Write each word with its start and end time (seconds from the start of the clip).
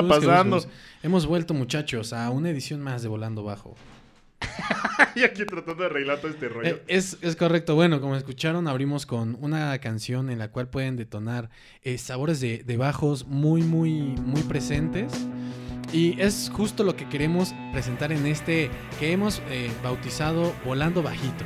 Está 0.00 0.08
pasando? 0.08 0.64
Hemos 1.02 1.26
vuelto, 1.26 1.54
muchachos, 1.54 2.12
a 2.12 2.30
una 2.30 2.50
edición 2.50 2.80
más 2.80 3.02
de 3.02 3.08
Volando 3.08 3.42
Bajo. 3.42 3.74
y 5.14 5.22
aquí 5.22 5.44
tratando 5.44 5.82
de 5.82 5.86
arreglar 5.86 6.18
todo 6.18 6.30
este 6.30 6.48
rollo. 6.48 6.68
Eh, 6.68 6.82
es, 6.88 7.18
es 7.22 7.36
correcto. 7.36 7.74
Bueno, 7.74 8.00
como 8.00 8.16
escucharon, 8.16 8.68
abrimos 8.68 9.06
con 9.06 9.36
una 9.40 9.78
canción 9.78 10.30
en 10.30 10.38
la 10.38 10.48
cual 10.48 10.68
pueden 10.68 10.96
detonar 10.96 11.50
eh, 11.82 11.98
sabores 11.98 12.40
de, 12.40 12.62
de 12.64 12.76
bajos 12.76 13.26
muy, 13.26 13.62
muy, 13.62 13.92
muy 13.92 14.42
presentes. 14.42 15.12
Y 15.92 16.18
es 16.18 16.50
justo 16.52 16.84
lo 16.84 16.96
que 16.96 17.06
queremos 17.06 17.54
presentar 17.70 18.12
en 18.12 18.26
este 18.26 18.70
que 18.98 19.12
hemos 19.12 19.42
eh, 19.50 19.70
bautizado 19.82 20.54
Volando 20.64 21.02
Bajito. 21.02 21.44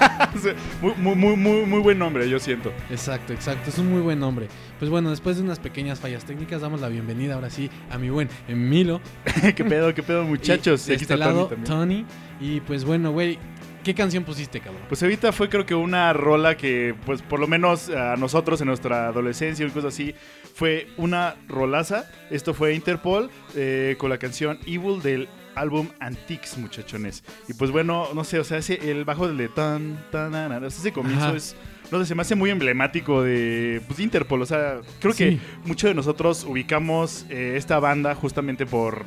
muy, 0.80 0.94
muy, 0.94 1.16
muy, 1.16 1.36
muy, 1.36 1.66
muy 1.66 1.80
buen 1.80 1.98
nombre, 1.98 2.28
yo 2.28 2.38
siento. 2.38 2.72
Exacto, 2.88 3.32
exacto. 3.32 3.68
Es 3.68 3.78
un 3.78 3.90
muy 3.90 4.00
buen 4.00 4.20
nombre. 4.20 4.46
Pues 4.80 4.90
bueno, 4.90 5.10
después 5.10 5.36
de 5.36 5.42
unas 5.42 5.58
pequeñas 5.58 6.00
fallas 6.00 6.24
técnicas, 6.24 6.62
damos 6.62 6.80
la 6.80 6.88
bienvenida 6.88 7.34
ahora 7.34 7.50
sí 7.50 7.68
a 7.90 7.98
mi 7.98 8.08
buen 8.08 8.30
Milo. 8.48 9.02
¿Qué 9.54 9.62
pedo, 9.62 9.92
qué 9.92 10.02
pedo, 10.02 10.24
muchachos? 10.24 10.88
Y 10.88 10.94
Aquí 10.94 11.02
este 11.02 11.14
está 11.14 11.22
Tony 11.22 11.36
lado, 11.36 11.46
también. 11.48 11.64
Tony. 11.64 12.06
Y 12.40 12.60
pues 12.62 12.86
bueno, 12.86 13.12
güey, 13.12 13.38
¿qué 13.84 13.94
canción 13.94 14.24
pusiste, 14.24 14.58
cabrón? 14.58 14.80
Pues 14.88 15.02
ahorita 15.02 15.32
fue 15.32 15.50
creo 15.50 15.66
que 15.66 15.74
una 15.74 16.14
rola 16.14 16.56
que, 16.56 16.94
pues 17.04 17.20
por 17.20 17.40
lo 17.40 17.46
menos 17.46 17.90
a 17.90 18.16
nosotros 18.16 18.58
en 18.62 18.68
nuestra 18.68 19.08
adolescencia 19.08 19.66
y 19.66 19.68
cosas 19.68 19.92
así, 19.92 20.14
fue 20.54 20.88
una 20.96 21.36
rolaza. 21.46 22.10
Esto 22.30 22.54
fue 22.54 22.72
Interpol 22.72 23.30
eh, 23.54 23.96
con 23.98 24.08
la 24.08 24.16
canción 24.16 24.58
Evil 24.66 25.02
del 25.02 25.28
álbum 25.56 25.88
Antiques, 26.00 26.56
muchachones. 26.56 27.22
Y 27.48 27.52
pues 27.52 27.70
bueno, 27.70 28.08
no 28.14 28.24
sé, 28.24 28.38
o 28.38 28.44
sea, 28.44 28.56
ese, 28.56 28.90
el 28.90 29.04
bajo 29.04 29.28
del 29.28 29.36
de 29.36 29.48
tan, 29.48 29.96
tan, 30.10 30.32
tan, 30.32 30.48
tan, 30.48 30.64
ese 30.64 30.90
comienzo 30.90 31.26
Ajá. 31.26 31.36
es... 31.36 31.54
No 31.90 31.98
sé, 31.98 32.06
se 32.06 32.14
me 32.14 32.22
hace 32.22 32.34
muy 32.34 32.50
emblemático 32.50 33.22
de 33.22 33.80
pues, 33.86 33.98
Interpol. 34.00 34.42
O 34.42 34.46
sea, 34.46 34.80
creo 35.00 35.14
que 35.14 35.38
muchos 35.64 35.90
de 35.90 35.94
nosotros 35.94 36.44
ubicamos 36.44 37.26
eh, 37.30 37.54
esta 37.56 37.78
banda 37.80 38.14
justamente 38.14 38.66
por 38.66 39.04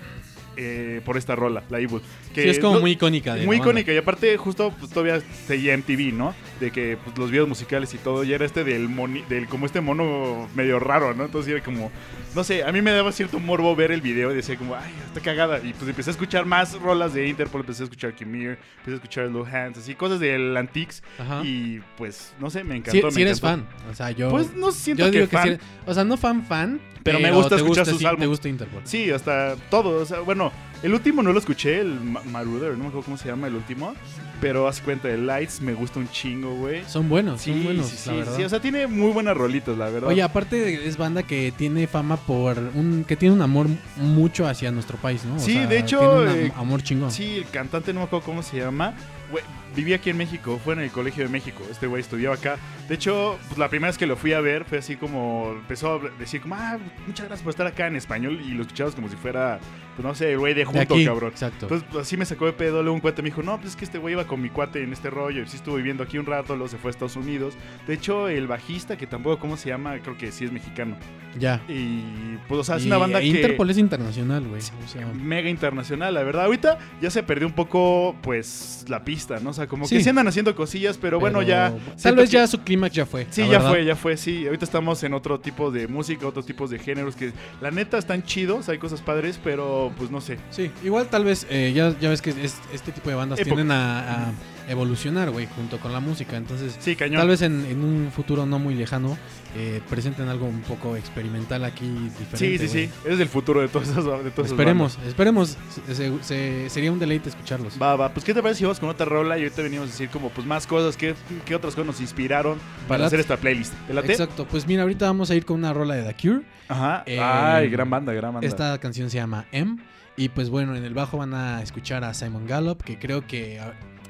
eh, 0.56 1.02
por 1.04 1.18
esta 1.18 1.36
rola, 1.36 1.64
la 1.70 1.80
Evil. 1.80 2.02
Sí, 2.36 2.42
es 2.42 2.60
como 2.60 2.76
no- 2.76 2.82
muy 2.82 2.92
icónica. 2.92 3.34
de 3.36 3.46
muy 3.46 3.58
icónica 3.58 3.92
y 3.92 3.98
aparte 3.98 4.38
justo 4.38 4.72
pues, 4.80 4.92
todavía 4.92 5.22
seguía 5.48 5.76
MTV, 5.76 6.14
¿no? 6.14 6.36
De 6.64 6.72
que 6.72 6.98
pues, 7.04 7.18
los 7.18 7.30
videos 7.30 7.48
musicales 7.50 7.94
y 7.94 7.98
todo 7.98 8.24
ya 8.24 8.36
era 8.36 8.46
este 8.46 8.64
del 8.64 8.88
moni- 8.88 9.24
del 9.28 9.48
como 9.48 9.66
este 9.66 9.82
mono 9.82 10.48
medio 10.56 10.80
raro, 10.80 11.14
¿no? 11.14 11.26
Entonces 11.26 11.52
era 11.54 11.64
como 11.64 11.92
no 12.36 12.44
sé, 12.44 12.64
a 12.64 12.72
mí 12.72 12.82
me 12.82 12.92
daba 12.92 13.12
cierto 13.12 13.40
morbo 13.40 13.76
ver 13.76 13.92
el 13.92 14.02
video 14.02 14.32
y 14.32 14.36
decía 14.36 14.58
como, 14.58 14.74
ay, 14.76 14.92
está 15.06 15.20
cagada. 15.20 15.60
Y 15.64 15.74
pues 15.74 15.88
empecé 15.90 16.10
a 16.10 16.14
escuchar 16.14 16.46
más 16.46 16.74
rolas 16.82 17.14
de 17.14 17.28
Interpol, 17.28 17.62
empecé 17.62 17.84
a 17.84 17.86
escuchar 17.86 18.14
Kimir, 18.14 18.58
empecé 18.78 18.92
a 18.92 18.96
escuchar 18.96 19.26
Low 19.28 19.46
Hands, 19.46 19.78
así 19.78 19.94
cosas 19.94 20.20
del 20.20 20.56
Antiques 20.58 21.04
Ajá. 21.20 21.42
y 21.44 21.82
pues 21.98 22.34
no 22.40 22.50
sé, 22.50 22.64
me 22.64 22.74
Si, 22.74 22.78
encantó. 22.80 23.12
si 23.12 23.16
me 23.18 23.22
eres 23.24 23.38
encantó. 23.40 23.66
fan. 23.68 23.92
O 23.92 23.94
sea, 23.96 24.10
yo. 24.12 24.30
Pues 24.30 24.54
no 24.56 24.72
siento 24.72 25.06
yo 25.06 25.12
que, 25.12 25.18
digo 25.20 25.30
que 25.30 25.38
fan. 25.38 25.48
eres- 25.50 25.60
O 25.86 25.94
sea, 25.94 26.04
no 26.06 26.18
fan 26.18 26.44
fan. 26.46 26.80
Pero 27.04 27.20
me 27.20 27.32
gusta 27.32 27.56
escuchar 27.58 27.80
gusta, 27.84 27.92
sus 27.92 28.00
sí, 28.00 28.06
álbumes. 28.06 28.24
Te 28.24 28.28
gusta 28.30 28.48
Interpol. 28.50 28.82
Sí, 28.86 29.12
hasta 29.12 29.56
todo. 29.70 30.02
O 30.02 30.06
sea, 30.06 30.22
bueno, 30.22 30.52
el 30.84 30.94
último 30.94 31.24
no 31.24 31.34
lo 31.34 31.40
escuché, 31.40 31.80
el 31.80 32.00
Ma- 32.00 32.22
Marauder, 32.32 32.72
no 32.74 32.80
me 32.84 32.88
acuerdo 32.90 33.06
cómo 33.06 33.18
se 33.18 33.28
llama 33.30 33.48
el 33.48 33.56
último. 33.56 33.96
Pero 34.42 34.68
haz 34.68 34.82
cuenta, 34.82 35.10
el 35.10 35.26
Lights 35.26 35.62
me 35.62 35.74
gusta 35.74 36.00
un 36.00 36.10
chingo, 36.10 36.54
güey. 36.56 36.84
Son 36.86 37.08
buenos, 37.08 37.40
Sí, 37.42 37.52
son 37.54 37.64
buenos, 37.64 37.86
sí, 37.88 37.96
sí, 37.98 38.10
la 38.10 38.16
verdad. 38.18 38.36
sí, 38.36 38.44
o 38.44 38.50
sea, 38.50 38.60
tiene 38.60 38.88
muy 38.88 39.12
buenas 39.12 39.38
rolitas, 39.38 39.78
la 39.78 39.88
verdad. 39.90 40.10
Oye, 40.10 40.22
aparte 40.22 40.86
es 40.86 40.98
banda 40.98 41.24
que 41.24 41.54
tiene 41.58 41.88
fama 41.88 42.18
por 42.18 42.58
un 42.76 43.06
que 43.08 43.16
tiene 43.16 43.34
un 43.34 43.42
amor 43.42 43.68
mucho 43.96 44.46
hacia 44.46 44.70
nuestro 44.72 44.98
país, 44.98 45.24
¿no? 45.24 45.36
O 45.36 45.40
Sí, 45.40 45.54
sea, 45.54 45.68
de 45.68 45.80
hecho, 45.80 46.00
tiene 46.00 46.14
un 46.16 46.28
am- 46.28 46.36
eh, 46.38 46.52
amor 46.58 46.84
chingón. 46.84 47.10
Sí, 47.12 47.38
el 47.38 47.46
cantante 47.46 47.94
no 47.94 48.02
me 48.02 48.06
acuerdo 48.08 48.26
cómo 48.26 48.44
se 48.44 48.58
llama. 48.58 48.94
Güey, 49.32 49.44
vivía 49.76 49.98
aquí 49.98 50.10
en 50.10 50.18
México, 50.18 50.60
fue 50.64 50.74
en 50.74 50.80
el 50.80 50.92
Colegio 50.92 51.24
de 51.24 51.30
México. 51.30 51.64
Este 51.70 51.86
güey 51.88 52.02
estudiaba 52.02 52.36
acá. 52.36 52.58
De 52.90 52.96
hecho, 52.96 53.38
pues, 53.48 53.58
la 53.58 53.70
primera 53.70 53.90
vez 53.90 53.98
que 53.98 54.08
lo 54.08 54.16
fui 54.18 54.34
a 54.34 54.42
ver 54.42 54.66
fue 54.66 54.80
así 54.80 54.96
como. 54.96 55.52
Empezó 55.54 55.96
a 55.96 56.00
decir, 56.18 56.42
como, 56.42 56.56
ah, 56.56 56.80
muchas 57.06 57.28
gracias 57.28 57.44
por 57.44 57.52
estar 57.52 57.68
acá 57.68 57.88
en 57.88 57.96
español. 57.96 58.42
Y 58.44 58.52
lo 58.52 58.64
escuchabas 58.64 58.96
como 58.96 59.08
si 59.10 59.16
fuera, 59.16 59.60
pues 59.96 60.06
no 60.06 60.16
sé, 60.16 60.32
el 60.32 60.40
güey 60.40 60.54
de 60.54 60.64
de 60.64 60.66
junto, 60.66 60.94
aquí, 60.96 61.06
cabrón. 61.06 61.32
exacto. 61.32 61.66
Entonces, 61.66 61.88
pues, 61.92 62.06
así 62.06 62.18
me 62.18 62.26
sacó 62.26 62.46
de 62.46 62.54
pedo. 62.54 62.82
Luego 62.82 62.96
un 62.96 63.02
cuate 63.02 63.22
me 63.22 63.30
dijo, 63.30 63.44
no, 63.44 63.58
pues 63.58 63.72
es 63.72 63.76
que 63.76 63.86
este 63.86 63.98
güey 63.98 64.14
iba 64.14 64.26
con 64.26 64.42
mi 64.42 64.50
cuate 64.50 64.84
en 64.84 64.94
este 64.94 65.10
rollo. 65.10 65.44
Y 65.44 65.48
sí 65.48 65.58
estuvo 65.58 65.76
viviendo 65.76 66.04
aquí 66.04 66.18
un 66.18 66.26
rato, 66.26 66.56
luego 66.56 66.70
se 66.70 66.78
fue 66.78 66.90
a 66.90 66.92
Estados 66.92 67.16
Unidos. 67.16 67.56
De 67.88 67.94
hecho, 67.94 68.28
el 68.28 68.48
bajista, 68.48 68.98
que 68.98 69.08
tampoco, 69.08 69.40
¿cómo 69.40 69.58
se 69.58 69.70
llama? 69.70 70.00
Creo 70.00 70.18
que 70.18 70.32
sí 70.32 70.46
es 70.46 70.52
mexicano. 70.52 70.96
ya. 71.38 71.62
Y, 71.68 72.38
pues, 72.48 72.62
o 72.62 72.64
sea, 72.64 72.78
es 72.78 72.84
Y 72.84 72.88
una 72.88 72.98
banda 72.98 73.20
que 73.20 73.28
Interpol 73.28 73.70
es 73.70 73.78
internacional, 73.78 74.48
güey. 74.48 74.62
O 74.62 74.88
sea, 74.88 75.06
mega 75.08 75.50
internacional, 75.50 76.14
la 76.14 76.24
verdad. 76.24 76.46
Ahorita 76.46 76.78
ya 77.02 77.10
se 77.10 77.24
perdió 77.24 77.48
un 77.48 77.54
poco, 77.54 78.16
pues, 78.22 78.86
la 78.88 79.04
pista, 79.04 79.40
¿no? 79.40 79.52
O 79.52 79.54
sea, 79.54 79.63
como 79.68 79.86
Sí. 79.88 79.98
que 79.98 80.04
se 80.04 80.10
andan 80.10 80.28
haciendo 80.28 80.56
cosillas, 80.56 80.98
pero, 80.98 81.20
bueno, 81.20 81.42
ya. 81.42 81.74
Tal 82.02 82.16
vez 82.16 82.30
que- 82.30 82.34
ya 82.38 82.48
su 82.48 82.60
clímax 82.62 82.96
ya 82.96 83.06
fue. 83.06 83.28
Sí, 83.30 83.42
ya 83.42 83.48
verdad. 83.50 83.70
fue, 83.70 83.86
ya 83.86 83.96
fue, 83.96 84.18
sí. 84.18 84.46
Ahorita 84.46 84.66
estamos 84.66 85.04
en 85.04 85.14
otro 85.14 85.40
tipo 85.40 85.72
de 85.72 85.88
música, 85.88 86.28
otros 86.28 86.46
tipos 86.46 86.70
de 86.70 86.80
géneros 86.80 87.16
que, 87.16 87.32
la 87.62 87.72
neta, 87.72 87.98
están 87.98 88.24
chidos, 88.24 88.70
hay 88.70 88.78
cosas 88.78 89.02
padres, 89.02 89.40
pero, 89.44 89.92
pues, 89.98 90.12
no 90.12 90.22
sé. 90.22 90.38
Sí, 90.50 90.72
igual 90.84 91.08
tal 91.08 91.26
vez, 91.26 91.46
eh, 91.50 91.72
ya, 91.76 91.98
ya 92.00 92.10
ves 92.10 92.22
que 92.22 92.32
es- 92.32 92.58
este 92.74 92.92
tipo 92.92 93.10
de 93.10 93.16
bandas 93.16 93.40
tienden 93.40 93.72
a, 93.72 94.00
a 94.28 94.32
evolucionar, 94.68 95.30
güey, 95.32 95.48
junto 95.56 95.80
con 95.80 95.92
la 95.94 96.00
música. 96.00 96.38
Entonces, 96.38 96.76
Sí, 96.80 96.96
cañón. 96.96 97.20
tal 97.20 97.28
vez 97.28 97.42
en, 97.42 97.66
en 97.66 97.84
un 97.84 98.12
futuro 98.12 98.46
no 98.46 98.60
muy 98.60 98.76
lejano 98.76 99.18
eh, 99.56 99.82
presenten 99.90 100.30
algo 100.30 100.46
un 100.48 100.62
poco 100.62 100.96
experimental 100.96 101.64
aquí 101.64 101.86
diferente. 101.88 102.38
Sí, 102.38 102.58
sí, 102.58 102.68
sí. 102.68 102.90
Es 103.08 103.20
el 103.20 103.28
futuro 103.28 103.62
de 103.62 103.68
todas 103.68 103.90
esas, 103.90 104.04
de 104.06 104.12
todas 104.12 104.24
esas 104.38 104.52
Esperemos, 104.52 104.98
esperemos. 105.08 105.58
Se- 105.88 105.96
se- 105.96 106.24
se- 106.24 106.70
sería 106.70 106.92
un 106.92 107.00
deleite 107.00 107.30
escucharlos. 107.30 107.80
Va, 107.82 107.96
va. 107.96 108.10
Pues, 108.14 108.26
¿qué 108.26 108.34
te 108.34 108.42
parece 108.42 108.60
si 108.60 108.64
vamos 108.64 108.80
con 108.80 108.90
otra 108.90 109.06
rola? 109.06 109.38
Y 109.38 109.44
ahorita 109.44 109.62
venimos 109.62 109.88
a 109.90 109.92
decir 109.92 110.10
como, 110.10 110.30
pues, 110.30 110.48
más 110.48 110.66
cosas. 110.66 110.98
¿Qué, 110.98 111.14
qué 111.46 111.56
otras 111.56 111.76
cosas 111.76 111.86
nos 111.88 112.02
inspiraron 112.02 112.58
para 112.88 112.90
¿Verdad? 113.00 113.08
hacer 113.08 113.20
esta 113.20 113.38
playlist? 113.38 113.74
Exacto, 113.90 114.48
pues 114.50 114.66
mira, 114.68 114.82
ahorita 114.84 115.06
vamos 115.06 115.30
a 115.30 115.36
ir 115.36 115.46
con 115.46 115.58
una 115.58 115.72
rola 115.74 115.96
de 115.96 116.04
The 116.04 116.16
Cure. 116.22 116.42
Ajá. 116.68 117.04
Eh, 117.06 117.20
Ay, 117.22 117.70
gran 117.70 117.90
banda, 117.90 118.14
gran 118.14 118.34
banda. 118.34 118.48
Esta 118.48 118.78
canción 118.80 119.10
se 119.10 119.18
llama 119.18 119.46
M. 119.52 119.78
Y 120.16 120.30
pues 120.30 120.50
bueno, 120.50 120.76
en 120.76 120.84
el 120.86 120.94
bajo 120.94 121.18
van 121.18 121.34
a 121.34 121.62
escuchar 121.64 122.04
a 122.04 122.14
Simon 122.14 122.46
Gallup, 122.48 122.84
que 122.84 122.98
creo 123.00 123.26
que 123.26 123.60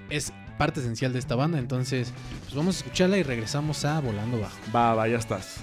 es 0.10 0.34
parte 0.58 0.80
esencial 0.80 1.14
de 1.14 1.20
esta 1.20 1.36
banda. 1.36 1.60
Entonces, 1.60 2.12
pues 2.44 2.56
vamos 2.56 2.76
a 2.76 2.78
escucharla 2.80 3.18
y 3.18 3.24
regresamos 3.24 3.86
a 3.86 4.00
Volando 4.00 4.40
Bajo. 4.40 4.58
Va, 4.76 4.94
va, 4.94 5.08
ya 5.08 5.18
estás. 5.18 5.58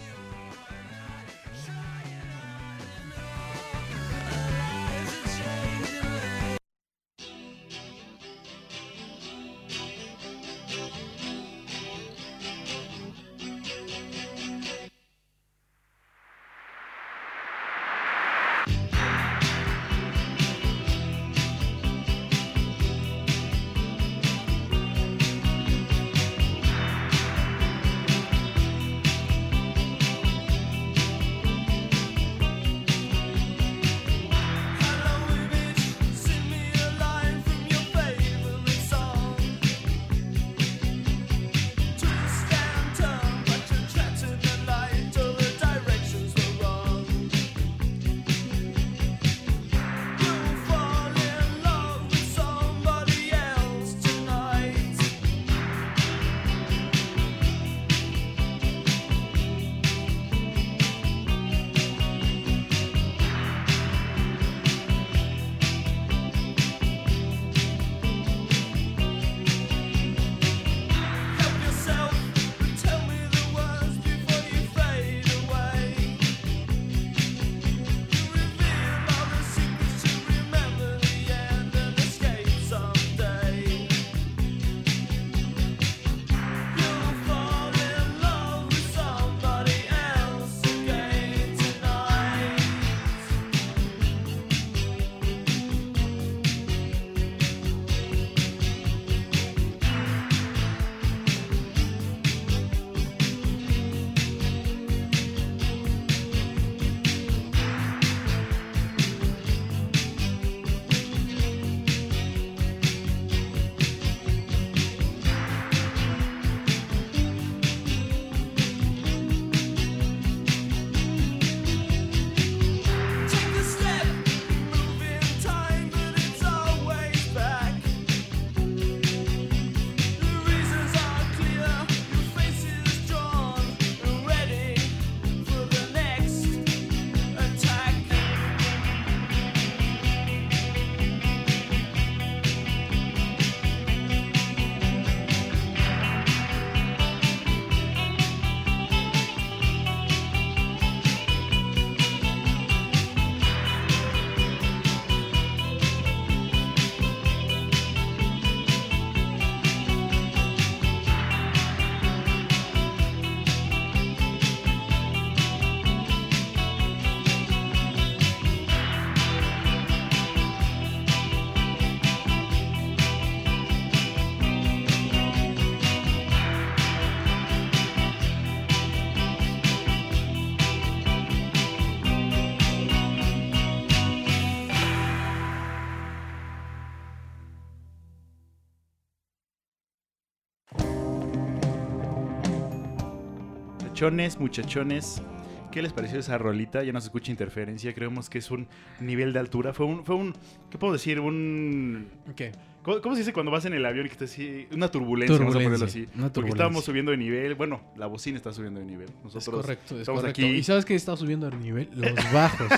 Muchachones, 194.00 194.40
muchachones. 194.40 195.22
¿Qué 195.70 195.82
les 195.82 195.92
pareció 195.92 196.18
esa 196.18 196.38
rolita? 196.38 196.82
Ya 196.82 196.90
no 196.90 197.02
se 197.02 197.08
escucha 197.08 197.30
interferencia. 197.30 197.92
Creemos 197.92 198.30
que 198.30 198.38
es 198.38 198.50
un 198.50 198.66
nivel 198.98 199.34
de 199.34 199.40
altura. 199.40 199.74
Fue 199.74 199.84
un, 199.84 200.06
fue 200.06 200.14
un, 200.14 200.34
¿qué 200.70 200.78
puedo 200.78 200.94
decir? 200.94 201.20
Un, 201.20 202.08
¿Qué? 202.34 202.52
¿cómo, 202.82 203.02
cómo 203.02 203.14
se 203.14 203.20
dice 203.20 203.34
cuando 203.34 203.52
vas 203.52 203.66
en 203.66 203.74
el 203.74 203.84
avión 203.84 204.06
y 204.06 204.08
que 204.08 204.14
estás 204.14 204.30
así? 204.32 204.66
Una 204.72 204.90
turbulencia, 204.90 205.36
vamos 205.36 205.54
a 205.54 205.58
ponerlo 205.58 205.84
así. 205.84 206.08
una 206.16 206.32
Porque 206.32 206.48
estábamos 206.48 206.82
subiendo 206.82 207.10
de 207.10 207.18
nivel. 207.18 207.54
Bueno, 207.56 207.82
la 207.94 208.06
bocina 208.06 208.38
está 208.38 208.54
subiendo 208.54 208.80
de 208.80 208.86
nivel. 208.86 209.08
Es 209.10 209.34
Nosotros 209.34 209.60
correcto, 209.60 209.94
es 209.94 210.00
estamos 210.00 210.22
correcto. 210.22 210.40
aquí. 210.46 210.50
¿Y 210.50 210.62
sabes 210.62 210.86
qué 210.86 210.94
está 210.94 211.14
subiendo 211.14 211.46
el 211.48 211.60
nivel? 211.60 211.90
Los 211.94 212.32
bajos. 212.32 212.68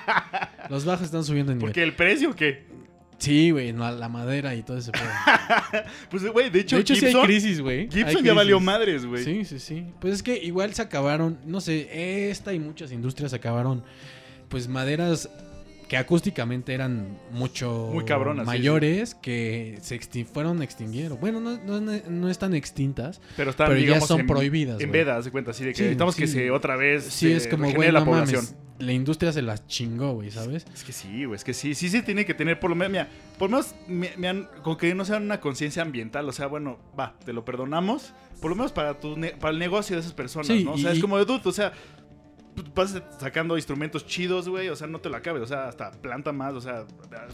Los 0.68 0.84
bajos 0.84 1.06
están 1.06 1.24
subiendo 1.24 1.52
el 1.52 1.58
nivel. 1.58 1.70
Porque 1.70 1.82
el 1.82 1.94
precio, 1.94 2.36
¿qué? 2.36 2.66
Sí, 3.18 3.50
güey, 3.50 3.72
no, 3.72 3.90
la 3.90 4.08
madera 4.08 4.54
y 4.54 4.62
todo 4.62 4.78
ese 4.78 4.92
pedo. 4.92 5.02
Pues, 6.10 6.24
güey, 6.30 6.50
de 6.50 6.60
hecho, 6.60 6.76
de 6.76 6.82
hecho, 6.82 6.94
sí 6.94 7.04
hay 7.06 7.10
Gibson, 7.12 7.26
crisis, 7.26 7.60
güey. 7.60 7.88
Gibson 7.90 8.22
ya 8.24 8.32
valió 8.32 8.60
madres, 8.60 9.04
güey. 9.04 9.24
Sí, 9.24 9.44
sí, 9.44 9.58
sí. 9.58 9.86
Pues 10.00 10.14
es 10.14 10.22
que 10.22 10.36
igual 10.42 10.72
se 10.74 10.82
acabaron, 10.82 11.38
no 11.44 11.60
sé, 11.60 12.30
esta 12.30 12.52
y 12.54 12.58
muchas 12.60 12.92
industrias 12.92 13.32
acabaron, 13.34 13.82
pues 14.48 14.68
maderas 14.68 15.28
que 15.88 15.96
acústicamente 15.96 16.74
eran 16.74 17.18
mucho 17.32 17.90
Muy 17.94 18.04
cabronas, 18.04 18.44
sí, 18.44 18.46
mayores 18.46 19.14
que 19.14 19.78
se 19.80 19.98
extin- 19.98 20.26
fueron 20.26 20.62
extinguieron. 20.62 21.18
Bueno, 21.18 21.40
no, 21.40 21.56
no, 21.56 21.80
no 21.80 22.28
están 22.28 22.54
extintas, 22.54 23.20
Pero 23.38 23.50
están, 23.50 23.68
pero 23.68 23.80
ya 23.80 24.00
son 24.00 24.20
en, 24.20 24.26
prohibidas. 24.26 24.80
En 24.80 24.90
güey. 24.90 25.00
veda, 25.00 25.16
haz 25.16 25.24
de 25.24 25.30
cuenta, 25.30 25.52
así 25.52 25.64
de 25.64 25.70
que 25.70 25.76
Sí, 25.76 25.82
necesitamos 25.84 26.14
que 26.14 26.26
se 26.26 26.50
otra 26.50 26.76
vez 26.76 27.04
Sí, 27.04 27.30
se 27.30 27.36
es 27.36 27.48
como, 27.48 27.72
güey, 27.72 27.90
la 27.90 28.00
no 28.00 28.06
población. 28.06 28.44
mames, 28.44 28.54
la 28.78 28.92
industria 28.92 29.32
se 29.32 29.42
las 29.42 29.66
chingó, 29.66 30.12
güey, 30.14 30.30
¿sabes? 30.30 30.64
Es 30.72 30.84
que 30.84 30.92
sí, 30.92 31.24
güey, 31.24 31.36
es 31.36 31.44
que 31.44 31.52
sí, 31.54 31.74
sí 31.74 31.88
se 31.88 32.02
tiene 32.02 32.24
que 32.24 32.34
tener 32.34 32.60
por 32.60 32.70
lo 32.70 32.76
menos, 32.76 32.92
mira, 32.92 33.08
por 33.38 33.50
lo 33.50 33.56
menos 33.56 33.74
me, 33.88 34.10
me 34.16 34.28
han, 34.28 34.48
con 34.62 34.76
que 34.76 34.94
no 34.94 35.04
sea 35.04 35.16
una 35.16 35.40
conciencia 35.40 35.82
ambiental, 35.82 36.28
o 36.28 36.32
sea, 36.32 36.46
bueno, 36.46 36.78
va, 36.98 37.14
te 37.24 37.32
lo 37.32 37.44
perdonamos, 37.44 38.12
por 38.40 38.50
lo 38.50 38.56
menos 38.56 38.72
para 38.72 38.94
tu 39.00 39.16
ne- 39.16 39.32
para 39.32 39.52
el 39.52 39.58
negocio 39.58 39.96
de 39.96 40.00
esas 40.00 40.12
personas, 40.12 40.46
Sí, 40.46 40.64
¿no? 40.64 40.72
O 40.74 40.78
sea, 40.78 40.92
y- 40.92 40.96
es 40.96 41.00
como 41.02 41.18
de 41.18 41.24
dude, 41.24 41.42
o 41.44 41.52
sea, 41.52 41.72
tú 42.54 42.64
vas 42.74 43.00
sacando 43.20 43.56
instrumentos 43.56 44.06
chidos, 44.06 44.48
güey, 44.48 44.68
o 44.68 44.76
sea, 44.76 44.86
no 44.86 45.00
te 45.00 45.08
lo 45.08 45.16
acabes, 45.16 45.42
o 45.42 45.46
sea, 45.46 45.68
hasta 45.68 45.90
planta 45.92 46.32
más, 46.32 46.54
o 46.54 46.60
sea, 46.60 46.84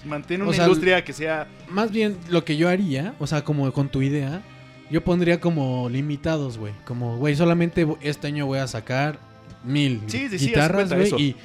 mantén 0.04 0.40
una 0.42 0.50
O 0.50 0.54
sea, 0.54 0.64
industria 0.64 1.04
que 1.04 1.12
sea 1.12 1.46
Más 1.68 1.90
bien 1.90 2.16
lo 2.28 2.44
que 2.44 2.56
yo 2.56 2.68
haría, 2.68 3.14
o 3.18 3.26
sea, 3.26 3.42
como 3.44 3.70
con 3.72 3.88
tu 3.90 4.02
idea, 4.02 4.42
yo 4.90 5.02
pondría 5.02 5.40
como 5.40 5.88
limitados, 5.88 6.58
güey. 6.58 6.72
Como, 6.84 7.16
güey, 7.16 7.34
solamente 7.36 7.86
este 8.02 8.26
año 8.26 8.44
voy 8.46 8.58
a 8.58 8.66
sacar 8.66 9.18
mil 9.64 10.02
Sí, 10.06 10.28
sí, 10.28 10.38
sí, 10.38 10.46
guitarras, 10.48 10.92
güey. 10.92 11.12
Y 11.22 11.36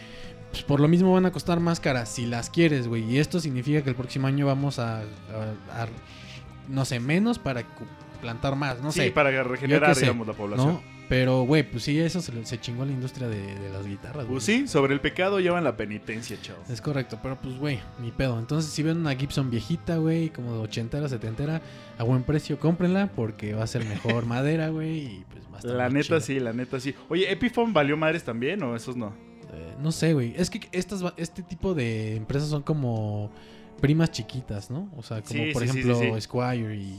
pues, 0.52 0.64
por 0.64 0.80
lo 0.80 0.88
mismo 0.88 1.14
van 1.14 1.26
a 1.26 1.32
costar 1.32 1.60
más 1.60 1.80
caras 1.80 2.10
si 2.10 2.26
las 2.26 2.50
quieres, 2.50 2.88
güey. 2.88 3.04
Y 3.04 3.18
esto 3.20 3.40
significa 3.40 3.82
que 3.84 3.90
el 3.90 3.96
próximo 3.96 4.28
año 4.28 4.46
vamos 4.46 4.80
a, 4.80 5.00
a- 5.00 5.04
a- 5.84 5.88
no 6.68 6.86
sé, 6.86 7.00
menos 7.00 7.40
para 7.40 7.64
plantar 8.22 8.56
más, 8.56 8.82
no 8.82 8.92
sí, 8.92 9.00
sé. 9.02 9.12
para 9.12 9.44
regenerar, 9.44 9.96
digamos, 9.96 10.28
la 10.28 10.34
población. 10.34 10.68
¿no? 10.74 10.99
Pero, 11.10 11.42
güey, 11.44 11.64
pues 11.64 11.84
sí, 11.84 12.00
eso 12.00 12.22
se, 12.22 12.46
se 12.46 12.62
chingó 12.62 12.86
la 12.86 12.92
industria 12.92 13.28
de, 13.28 13.56
de 13.56 13.70
las 13.72 13.86
guitarras, 13.86 14.26
güey. 14.26 14.36
Pues 14.36 14.44
sí, 14.44 14.68
sobre 14.68 14.94
el 14.94 15.02
pecado 15.02 15.40
llevan 15.40 15.64
la 15.64 15.76
penitencia, 15.76 16.38
chavos. 16.40 16.70
Es 16.70 16.82
correcto, 16.82 17.20
pero 17.22 17.42
pues, 17.42 17.58
güey, 17.58 17.80
ni 18.00 18.12
pedo. 18.12 18.38
Entonces, 18.38 18.72
si 18.72 18.84
ven 18.84 18.98
una 18.98 19.16
Gibson 19.16 19.50
viejita, 19.50 19.98
güey, 19.98 20.30
como 20.30 20.54
de 20.54 20.60
ochentera, 20.60 21.10
setentera, 21.10 21.62
a 21.98 22.04
buen 22.04 22.22
precio, 22.24 22.60
cómprenla 22.60 23.08
porque 23.08 23.56
va 23.56 23.64
a 23.64 23.68
ser 23.68 23.86
mejor 23.86 24.26
madera, 24.28 24.70
güey, 24.70 25.00
y 25.00 25.26
pues 25.32 25.44
estar 25.60 25.76
La 25.76 25.84
más 25.86 25.94
neta 25.94 26.22
sí, 26.22 26.40
la 26.40 26.54
neta 26.54 26.80
sí. 26.80 26.94
Oye, 27.10 27.32
¿Epiphone 27.32 27.74
valió 27.74 27.98
madres 27.98 28.24
también 28.24 28.62
o 28.64 28.76
esos 28.76 28.96
no? 28.96 29.14
Eh, 29.52 29.76
no 29.82 29.92
sé, 29.92 30.14
güey. 30.14 30.34
Es 30.38 30.50
que 30.50 30.62
estas, 30.72 31.04
este 31.18 31.42
tipo 31.44 31.74
de 31.74 32.16
empresas 32.16 32.50
son 32.50 32.62
como 32.64 33.32
primas 33.82 34.12
chiquitas, 34.12 34.70
¿no? 34.70 34.90
O 34.96 35.04
sea, 35.04 35.22
como 35.22 35.44
Sí, 35.44 35.52
por 35.54 35.64
sí, 35.64 35.70
ejemplo 35.70 36.00
sí. 36.00 36.22
Squire 36.22 36.76
y 36.76 36.96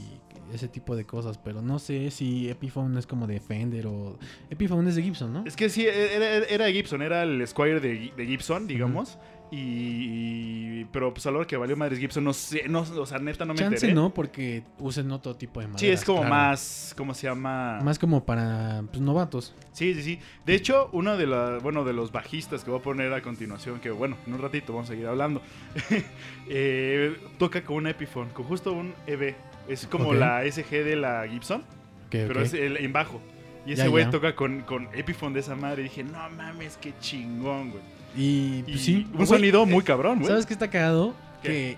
ese 0.53 0.67
tipo 0.67 0.95
de 0.95 1.05
cosas. 1.05 1.37
Pero 1.37 1.61
no 1.61 1.79
sé 1.79 2.11
si 2.11 2.49
Epiphone 2.49 2.97
es 2.97 3.07
como 3.07 3.27
de 3.27 3.39
Fender 3.39 3.87
o... 3.87 4.17
Epiphone 4.49 4.87
es 4.89 4.95
de 4.95 5.03
Gibson, 5.03 5.33
¿no? 5.33 5.43
Es 5.45 5.55
que 5.55 5.69
sí, 5.69 5.85
era, 5.85 6.45
era 6.45 6.71
Gibson, 6.71 7.01
era 7.01 7.23
el 7.23 7.45
Squire 7.47 7.79
de, 7.79 8.11
de 8.15 8.25
Gibson, 8.25 8.67
digamos. 8.67 9.17
y, 9.53 10.85
Pero 10.85 11.13
pues 11.13 11.25
a 11.25 11.31
hora 11.31 11.45
que 11.45 11.57
valió 11.57 11.75
madres 11.75 11.99
Gibson, 11.99 12.23
no 12.23 12.31
sé, 12.31 12.63
no, 12.69 12.81
o 12.81 13.05
sea, 13.05 13.19
neta 13.19 13.43
no 13.43 13.53
me 13.53 13.59
Chance 13.59 13.75
enteré. 13.75 13.93
no, 13.93 14.13
porque 14.13 14.63
usen 14.79 15.11
otro 15.11 15.35
tipo 15.35 15.59
de 15.59 15.67
madera. 15.67 15.79
Sí, 15.79 15.89
es 15.89 16.05
como 16.05 16.23
más, 16.23 16.93
¿cómo 16.95 17.13
se 17.13 17.27
llama? 17.27 17.79
Más 17.83 17.99
como 17.99 18.23
para 18.23 18.83
pues, 18.89 19.01
novatos. 19.01 19.53
Sí, 19.73 19.93
sí, 19.93 20.03
sí. 20.03 20.19
De 20.45 20.55
hecho, 20.55 20.89
uno 20.93 21.17
de, 21.17 21.27
la, 21.27 21.59
bueno, 21.61 21.83
de 21.83 21.91
los 21.91 22.13
bajistas 22.13 22.63
que 22.63 22.71
voy 22.71 22.79
a 22.79 22.83
poner 22.83 23.13
a 23.13 23.21
continuación, 23.21 23.81
que 23.81 23.91
bueno, 23.91 24.15
en 24.25 24.33
un 24.33 24.41
ratito 24.41 24.71
vamos 24.71 24.89
a 24.89 24.93
seguir 24.93 25.07
hablando, 25.07 25.41
eh, 26.47 27.17
toca 27.37 27.61
con 27.63 27.75
un 27.75 27.87
Epiphone, 27.87 28.29
con 28.29 28.45
justo 28.45 28.71
un 28.71 28.93
EV. 29.05 29.35
Es 29.67 29.87
como 29.87 30.13
la 30.13 30.43
SG 30.49 30.69
de 30.83 30.95
la 30.95 31.27
Gibson, 31.27 31.63
pero 32.09 32.41
es 32.41 32.53
el, 32.53 32.77
en 32.77 32.93
bajo. 32.93 33.21
Y 33.65 33.73
ese 33.73 33.87
güey 33.87 34.09
toca 34.09 34.35
con, 34.35 34.61
con 34.61 34.87
Epiphone 34.93 35.33
de 35.33 35.41
esa 35.41 35.55
madre. 35.55 35.81
Y 35.81 35.83
dije, 35.85 36.03
no 36.03 36.29
mames, 36.31 36.77
qué 36.81 36.93
chingón, 36.99 37.71
güey. 37.71 37.83
Y 38.15 38.59
Y 38.59 38.63
pues, 38.63 38.81
sí. 38.81 39.07
un 39.13 39.27
sonido 39.27 39.65
muy 39.65 39.83
cabrón, 39.83 40.19
güey. 40.19 40.27
¿Sabes 40.27 40.45
qué 40.45 40.53
está 40.53 40.69
cagado? 40.69 41.13
¿Qué? 41.43 41.77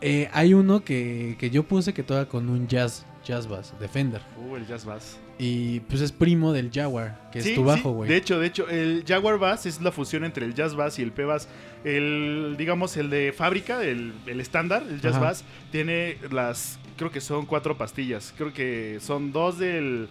eh, 0.00 0.28
hay 0.32 0.54
uno 0.54 0.84
que, 0.84 1.36
que 1.38 1.50
yo 1.50 1.62
puse 1.62 1.94
que 1.94 2.02
toca 2.02 2.26
con 2.26 2.48
un 2.48 2.68
jazz, 2.68 3.06
jazz 3.24 3.46
bass, 3.46 3.72
Defender. 3.80 4.20
Uh, 4.36 4.56
el 4.56 4.66
Jazz 4.66 4.84
Bass. 4.84 5.18
Y 5.38 5.80
pues 5.80 6.00
es 6.00 6.12
primo 6.12 6.52
del 6.52 6.70
Jaguar, 6.72 7.28
que 7.32 7.42
Sí, 7.42 7.50
es 7.50 7.54
tu 7.56 7.62
sí, 7.62 7.66
bajo, 7.66 7.90
güey. 7.90 8.08
De 8.08 8.16
hecho, 8.16 8.38
de 8.38 8.46
hecho, 8.46 8.68
el 8.68 9.04
Jaguar 9.06 9.38
Bass 9.38 9.66
es 9.66 9.80
la 9.80 9.90
fusión 9.90 10.24
entre 10.24 10.46
el 10.46 10.54
Jazz 10.54 10.74
Bass 10.76 10.98
y 10.98 11.02
el 11.02 11.10
P 11.12 11.24
Bass. 11.24 11.48
El, 11.82 12.54
digamos, 12.56 12.96
el 12.96 13.10
de 13.10 13.32
fábrica, 13.32 13.82
el 13.82 14.12
el 14.26 14.40
estándar, 14.40 14.84
el 14.88 15.00
Jazz 15.00 15.16
Ajá. 15.16 15.24
Bass, 15.24 15.44
tiene 15.72 16.18
las, 16.30 16.78
creo 16.96 17.10
que 17.10 17.20
son 17.20 17.46
cuatro 17.46 17.76
pastillas. 17.76 18.32
Creo 18.36 18.52
que 18.52 18.98
son 19.00 19.32
dos 19.32 19.58
del, 19.58 20.08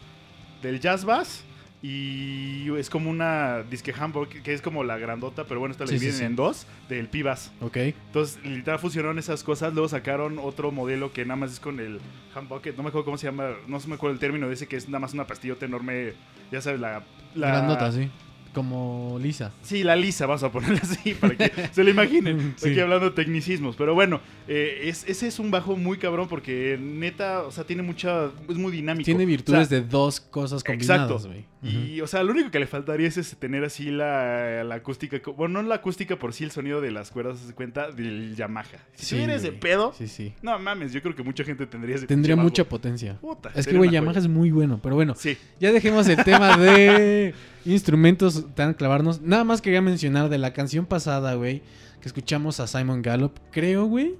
del 0.61 0.79
Jazz 0.81 1.05
Bass 1.05 1.43
y 1.83 2.73
es 2.77 2.89
como 2.89 3.09
una 3.09 3.61
disque 3.63 3.93
Hamburg, 3.97 4.29
que 4.41 4.53
es 4.53 4.61
como 4.61 4.85
la 4.85 4.97
grandota, 4.97 5.43
pero 5.43 5.59
bueno, 5.59 5.73
esta 5.73 5.83
la 5.83 5.89
Sí, 5.89 5.95
dividen 5.95 6.15
sí. 6.17 6.23
en 6.23 6.35
dos, 6.37 6.65
del 6.87 7.09
P 7.09 7.23
Bass. 7.23 7.51
Ok. 7.59 7.75
Entonces, 7.75 8.39
literal 8.45 8.79
fusionaron 8.79 9.19
esas 9.19 9.43
cosas. 9.43 9.73
Luego 9.73 9.89
sacaron 9.89 10.39
otro 10.39 10.71
modelo 10.71 11.11
que 11.11 11.25
nada 11.25 11.35
más 11.35 11.51
es 11.51 11.59
con 11.59 11.81
el 11.81 11.99
handbucket. 12.33 12.77
No 12.77 12.83
me 12.83 12.89
acuerdo 12.89 13.03
cómo 13.03 13.17
se 13.17 13.27
llama. 13.27 13.49
No 13.67 13.81
se 13.81 13.89
me 13.89 13.95
acuerdo 13.95 14.13
el 14.13 14.19
término 14.19 14.47
de 14.47 14.53
ese 14.53 14.65
que 14.67 14.77
es 14.77 14.87
nada 14.87 14.99
más 14.99 15.13
una 15.13 15.27
pastillota 15.27 15.65
enorme. 15.65 16.13
Ya 16.53 16.61
sabes, 16.61 16.79
la. 16.79 17.03
la 17.35 17.47
Grandota, 17.49 17.91
sí. 17.91 18.09
Como 18.53 19.17
lisa. 19.21 19.51
Sí, 19.63 19.83
la 19.83 19.95
lisa, 19.95 20.25
vamos 20.25 20.43
a 20.43 20.51
ponerla 20.51 20.79
así 20.83 21.13
para 21.19 21.35
que 21.35 21.51
se 21.71 21.83
lo 21.83 21.89
imaginen. 21.89 22.53
Sí. 22.63 22.69
Aquí 22.69 22.79
hablando 22.79 23.09
de 23.09 23.15
tecnicismos. 23.15 23.75
Pero 23.75 23.93
bueno, 23.93 24.21
eh, 24.47 24.81
es- 24.83 25.05
ese 25.07 25.27
es 25.27 25.39
un 25.39 25.49
bajo 25.51 25.75
muy 25.75 25.97
cabrón 25.97 26.27
porque 26.27 26.77
neta, 26.79 27.41
o 27.43 27.51
sea, 27.51 27.63
tiene 27.63 27.81
mucha. 27.81 28.25
Es 28.47 28.55
muy 28.57 28.71
dinámico. 28.71 29.05
Tiene 29.05 29.23
O 29.23 29.27
virtudes 29.27 29.67
sea, 29.67 29.79
de 29.81 29.85
dos 29.87 30.19
cosas 30.19 30.63
Exacto. 30.67 31.15
combinadas, 31.19 31.25
güey. 31.27 31.53
Y, 31.63 32.01
o 32.01 32.07
sea, 32.07 32.23
lo 32.23 32.33
único 32.33 32.51
que 32.51 32.59
le 32.59 32.67
faltaría 32.67 33.07
es 33.07 33.37
tener 33.39 33.63
así 33.63 33.89
la, 33.89 34.65
la 34.65 34.75
acústica. 34.75 35.17
Bueno, 35.37 35.61
no 35.61 35.69
la 35.69 35.75
acústica 35.75 36.17
por 36.19 36.33
sí, 36.33 36.43
el 36.43 36.51
sonido 36.51 36.81
de 36.81 36.91
las 36.91 37.09
cuerdas, 37.09 37.39
se 37.39 37.53
cuenta, 37.53 37.89
del 37.89 38.35
Yamaha. 38.35 38.65
Si 38.95 39.15
Sí, 39.15 39.25
de 39.25 39.51
pedo, 39.53 39.93
Sí, 39.97 40.07
sí. 40.09 40.33
no 40.41 40.59
mames, 40.59 40.91
yo 40.91 41.01
creo 41.01 41.15
que 41.15 41.23
mucha 41.23 41.45
gente 41.45 41.65
tendría 41.65 41.95
ese 41.95 42.05
Tendría 42.05 42.35
bajo. 42.35 42.43
mucha 42.49 42.65
potencia. 42.65 43.17
Puta, 43.21 43.49
Es 43.55 43.65
que, 43.65 43.77
güey, 43.77 43.89
Yamaha 43.89 44.11
joya. 44.13 44.19
es 44.19 44.27
muy 44.27 44.51
bueno. 44.51 44.79
Pero 44.83 44.95
bueno, 44.95 45.15
Sí, 45.15 45.37
ya 45.59 45.71
dejemos 45.71 46.05
el 46.09 46.21
tema 46.25 46.57
de 46.57 47.33
instrumentos 47.65 48.45
tan 48.55 48.73
clavarnos. 48.73 49.21
Nada 49.21 49.43
más 49.43 49.61
quería 49.61 49.81
mencionar 49.81 50.29
de 50.29 50.37
la 50.37 50.53
canción 50.53 50.85
pasada, 50.85 51.35
güey, 51.35 51.61
que 52.01 52.07
escuchamos 52.07 52.59
a 52.59 52.67
Simon 52.67 53.01
Gallup. 53.01 53.33
Creo, 53.51 53.85
güey, 53.85 54.15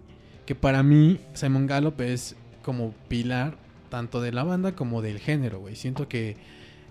que 0.45 0.55
para 0.55 0.83
mí 0.83 1.19
Simon 1.33 1.67
Gallup 1.67 1.99
es 2.01 2.35
como 2.61 2.93
pilar 3.07 3.57
tanto 3.89 4.21
de 4.21 4.31
la 4.31 4.43
banda 4.43 4.73
como 4.75 5.01
del 5.01 5.19
género, 5.19 5.59
güey. 5.59 5.75
Siento 5.75 6.07
que 6.07 6.37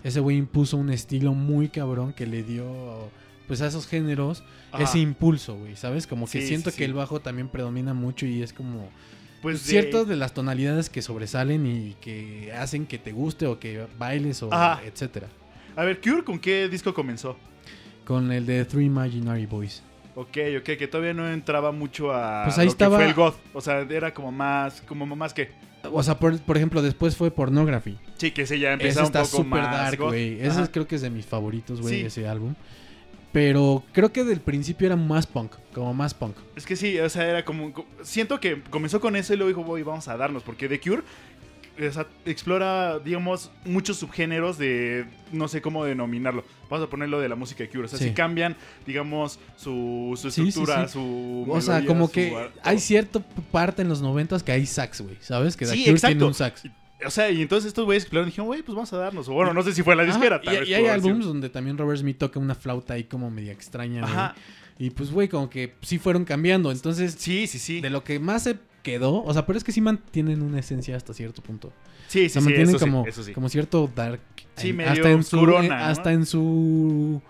ese 0.03 0.19
güey 0.19 0.37
impuso 0.37 0.77
un 0.77 0.89
estilo 0.89 1.33
muy 1.33 1.69
cabrón 1.69 2.13
que 2.13 2.25
le 2.27 2.43
dio 2.43 3.09
pues 3.47 3.61
a 3.61 3.67
esos 3.67 3.87
géneros 3.87 4.43
Ajá. 4.71 4.83
ese 4.85 4.99
impulso, 4.99 5.55
güey, 5.57 5.75
¿sabes? 5.75 6.07
Como 6.07 6.25
que 6.27 6.41
Sí, 6.41 6.47
siento 6.47 6.69
sí, 6.71 6.77
que 6.77 6.83
sí. 6.85 6.89
el 6.89 6.93
bajo 6.93 7.19
también 7.19 7.49
predomina 7.49 7.93
mucho 7.93 8.25
y 8.25 8.41
es 8.41 8.53
como 8.53 8.89
pues 9.41 9.63
de- 9.65 9.69
ciertas 9.69 10.07
de 10.07 10.15
las 10.15 10.33
tonalidades 10.33 10.89
que 10.89 11.01
sobresalen 11.01 11.65
y 11.65 11.95
que 11.99 12.53
hacen 12.57 12.85
que 12.85 12.97
te 12.97 13.11
guste 13.11 13.45
o 13.47 13.59
que 13.59 13.85
bailes 13.99 14.41
o 14.43 14.53
Ajá. 14.53 14.81
etcétera. 14.85 15.27
A 15.75 15.83
ver, 15.83 15.99
Cure, 16.01 16.23
¿con 16.23 16.39
qué 16.39 16.67
disco 16.69 16.93
comenzó? 16.93 17.37
Con 18.05 18.31
el 18.31 18.45
de 18.45 18.65
Three 18.65 18.85
Imaginary 18.85 19.45
Boys. 19.45 19.81
Ok, 20.15 20.37
ok, 20.59 20.63
que 20.77 20.87
todavía 20.87 21.13
no 21.13 21.27
entraba 21.27 21.71
mucho 21.71 22.11
a 22.13 22.43
Pues 22.43 22.57
ahí 22.59 22.65
lo 22.65 22.71
estaba- 22.71 22.97
que 22.97 23.03
fue 23.03 23.09
el 23.09 23.15
goth. 23.15 23.35
O 23.53 23.61
sea, 23.61 23.79
era 23.81 24.13
como 24.13 24.31
más, 24.31 24.81
como 24.81 25.05
más 25.15 25.33
que... 25.33 25.49
O 25.91 26.01
sea, 26.03 26.17
por, 26.19 26.39
por 26.41 26.55
ejemplo, 26.55 26.81
después 26.81 27.17
fue 27.17 27.31
Pornography. 27.31 27.97
Sí, 28.17 28.31
que 28.31 28.43
ese 28.43 28.59
ya 28.59 28.69
Ese 28.73 28.83
empezó 28.83 28.99
un 29.01 29.05
está 29.07 29.23
poco 29.23 29.37
súper 29.37 29.61
más 29.63 29.71
dark, 29.71 29.99
güey. 30.01 30.39
Ese 30.39 30.59
Ajá. 30.61 30.71
creo 30.71 30.87
que 30.87 30.95
es 30.95 31.01
de 31.01 31.09
mis 31.09 31.25
favoritos, 31.25 31.81
güey, 31.81 32.01
Sí. 32.01 32.05
ese 32.05 32.27
álbum. 32.27 32.53
Pero 33.31 33.83
creo 33.93 34.13
que 34.13 34.23
del 34.23 34.39
principio 34.41 34.85
era 34.85 34.95
más 34.95 35.25
punk, 35.25 35.53
como 35.73 35.91
más 35.93 36.13
punk. 36.13 36.35
Es 36.55 36.67
que 36.67 36.75
sí, 36.75 36.99
o 36.99 37.09
sea, 37.09 37.25
era 37.27 37.43
como... 37.43 37.73
co- 37.73 37.87
Siento 38.03 38.39
que 38.39 38.61
comenzó 38.69 39.01
con 39.01 39.15
eso 39.15 39.33
y 39.33 39.37
luego 39.37 39.49
dijo, 39.49 39.63
voy, 39.63 39.81
vamos 39.81 40.07
a 40.07 40.15
darnos. 40.15 40.43
Porque 40.43 40.69
The 40.69 40.79
Cure 40.79 41.01
explora, 42.25 42.99
digamos, 42.99 43.51
muchos 43.65 43.97
subgéneros 43.97 44.57
de... 44.57 45.05
No 45.31 45.47
sé 45.47 45.61
cómo 45.61 45.85
denominarlo. 45.85 46.43
Vamos 46.69 46.87
a 46.87 46.89
ponerlo 46.89 47.19
de 47.19 47.29
la 47.29 47.35
música 47.35 47.63
de 47.63 47.69
Cure. 47.69 47.85
O 47.85 47.87
sea, 47.87 47.97
Sí. 47.99 48.05
si 48.09 48.11
cambian, 48.13 48.55
digamos, 48.85 49.39
su, 49.55 50.13
su 50.19 50.29
Sí, 50.31 50.41
sí, 50.43 50.47
estructura, 50.49 50.87
sí. 50.87 50.93
su... 50.93 51.45
O 51.49 51.61
sea, 51.61 51.85
como 51.85 52.11
que 52.11 52.35
hay 52.63 52.79
cierta 52.79 53.19
parte 53.51 53.81
en 53.81 53.89
los 53.89 54.01
noventas 54.01 54.43
que 54.43 54.51
hay 54.51 54.65
sax, 54.65 55.01
güey, 55.01 55.17
¿sabes? 55.21 55.57
Que 55.57 55.65
The 55.65 55.71
Sí, 55.73 55.79
Cure 55.83 55.91
exacto. 55.91 56.13
tiene 56.15 56.25
un 56.25 56.33
sax. 56.33 56.63
O 57.05 57.09
sea, 57.11 57.29
y 57.31 57.41
entonces 57.41 57.67
estos 57.67 57.83
güeyes 57.85 58.03
exploraron 58.03 58.29
y 58.29 58.31
dijeron, 58.31 58.47
güey, 58.47 58.61
pues 58.61 58.75
vamos 58.75 58.93
a 58.93 58.97
darnos. 58.97 59.27
O 59.27 59.33
bueno, 59.33 59.53
no 59.53 59.61
sé 59.61 59.73
si 59.73 59.83
fue 59.83 59.95
la 59.95 60.03
disquera. 60.05 60.37
Ajá, 60.37 60.45
tal 60.45 60.55
y, 60.55 60.59
vez 60.59 60.69
y 60.69 60.73
hay 60.73 60.85
álbums 60.87 61.25
donde 61.25 61.49
también 61.49 61.77
Robert 61.77 61.99
Smith 61.99 62.17
toca 62.17 62.39
una 62.39 62.55
flauta 62.55 62.93
ahí 62.93 63.03
como 63.05 63.29
media 63.29 63.51
extraña. 63.51 64.03
Ajá. 64.05 64.35
Y 64.79 64.89
pues, 64.89 65.11
güey, 65.11 65.27
como 65.27 65.49
que 65.49 65.75
sí 65.81 65.99
fueron 65.99 66.23
cambiando. 66.25 66.71
Entonces, 66.71 67.15
Sí, 67.19 67.45
sí, 67.47 67.59
sí. 67.59 67.81
de 67.81 67.89
lo 67.89 68.03
que 68.03 68.19
más 68.19 68.43
se 68.43 68.57
quedó, 68.83 69.23
o 69.23 69.33
sea, 69.33 69.45
pero 69.47 69.57
es 69.57 69.63
que 69.63 69.71
sí 69.71 69.81
mantienen 69.81 70.41
una 70.43 70.59
esencia 70.59 70.95
hasta 70.95 71.13
cierto 71.13 71.41
punto. 71.41 71.73
Sí, 72.07 72.19
O 72.19 72.21
sí, 72.23 72.29
sea, 72.29 72.41
sí, 72.41 72.45
mantienen 72.45 72.75
eso 72.75 72.85
como, 72.85 73.03
sí, 73.05 73.09
eso 73.09 73.23
sí. 73.23 73.33
como 73.33 73.49
cierto 73.49 73.89
dark. 73.95 74.19
Sí, 74.55 74.69
en- 74.69 74.75
medio 74.77 74.91
hasta 74.91 75.09
en 75.11 75.23
su, 75.23 75.45
¿no? 75.45 75.57
hasta 75.73 76.11
en 76.13 76.25
su 76.27 77.21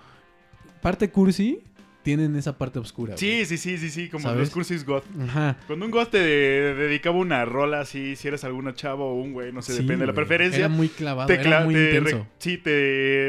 parte 0.81 1.09
cursi 1.09 1.61
tienen 2.03 2.35
esa 2.35 2.57
parte 2.57 2.77
oscura. 2.79 3.15
güey. 3.15 3.17
Sí, 3.17 3.45
sí, 3.45 3.57
sí, 3.57 3.77
sí, 3.77 3.89
sí, 3.89 4.09
como 4.09 4.23
¿Sabes? 4.23 4.39
los 4.39 4.49
cursis 4.51 4.85
goth. 4.85 5.05
Ajá. 5.21 5.57
Cuando 5.67 5.85
un 5.85 5.91
goth 5.91 6.09
te 6.11 6.19
de- 6.19 6.75
dedicaba 6.75 7.17
una 7.17 7.45
rola 7.45 7.79
así, 7.79 8.15
si 8.15 8.27
eres 8.27 8.43
alguna 8.43 8.75
chavo 8.75 9.05
o 9.11 9.15
un 9.15 9.33
güey, 9.33 9.51
no 9.51 9.61
sé, 9.61 9.71
Sí, 9.73 9.81
depende 9.81 10.01
de 10.03 10.07
la 10.07 10.13
preferencia. 10.13 10.59
Era 10.59 10.69
muy 10.69 10.89
clavado, 10.89 11.27
te 11.27 11.35
era 11.35 11.43
cla- 11.43 11.65
muy 11.65 11.73
te 11.73 11.89
re- 11.91 11.97
intenso. 11.97 12.27
sí, 12.37 12.57
te 12.57 12.69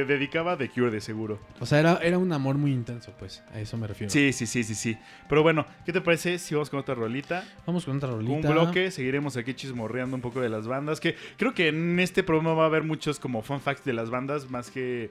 dedicaba 0.05 0.57
The 0.59 0.69
Cure 0.69 0.91
de 0.91 1.01
seguro. 1.01 1.41
O 1.61 1.67
sea, 1.67 1.81
era, 1.81 1.99
era 2.03 2.19
un 2.19 2.33
amor 2.33 2.57
muy 2.59 2.73
intenso, 2.73 3.13
pues. 3.19 3.43
A 3.55 3.61
eso 3.61 3.77
me 3.77 3.87
refiero. 3.87 4.11
Sí, 4.11 4.33
sí, 4.33 4.47
sí, 4.47 4.65
sí, 4.65 4.75
sí. 4.75 4.99
Pero 5.29 5.43
bueno, 5.43 5.65
¿qué 5.87 5.93
te 5.93 6.01
parece 6.01 6.39
si 6.39 6.55
vamos 6.55 6.69
con 6.71 6.81
otra 6.81 6.95
rolita? 6.95 7.45
Vamos 7.67 7.85
con 7.85 7.97
otra 7.97 8.11
rolita. 8.11 8.33
un 8.33 8.43
bloque, 8.55 8.91
seguiremos 8.91 9.37
aquí 9.37 9.55
chismorreando 9.55 10.17
un 10.17 10.23
poco 10.23 10.41
de 10.41 10.49
las 10.49 10.67
bandas. 10.67 11.01
Que 11.01 11.15
creo 11.37 11.55
que 11.55 11.69
en 11.69 12.01
este 12.01 12.23
programa 12.23 12.55
va 12.55 12.65
a 12.65 12.67
haber 12.67 12.83
muchos 12.83 13.21
como 13.21 13.43
fun 13.43 13.61
facts 13.61 13.85
de 13.85 13.93
las 13.93 14.11
bandas, 14.11 14.51
más 14.51 14.71
que 14.71 15.11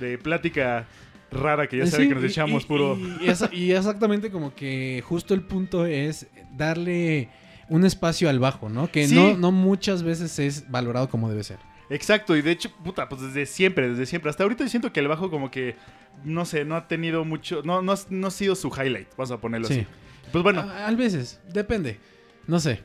de 0.00 0.18
plática 0.18 0.86
rara 1.34 1.66
que 1.66 1.76
ya 1.78 1.84
Eh, 1.84 1.86
saben 1.88 2.06
sí, 2.06 2.08
que 2.08 2.14
nos 2.14 2.24
y- 2.24 2.26
echamos 2.28 2.62
y- 2.62 2.66
puro. 2.66 2.98
Y, 3.20 3.28
esa- 3.28 3.50
y 3.52 3.72
exactamente 3.72 4.30
como 4.30 4.54
que 4.54 5.02
justo 5.06 5.34
el 5.34 5.42
punto 5.42 5.86
es 5.86 6.26
darle 6.56 7.28
un 7.68 7.84
espacio 7.84 8.28
al 8.28 8.38
bajo, 8.38 8.68
¿no? 8.68 8.90
Que 8.90 9.08
Sí. 9.08 9.14
no, 9.14 9.36
no 9.36 9.52
muchas 9.52 10.02
veces 10.02 10.38
es 10.38 10.70
valorado 10.70 11.08
como 11.08 11.28
debe 11.28 11.44
ser. 11.44 11.58
Exacto, 11.90 12.36
y 12.36 12.42
de 12.42 12.50
hecho, 12.52 12.70
puta, 12.82 13.08
pues 13.08 13.20
desde 13.20 13.46
siempre, 13.46 13.88
desde 13.90 14.06
siempre. 14.06 14.30
Hasta 14.30 14.42
ahorita 14.42 14.64
yo 14.64 14.70
siento 14.70 14.92
que 14.92 15.00
el 15.00 15.08
bajo 15.08 15.30
como 15.30 15.50
que, 15.50 15.76
no 16.24 16.44
sé, 16.46 16.64
no 16.64 16.76
ha 16.76 16.88
tenido 16.88 17.24
mucho, 17.24 17.62
no, 17.64 17.82
no, 17.82 17.92
ha- 17.92 17.98
no 18.10 18.26
ha 18.28 18.30
sido 18.30 18.54
su 18.54 18.68
highlight, 18.68 19.08
vamos 19.16 19.30
a 19.30 19.38
ponerlo 19.38 19.68
Sí. 19.68 19.74
así. 19.80 19.86
Pues 20.32 20.42
bueno, 20.42 20.62
A, 20.62 20.88
a 20.88 20.90
veces, 20.92 21.40
depende. 21.52 21.98
No 22.46 22.58
sé. 22.60 22.80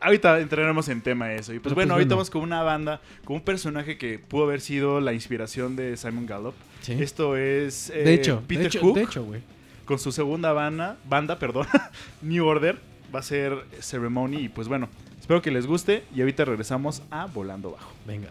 ahorita 0.00 0.40
entraremos 0.40 0.88
en 0.88 1.00
tema 1.00 1.32
eso. 1.32 1.54
Y 1.54 1.60
pues 1.60 1.72
Pero, 1.72 1.74
bueno, 1.76 1.88
pues, 1.90 1.92
ahorita 1.94 2.08
bueno. 2.08 2.16
vamos 2.16 2.30
con 2.30 2.42
una 2.42 2.62
banda, 2.64 3.00
con 3.24 3.36
un 3.36 3.42
personaje 3.42 3.96
que 3.98 4.18
pudo 4.18 4.42
haber 4.44 4.60
sido 4.60 5.00
la 5.00 5.12
inspiración 5.12 5.76
de 5.76 5.96
Simon 5.96 6.26
Gallup. 6.26 6.54
Sí. 6.82 6.92
Esto 7.00 7.36
es 7.36 7.90
eh, 7.90 8.02
de 8.04 8.14
hecho, 8.14 8.42
Peter 8.46 8.62
de 8.64 8.68
hecho, 8.68 8.80
Hook 8.80 8.94
de 8.94 9.02
hecho, 9.02 9.24
güey. 9.24 9.40
con 9.84 9.98
su 9.98 10.12
segunda 10.12 10.52
banda, 10.52 10.98
banda, 11.08 11.38
perdón, 11.38 11.66
New 12.22 12.44
Order. 12.44 12.78
Va 13.14 13.20
a 13.20 13.22
ser 13.22 13.64
Ceremony 13.80 14.36
y 14.36 14.48
pues 14.48 14.68
bueno, 14.68 14.88
espero 15.20 15.42
que 15.42 15.50
les 15.50 15.66
guste 15.66 16.04
y 16.14 16.20
ahorita 16.20 16.44
regresamos 16.44 17.02
a 17.10 17.26
Volando 17.26 17.72
Bajo. 17.72 17.92
Venga. 18.06 18.30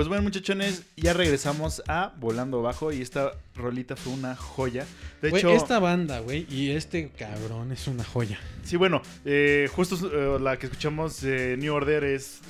Pues 0.00 0.08
bueno, 0.08 0.22
muchachones, 0.22 0.84
ya 0.96 1.12
regresamos 1.12 1.82
a 1.86 2.14
Volando 2.18 2.62
Bajo 2.62 2.90
y 2.90 3.02
esta 3.02 3.32
rolita 3.54 3.96
fue 3.96 4.14
una 4.14 4.34
joya. 4.34 4.86
De 5.20 5.28
hecho, 5.28 5.50
esta 5.50 5.78
banda, 5.78 6.20
güey, 6.20 6.46
y 6.48 6.70
este 6.70 7.10
cabrón 7.10 7.70
es 7.70 7.86
una 7.86 8.02
joya. 8.02 8.38
sí, 8.64 8.78
bueno, 8.78 9.02
eh, 9.26 9.68
justo 9.70 9.98
eh, 10.10 10.40
la 10.40 10.58
que 10.58 10.68
escuchamos 10.68 11.20
de 11.20 11.58
New 11.58 11.74
Order 11.74 12.04
es, 12.04 12.40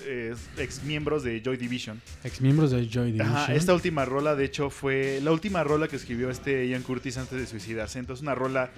ex 0.58 0.84
miembros 0.84 1.24
de 1.24 1.42
Joy 1.42 1.56
Division. 1.56 2.00
Ex 2.22 2.40
miembros 2.40 2.70
de 2.70 2.88
Joy 2.88 3.10
Division. 3.10 3.34
Ajá, 3.34 3.52
esta 3.52 3.74
última 3.74 4.04
rola, 4.04 4.36
de 4.36 4.44
hecho, 4.44 4.70
fue 4.70 5.18
la 5.20 5.32
última 5.32 5.64
rola 5.64 5.88
que 5.88 5.96
escribió 5.96 6.30
este 6.30 6.68
Ian 6.68 6.84
Curtis 6.84 7.16
antes 7.16 7.36
de 7.36 7.48
suicidarse. 7.48 7.98
Entonces, 7.98 8.22
una 8.22 8.36
rola, 8.36 8.70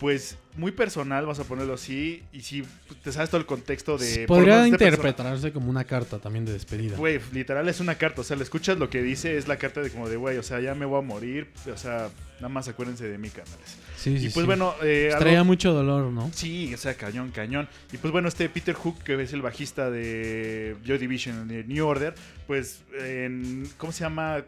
pues, 0.00 0.38
muy 0.56 0.72
personal, 0.72 1.22
vamos 1.24 1.38
a 1.38 1.44
ponerlo 1.44 1.74
así. 1.74 2.22
Y 2.32 2.40
si 2.40 2.64
te 3.04 3.12
sabes 3.12 3.28
todo 3.28 3.40
el 3.40 3.46
contexto 3.46 3.98
de. 3.98 4.26
Podría 4.26 4.66
interpretarse 4.66 5.52
como 5.52 5.68
una 5.68 5.84
carta 5.84 6.18
también 6.18 6.46
de 6.46 6.54
despedida. 6.54 6.96
Güey, 6.96 7.20
literal 7.32 7.68
es 7.68 7.80
una 7.80 7.96
carta, 7.96 8.22
o 8.22 8.24
sea, 8.24 8.36
le 8.36 8.42
escuchas 8.42 8.78
lo 8.78 8.88
que 8.88 9.02
dice, 9.02 9.36
es 9.36 9.46
la 9.46 9.58
carta 9.58 9.82
de 9.82 9.90
como 9.90 10.08
de, 10.08 10.16
güey, 10.16 10.38
o 10.38 10.42
sea, 10.42 10.58
ya 10.60 10.74
me 10.74 10.86
voy 10.86 10.98
a 10.98 11.02
morir, 11.02 11.48
o 11.72 11.76
sea, 11.76 12.08
nada 12.36 12.48
más 12.48 12.66
acuérdense 12.66 13.06
de 13.06 13.18
mí, 13.18 13.28
canales. 13.28 13.76
Sí, 13.96 14.18
sí, 14.18 14.26
y 14.26 14.30
pues 14.30 14.44
sí. 14.44 14.46
bueno, 14.46 14.74
eh, 14.82 15.14
Traía 15.18 15.44
mucho 15.44 15.74
dolor, 15.74 16.10
¿no? 16.10 16.30
Sí, 16.32 16.72
o 16.72 16.78
sea, 16.78 16.94
cañón, 16.94 17.30
cañón. 17.30 17.68
Y 17.92 17.98
pues 17.98 18.10
bueno, 18.10 18.28
este 18.28 18.48
Peter 18.48 18.74
Hook, 18.74 19.02
que 19.04 19.20
es 19.22 19.34
el 19.34 19.42
bajista 19.42 19.90
de 19.90 20.76
Joy 20.86 20.96
Division, 20.96 21.46
de 21.46 21.64
New 21.64 21.86
Order, 21.86 22.14
pues, 22.46 22.82
en, 22.98 23.68
¿cómo 23.76 23.92
se 23.92 24.04
llama? 24.04 24.42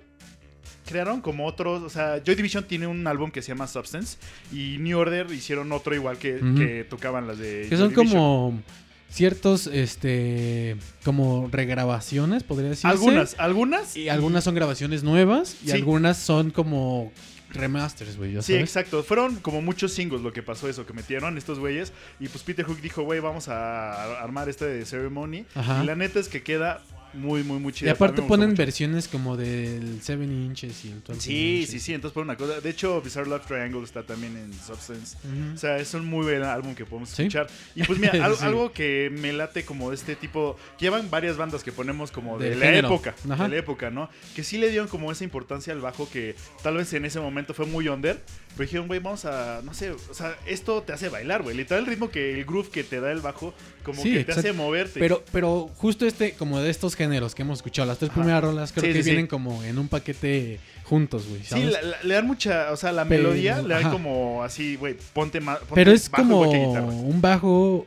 Crearon 0.86 1.20
como 1.20 1.46
otros, 1.46 1.82
o 1.82 1.88
sea, 1.90 2.22
Joy 2.24 2.34
Division 2.34 2.64
tiene 2.64 2.86
un 2.86 3.06
álbum 3.06 3.30
que 3.30 3.40
se 3.42 3.48
llama 3.48 3.66
Substance 3.66 4.18
y 4.52 4.78
New 4.78 4.98
Order 4.98 5.30
hicieron 5.32 5.70
otro 5.72 5.94
igual 5.94 6.18
que, 6.18 6.86
tocaban 6.90 7.26
las 7.26 7.38
de 7.38 7.66
Que 7.68 7.76
Joy 7.76 7.78
son 7.78 7.88
Division. 7.90 8.08
como 8.08 8.62
ciertos, 9.10 9.66
este, 9.66 10.76
como 11.04 11.48
regrabaciones, 11.52 12.42
podría 12.42 12.70
decirse. 12.70 12.88
Algunas, 12.88 13.36
algunas. 13.38 13.96
Y 13.96 14.08
algunas 14.08 14.44
son 14.44 14.54
grabaciones 14.54 15.02
nuevas 15.04 15.56
y 15.62 15.66
Sí. 15.66 15.72
algunas 15.72 16.16
son 16.18 16.50
como 16.50 17.12
remasters, 17.50 18.16
güey, 18.16 18.30
Sí, 18.36 18.54
sabes. 18.54 18.62
exacto. 18.62 19.02
Fueron 19.02 19.36
como 19.36 19.60
muchos 19.60 19.92
singles 19.92 20.22
lo 20.22 20.32
que 20.32 20.42
pasó 20.42 20.68
eso, 20.68 20.86
que 20.86 20.94
metieron 20.94 21.36
estos 21.36 21.58
güeyes. 21.58 21.92
Y 22.18 22.28
pues 22.28 22.42
Peter 22.42 22.64
Hook 22.64 22.80
dijo, 22.80 23.02
güey, 23.02 23.20
vamos 23.20 23.48
a 23.48 24.20
armar 24.22 24.48
este 24.48 24.64
de 24.64 24.84
Ceremony. 24.86 25.44
Ajá. 25.54 25.82
Y 25.82 25.86
la 25.86 25.94
neta 25.94 26.18
es 26.18 26.28
que 26.28 26.42
queda 26.42 26.82
muy, 27.14 27.42
muy, 27.42 27.58
muy 27.58 27.70
Y 27.70 27.74
chida. 27.74 27.92
aparte 27.92 28.04
A 28.04 28.12
mí 28.12 28.16
me 28.16 28.20
gustó 28.22 28.28
ponen 28.28 28.48
mucho. 28.50 28.62
versiones 28.62 29.08
como 29.08 29.36
del 29.36 29.98
7 30.02 30.24
inches 30.24 30.84
y 30.84 30.88
el 30.88 30.94
20 30.94 31.14
Sí, 31.20 31.54
inches. 31.56 31.70
sí, 31.70 31.80
sí. 31.80 31.94
Entonces, 31.94 32.14
por 32.14 32.22
una 32.24 32.36
cosa. 32.36 32.60
De 32.60 32.70
hecho, 32.70 33.00
Bizarre 33.02 33.28
Love 33.28 33.46
Triangle 33.46 33.82
está 33.84 34.02
también 34.02 34.36
en 34.36 34.52
Substance. 34.52 35.16
O 35.54 35.56
sea, 35.58 35.76
es 35.78 35.92
un 35.94 36.06
muy 36.06 36.24
buen 36.24 36.42
álbum 36.42 36.74
que 36.74 36.84
podemos 36.84 37.10
Sí. 37.10 37.22
escuchar. 37.22 37.46
Y 37.74 37.82
pues 37.84 37.98
mira, 37.98 38.12
al- 38.24 38.36
Sí. 38.36 38.44
algo 38.44 38.72
que 38.72 39.10
me 39.20 39.32
late 39.32 39.64
como 39.64 39.90
de 39.90 39.96
este 39.96 40.16
tipo, 40.16 40.56
que 40.78 40.86
llevan 40.86 41.10
varias 41.10 41.36
bandas 41.36 41.62
que 41.62 41.72
ponemos 41.72 42.10
como 42.10 42.38
de 42.38 42.56
la 42.56 42.66
género. 42.66 42.88
época, 42.88 43.14
Ajá. 43.30 43.44
de 43.44 43.48
la 43.50 43.56
época, 43.56 43.90
¿no? 43.90 44.08
Que 44.34 44.42
sí 44.44 44.58
le 44.58 44.68
dieron 44.70 44.88
como 44.88 45.12
esa 45.12 45.24
importancia 45.24 45.72
al 45.72 45.80
bajo 45.80 46.08
que 46.10 46.34
tal 46.62 46.76
vez 46.76 46.92
en 46.92 47.04
ese 47.04 47.20
momento 47.20 47.54
fue 47.54 47.66
muy 47.66 47.88
under, 47.88 48.20
pero 48.56 48.66
dijeron, 48.66 48.86
güey, 48.86 49.00
vamos 49.00 49.24
a, 49.24 49.60
no 49.64 49.72
sé, 49.74 49.90
o 49.90 49.98
sea, 50.14 50.36
esto 50.46 50.82
te 50.82 50.92
hace 50.92 51.08
bailar, 51.08 51.42
güey. 51.42 51.56
Literal 51.56 51.84
el 51.84 51.90
ritmo 51.90 52.10
que 52.10 52.34
el 52.34 52.44
groove 52.44 52.68
que 52.70 52.84
te 52.84 53.00
da 53.00 53.10
el 53.12 53.20
bajo, 53.20 53.54
como 53.82 54.02
Sí, 54.02 54.12
que 54.12 54.24
te 54.24 54.32
hace 54.32 54.40
exacto. 54.40 54.62
moverte. 54.62 55.00
Pero, 55.00 55.24
pero 55.32 55.70
justo 55.76 56.06
este, 56.06 56.32
como 56.32 56.60
de 56.60 56.70
estos 56.70 56.94
géneros 56.94 57.34
que 57.34 57.42
hemos 57.42 57.58
escuchado, 57.58 57.86
las 57.88 57.98
tres 57.98 58.10
Ajá. 58.10 58.20
primeras 58.20 58.42
rolas 58.44 58.72
creo 58.72 58.84
Sí, 58.86 58.92
que 58.92 59.02
sí, 59.02 59.10
vienen 59.10 59.26
como 59.26 59.62
en 59.64 59.78
un 59.78 59.88
paquete 59.88 60.60
juntos, 60.84 61.26
güey. 61.28 61.42
Sí, 61.44 61.62
la- 61.64 61.80
la- 61.82 62.02
le 62.02 62.14
dan 62.14 62.26
mucha, 62.26 62.70
o 62.72 62.76
sea, 62.76 62.92
la 62.92 63.04
Pero- 63.06 63.22
melodía 63.30 63.62
le 63.62 63.74
dan 63.74 63.90
como 63.90 64.42
así, 64.42 64.76
güey, 64.76 64.96
ponte 65.12 65.40
más. 65.40 65.58
Pero 65.74 65.90
es 65.92 66.10
bajo 66.10 66.22
como 66.24 66.50
guitarra. 66.52 66.86
un 66.86 67.20
bajo, 67.20 67.86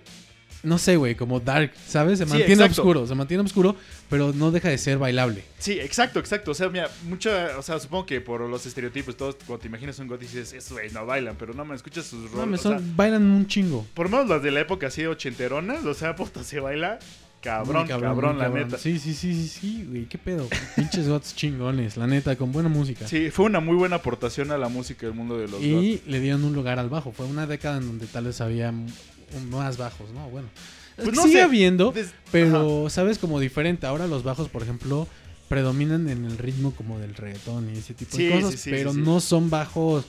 no 0.65 0.77
sé, 0.77 0.97
güey, 0.97 1.15
como 1.15 1.39
dark, 1.39 1.71
¿sabes? 1.87 2.19
Se 2.19 2.25
Sí, 2.25 2.29
mantiene 2.31 2.53
exacto. 2.63 2.81
oscuro, 2.81 3.07
se 3.07 3.15
mantiene 3.15 3.43
oscuro, 3.43 3.75
pero 4.09 4.33
no 4.33 4.51
deja 4.51 4.69
de 4.69 4.77
ser 4.77 4.97
bailable. 4.97 5.43
Sí, 5.59 5.79
exacto, 5.79 6.19
exacto. 6.19 6.51
O 6.51 6.53
sea, 6.53 6.67
mira, 6.69 6.89
mucha, 7.07 7.57
o 7.57 7.61
sea, 7.61 7.79
supongo 7.79 8.05
que 8.05 8.19
por 8.21 8.41
los 8.41 8.65
estereotipos, 8.65 9.15
todos, 9.15 9.35
cuando 9.47 9.61
te 9.61 9.67
imaginas 9.67 9.97
un 9.99 10.07
god 10.07 10.19
dices, 10.19 10.51
eso, 10.53 10.73
güey, 10.75 10.91
no 10.91 11.05
bailan, 11.05 11.35
pero 11.39 11.53
no 11.53 11.63
me 11.63 11.75
escuchas 11.75 12.05
sus 12.05 12.23
No, 12.23 12.29
rolas. 12.31 12.47
me 12.47 12.55
o 12.55 12.59
son- 12.59 12.79
sea, 12.79 12.87
bailan 12.95 13.23
un 13.31 13.47
chingo. 13.47 13.85
por 13.93 14.09
lo 14.09 14.17
menos 14.17 14.29
las 14.29 14.43
de 14.43 14.51
la 14.51 14.59
época 14.61 14.87
así 14.87 15.05
ochenteronas, 15.05 15.85
o 15.85 15.93
sea, 15.93 16.15
puta, 16.17 16.43
se 16.43 16.59
baila 16.59 16.99
cabrón, 17.41 17.87
cabrón, 17.87 18.39
la 18.39 18.49
neta. 18.49 18.75
Sí, 18.79 18.97
sí, 18.97 19.13
sí, 19.13 19.31
sí, 19.35 19.47
sí, 19.47 19.85
güey, 19.87 20.05
qué 20.05 20.17
pedo. 20.17 20.47
Pinches 20.75 21.07
gots 21.07 21.35
chingones, 21.35 21.95
la 21.95 22.07
neta, 22.07 22.35
con 22.37 22.51
buena 22.51 22.69
música. 22.69 23.07
Sí, 23.07 23.29
fue 23.29 23.45
una 23.45 23.59
muy 23.59 23.75
buena 23.75 23.97
aportación 23.97 24.49
a 24.49 24.57
la 24.57 24.67
música 24.67 25.05
del 25.05 25.13
mundo 25.15 25.37
de 25.37 25.47
los 25.47 25.61
y 25.61 26.01
le 26.07 26.19
dieron 26.19 26.43
un 26.43 26.53
lugar 26.55 26.79
al 26.79 26.89
bajo. 26.89 27.11
Fue 27.11 27.27
una 27.27 27.45
década 27.45 27.77
en 27.77 27.85
donde 27.85 28.07
tal 28.07 28.25
vez 28.25 28.41
había 28.41 28.73
más 29.43 29.77
bajos, 29.77 30.09
¿no? 30.11 30.29
Bueno. 30.29 30.47
Pues 30.95 31.09
Es 31.09 31.13
no 31.15 31.23
sigue 31.23 31.35
sé, 31.35 31.41
habiendo, 31.43 31.91
des- 31.91 32.13
pero, 32.31 32.89
¿sabes? 32.89 33.17
Como 33.19 33.39
diferente. 33.41 33.85
Ahora 33.85 34.07
los 34.07 34.23
bajos, 34.23 34.47
por 34.47 34.63
ejemplo, 34.63 35.07
predominan 35.49 36.07
en 36.09 36.23
el 36.25 36.37
ritmo 36.37 36.71
como 36.73 36.99
del 36.99 37.13
reggaetón 37.15 37.69
y 37.75 37.77
ese 37.79 37.93
tipo 37.93 38.15
Sí, 38.15 38.25
de 38.27 38.31
cosas, 38.31 38.51
sí, 38.51 38.57
sí, 38.57 38.69
pero 38.71 38.93
no 38.93 39.19
son 39.19 39.49
bajos 39.49 40.05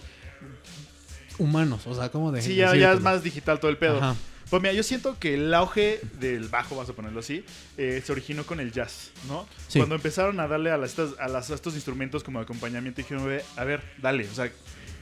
humanos. 1.38 1.86
O 1.86 1.94
sea, 1.94 2.10
como 2.10 2.32
de 2.32 2.42
Sí, 2.42 2.54
ya, 2.54 2.74
ya 2.76 2.92
es 2.92 3.00
más 3.00 3.22
digital 3.22 3.58
todo 3.60 3.70
el 3.70 3.76
pedo. 3.78 3.98
Ajá. 3.98 4.16
Pues 4.48 4.62
mira, 4.62 4.72
yo 4.74 4.84
siento 4.84 5.18
que 5.18 5.34
el 5.34 5.52
auge 5.54 6.00
del 6.20 6.46
bajo, 6.48 6.76
vamos 6.76 6.88
a 6.88 6.92
ponerlo 6.92 7.18
así, 7.18 7.44
eh, 7.76 8.00
se 8.04 8.12
originó 8.12 8.46
con 8.46 8.60
el 8.60 8.70
jazz, 8.70 9.10
¿no? 9.26 9.44
Sí. 9.66 9.80
Cuando 9.80 9.96
empezaron 9.96 10.38
a 10.38 10.46
darle 10.46 10.70
a, 10.70 10.76
las, 10.78 10.90
estas- 10.90 11.18
a, 11.18 11.26
las- 11.26 11.50
a 11.50 11.54
estos 11.56 11.74
instrumentos 11.74 12.22
como 12.22 12.38
acompañamiento, 12.38 12.98
dijeron, 13.02 13.24
"Güey, 13.24 13.40
a 13.56 13.64
ver, 13.64 13.82
dale, 14.00 14.28
o 14.28 14.32
sea, 14.34 14.48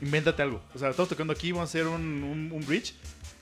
invéntate 0.00 0.40
algo. 0.40 0.62
O 0.74 0.78
sea, 0.78 0.88
estamos 0.88 1.10
tocando 1.10 1.34
aquí, 1.34 1.52
vamos 1.52 1.68
a 1.68 1.70
hacer 1.70 1.86
un, 1.86 2.00
un- 2.00 2.52
un 2.52 2.66
bridge, 2.66 2.94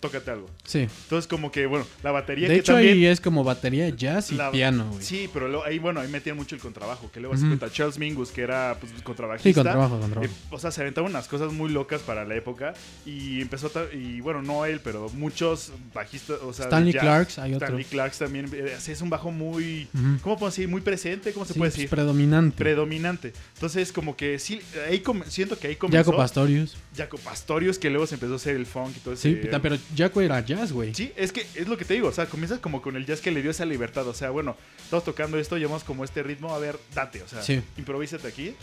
tócate 0.03 0.31
algo. 0.31 0.51
Sí. 0.65 0.81
Entonces, 0.81 1.27
como 1.27 1.51
que, 1.51 1.65
bueno, 1.65 1.87
la 2.03 2.11
batería 2.11 2.49
De 2.49 2.55
que 2.55 2.61
hecho, 2.61 2.73
también... 2.75 2.95
ahí 2.95 3.07
es 3.07 3.21
como 3.23 3.43
batería, 3.45 3.89
jazz 3.89 4.31
y 4.33 4.35
la- 4.35 4.51
piano, 4.51 4.87
güey. 4.91 5.03
Sí, 5.03 5.31
pero 5.33 5.49
luego, 5.49 5.65
ahí, 5.65 5.79
bueno, 5.79 6.01
ahí 6.01 6.09
metían 6.09 6.37
mucho 6.37 6.55
el 6.55 6.61
contrabajo, 6.61 7.11
que 7.11 7.21
luego 7.21 7.37
se 7.37 7.47
cuenta 7.47 7.71
Charles 7.71 7.99
Mingus, 7.99 8.31
que 8.31 8.43
era, 8.43 8.77
pues, 8.79 8.93
contrabajista. 9.03 9.49
Sí, 9.49 9.55
con 9.55 9.63
trabajo, 9.63 9.99
con 9.99 10.11
trabajo. 10.11 10.31
Eh, 10.31 10.37
o 10.51 10.59
sea, 10.59 10.71
se 10.71 10.83
aventaban 10.83 11.11
unas 11.11 11.27
cosas 11.29 11.53
muy 11.53 11.71
locas 11.71 12.03
para 12.03 12.25
la 12.25 12.35
época 12.35 12.75
y 13.07 13.41
empezó 13.41 13.71
y 13.93 14.21
bueno, 14.21 14.43
no 14.43 14.67
él, 14.67 14.81
pero 14.83 15.09
muchos 15.11 15.73
bajistas, 15.95 16.39
o 16.43 16.53
sea, 16.53 16.65
Stanley 16.67 16.93
jazz, 16.93 17.03
Clarks, 17.03 17.39
hay 17.39 17.55
otro. 17.55 17.67
Stanley 17.69 17.85
Clarks 17.87 18.19
también 18.19 18.51
eh, 18.53 18.77
es 18.87 19.01
un 19.01 19.09
bajo 19.09 19.31
muy. 19.31 19.89
¿cómo 20.23 20.37
puedo 20.37 20.51
decir? 20.51 20.67
Muy 20.69 20.81
presente, 20.81 21.33
¿cómo 21.33 21.47
se 21.47 21.53
Sí, 21.53 21.59
puede 21.59 21.71
pues, 21.71 21.77
decir? 21.77 21.89
predominante. 21.91 22.57
Predominante. 22.59 23.33
Entonces, 23.55 23.93
como 23.93 24.17
que 24.17 24.39
sí 24.39 24.61
ahí 24.89 25.03
siento 25.29 25.59
que 25.59 25.69
ahí 25.69 25.77
comenzó 25.77 26.11
Jaco 26.11 26.17
Pastorius. 26.17 26.77
Jaco 26.97 27.19
Pastorius 27.19 27.79
que 27.79 27.89
luego 27.91 28.07
se 28.07 28.15
empezó 28.17 28.33
a 28.33 28.37
hacer 28.37 28.57
el 28.57 28.67
funk 28.67 28.97
y 28.97 29.01
todo 29.01 29.17
Sí, 29.17 29.39
ese- 29.41 29.59
pero 29.61 29.79
Jaco 29.97 30.21
era 30.21 30.41
jazz, 30.45 30.73
güey. 30.73 30.95
Sí, 30.95 31.13
es 31.17 31.33
que 31.33 31.47
es 31.55 31.69
lo 31.69 31.77
que 31.77 31.85
te 31.85 31.95
digo, 31.95 32.09
o 32.09 32.13
sea, 32.13 32.27
comienzas 32.27 32.59
como 32.61 32.81
con 32.83 32.97
el 32.97 33.07
jazz 33.07 33.21
que 33.21 33.31
le 33.31 33.43
dio 33.43 33.51
esa 33.51 33.65
libertad, 33.65 34.07
o 34.09 34.15
sea, 34.15 34.31
bueno, 34.31 34.57
estamos 34.83 35.05
tocando 35.05 35.39
esto, 35.39 35.57
llevamos 35.59 35.85
como 35.85 36.05
este 36.05 36.23
ritmo, 36.23 36.55
a 36.55 36.59
ver, 36.59 36.79
date, 36.95 37.23
o 37.23 37.29
sea, 37.29 37.43
Sí. 37.43 37.61
improvísate 37.79 38.29
aquí. 38.29 38.55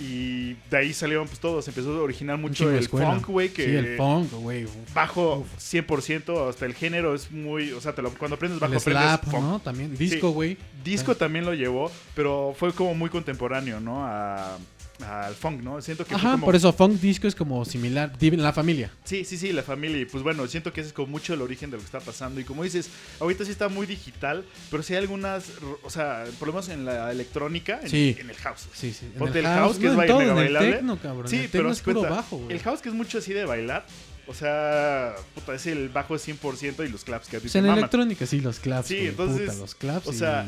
Y 0.00 0.52
de 0.70 0.76
ahí 0.76 0.92
salieron 0.92 1.26
pues 1.26 1.40
todos, 1.40 1.66
empezó 1.66 1.90
a 1.98 2.02
originar 2.02 2.38
mucho 2.38 2.70
el 2.70 2.86
funk, 2.88 3.26
güey, 3.26 3.48
que 3.48 3.64
Sí, 3.64 3.74
el 3.74 3.96
funk, 3.96 4.30
güey. 4.32 4.64
bajo 4.94 5.44
100%, 5.58 6.48
hasta 6.48 6.66
el 6.66 6.74
género 6.74 7.16
es 7.16 7.32
muy, 7.32 7.72
o 7.72 7.80
sea, 7.80 7.94
te 7.96 8.02
lo- 8.02 8.10
cuando 8.14 8.36
aprendes 8.36 8.60
bajo 8.60 8.74
El 8.74 8.78
aprendes 8.78 9.02
slap, 9.02 9.24
funk. 9.24 9.42
¿no? 9.42 9.58
También. 9.60 9.96
Disco, 9.96 10.30
güey. 10.30 10.56
Disco 10.84 11.16
también 11.16 11.44
lo 11.44 11.52
llevó, 11.52 11.90
pero 12.14 12.54
fue 12.56 12.72
como 12.72 12.94
muy 12.94 13.10
contemporáneo, 13.10 13.80
¿no? 13.80 14.04
A- 14.06 14.56
al 15.06 15.34
funk, 15.34 15.62
¿no? 15.62 15.80
Siento 15.80 16.04
que 16.04 16.14
Ajá, 16.14 16.32
como- 16.32 16.46
por 16.46 16.56
eso 16.56 16.72
funk 16.72 17.00
disco 17.00 17.26
es 17.28 17.34
como 17.34 17.64
similar, 17.64 18.12
la 18.20 18.52
familia. 18.52 18.90
Sí, 19.04 19.24
sí, 19.24 19.36
sí, 19.38 19.52
la 19.52 19.62
familia. 19.62 19.98
Y 20.00 20.04
pues 20.06 20.22
bueno, 20.22 20.46
siento 20.48 20.72
que 20.72 20.80
ese 20.80 20.88
es 20.88 20.92
como 20.94 21.08
mucho 21.08 21.34
el 21.34 21.42
origen 21.42 21.70
de 21.70 21.76
lo 21.76 21.80
que 21.82 21.86
está 21.86 22.00
pasando. 22.00 22.40
Y 22.40 22.44
como 22.44 22.64
dices, 22.64 22.88
ahorita 23.20 23.44
sí 23.44 23.50
está 23.50 23.68
muy 23.68 23.86
digital, 23.86 24.44
pero 24.70 24.82
sí 24.82 24.94
hay 24.94 25.00
algunas, 25.00 25.44
o 25.82 25.90
sea, 25.90 26.24
por 26.38 26.48
lo 26.48 26.54
menos 26.54 26.68
en 26.68 26.84
la 26.84 27.10
electrónica, 27.12 27.80
en, 27.82 27.88
Sí. 27.90 28.16
en 28.18 28.28
el 28.30 28.36
house. 28.36 28.68
Sí, 28.74 28.92
sí. 28.92 29.06
En 29.06 29.12
Ponte 29.12 29.38
el 29.38 29.44
house, 29.46 29.78
que 29.78 29.86
es 29.86 29.94
baile- 29.94 30.06
todo, 30.12 30.20
el 30.22 30.34
bailable. 30.34 30.72
techno, 30.72 30.98
cabrón. 30.98 31.28
Sí, 31.28 31.36
el 31.36 31.48
pero 31.48 31.70
es 31.70 31.80
puro 31.80 32.00
cuenta, 32.00 32.16
bajo, 32.16 32.36
güey. 32.38 32.52
El 32.56 32.60
house 32.62 32.80
que 32.82 32.88
es 32.88 32.94
mucho 32.94 33.18
así 33.18 33.32
de 33.32 33.44
bailar, 33.44 33.86
o 34.26 34.34
sea, 34.34 35.14
puta, 35.34 35.54
es 35.54 35.66
el 35.66 35.88
bajo 35.88 36.14
de 36.14 36.20
100% 36.20 36.84
y 36.84 36.88
los 36.88 37.04
claps 37.04 37.28
que 37.28 37.36
a 37.36 37.40
ti 37.40 37.46
O 37.46 37.48
te 37.48 37.52
sea, 37.52 37.58
en 37.60 37.66
maman. 37.66 37.78
electrónica 37.78 38.26
sí, 38.26 38.40
los 38.40 38.58
claps, 38.58 38.88
Sí, 38.88 39.06
entonces, 39.06 39.46
puta, 39.48 39.58
los 39.58 39.74
claps 39.74 40.06
o 40.08 40.12
y- 40.12 40.16
sea, 40.16 40.44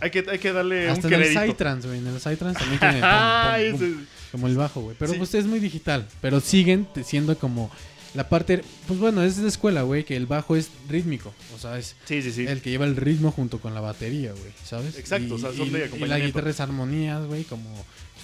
Hay 0.00 0.10
que, 0.10 0.24
hay 0.28 0.38
que 0.38 0.52
darle 0.52 0.88
Hasta 0.88 1.06
un 1.08 1.14
en 1.14 1.22
el. 1.22 1.28
Psytrance, 1.32 1.86
güey. 1.88 2.00
En 2.00 2.06
el 2.08 2.18
Psytrance 2.20 2.58
también 2.58 2.78
tiene 2.80 2.94
pum, 3.00 3.02
Ah, 3.04 3.56
pum, 3.70 3.78
pum, 3.78 3.88
ese- 3.88 3.96
como 4.32 4.46
el 4.48 4.56
bajo, 4.56 4.80
güey. 4.82 4.96
Pero 4.98 5.12
Sí. 5.12 5.18
pues 5.18 5.34
es 5.34 5.46
muy 5.46 5.60
digital. 5.60 6.06
Pero 6.20 6.40
siguen 6.40 6.86
siendo 7.04 7.38
como 7.38 7.70
la 8.14 8.28
parte... 8.28 8.62
Pues 8.86 8.98
bueno, 9.00 9.22
es 9.22 9.40
de 9.40 9.48
escuela, 9.48 9.82
güey, 9.82 10.04
que 10.04 10.16
el 10.16 10.26
bajo 10.26 10.56
es 10.56 10.70
rítmico. 10.88 11.32
O 11.54 11.58
sea, 11.58 11.78
es 11.78 11.96
Sí, 12.04 12.20
sí, 12.22 12.32
sí. 12.32 12.46
el 12.46 12.60
que 12.60 12.70
lleva 12.70 12.84
el 12.84 12.96
ritmo 12.96 13.30
junto 13.30 13.60
con 13.60 13.74
la 13.74 13.80
batería, 13.80 14.32
güey. 14.32 14.52
¿Sabes? 14.64 14.98
Exacto, 14.98 15.28
Y, 15.28 15.32
o 15.32 15.38
sea, 15.38 15.52
son 15.52 15.68
y- 15.68 15.70
de 15.70 15.78
y 15.78 15.80
la 15.82 15.86
acompañamiento. 15.86 16.26
guitarra 16.26 16.50
es 16.50 16.60
armonías, 16.60 17.24
güey, 17.26 17.44
como 17.44 17.68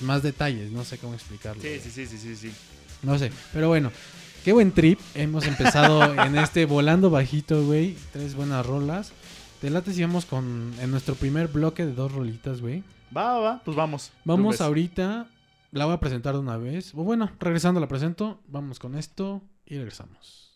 más 0.01 0.23
detalles. 0.23 0.71
No 0.73 0.85
sé 0.85 0.99
cómo 0.99 1.15
explicarlo. 1.15 1.63
Sí, 1.63 1.81
sí, 1.83 1.91
sí, 1.91 2.07
sí, 2.07 2.19
sí, 2.19 2.37
sí. 2.37 2.51
No 3.03 3.19
sé, 3.19 3.31
pero 3.53 3.69
bueno. 3.69 3.91
Qué 4.45 4.53
buen 4.55 4.73
trip. 4.73 4.99
Hemos 5.15 5.45
empezado 5.47 6.15
en 6.25 6.35
este 6.37 6.65
volando 6.65 7.11
bajito, 7.11 7.63
güey. 7.65 7.95
Tres 8.13 8.35
buenas 8.35 8.65
rolas. 8.65 9.13
Te 9.61 9.69
late 9.69 9.93
si 9.93 10.01
vamos 10.01 10.25
con 10.25 10.73
en 10.81 10.91
nuestro 10.91 11.15
primer 11.15 11.49
bloque 11.49 11.85
de 11.85 11.93
dos 11.93 12.11
rolitas, 12.13 12.63
güey. 12.63 12.83
Va, 13.15 13.35
va, 13.35 13.39
va, 13.41 13.63
pues 13.63 13.77
vamos. 13.77 14.11
Vamos 14.25 14.61
ahorita. 14.63 15.29
La 15.73 15.85
voy 15.85 15.95
a 15.95 16.01
presentar 16.01 16.33
de 16.33 16.41
una 16.41 16.57
vez. 16.57 16.95
O 16.95 17.05
bueno, 17.05 17.31
regresando 17.39 17.79
la 17.79 17.87
presento. 17.87 18.41
Vamos 18.49 18.79
con 18.79 18.95
esto 18.95 19.43
y 19.67 19.77
regresamos. 19.77 20.50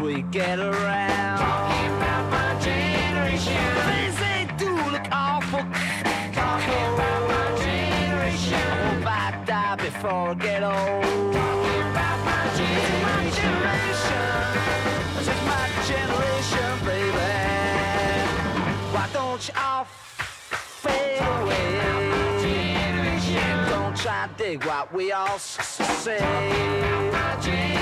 We 0.00 0.22
get 0.22 0.58
around. 0.58 1.38
Talking 1.38 1.90
about 1.96 2.30
my 2.30 2.60
generation. 2.60 3.64
Things 3.90 4.16
they 4.18 4.46
do 4.56 4.70
look 4.92 5.06
awful. 5.10 5.60
Talking 6.32 6.84
about 6.94 7.22
my 7.28 7.46
generation. 7.64 8.54
I 8.54 8.76
hope 8.94 9.06
I 9.06 9.44
die 9.44 9.76
before 9.76 10.30
I 10.30 10.34
get 10.34 10.62
old. 10.62 11.34
Talking 11.34 11.82
about 11.90 12.18
my 12.24 12.42
generation. 12.60 13.54
This 15.16 15.28
is 15.34 15.42
my 15.52 15.66
generation, 15.90 16.70
baby. 16.86 17.30
Why 18.94 19.08
don't 19.12 19.48
you 19.48 19.54
all 19.58 19.84
fade 19.84 21.20
away? 21.20 21.66
Don't 23.70 23.96
try 23.96 24.28
to 24.28 24.34
dig 24.44 24.64
what 24.64 24.92
we 24.94 25.12
all 25.12 25.26
s- 25.36 25.58
s- 25.58 25.98
say. 26.04 27.77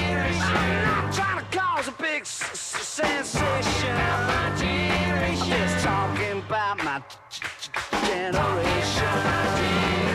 Generation. 8.33 10.06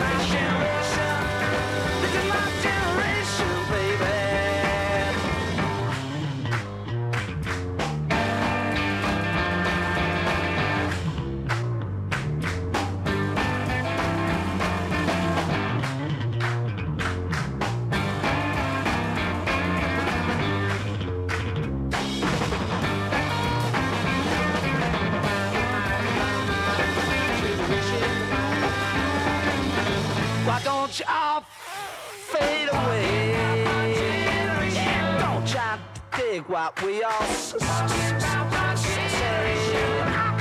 Dig 36.32 36.48
what 36.48 36.82
we 36.82 37.02
all 37.02 37.26
say. 37.26 37.58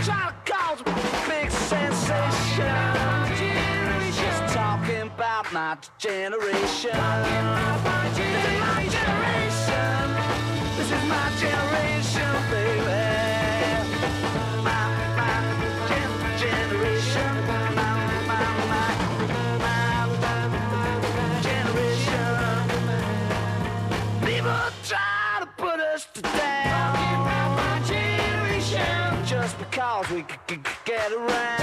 Trying 0.05 0.29
to 0.29 0.51
cause 0.51 0.79
a 0.79 0.83
big 1.27 1.51
sensation. 1.51 2.75
Just 4.23 4.53
talking 4.53 5.07
about 5.15 5.51
my 5.51 5.77
generation. 5.97 6.91
This 10.77 10.91
is 10.97 11.03
my 11.09 11.27
generation, 11.39 12.31
baby. 12.51 13.00
Get 30.85 31.11
around. 31.13 31.60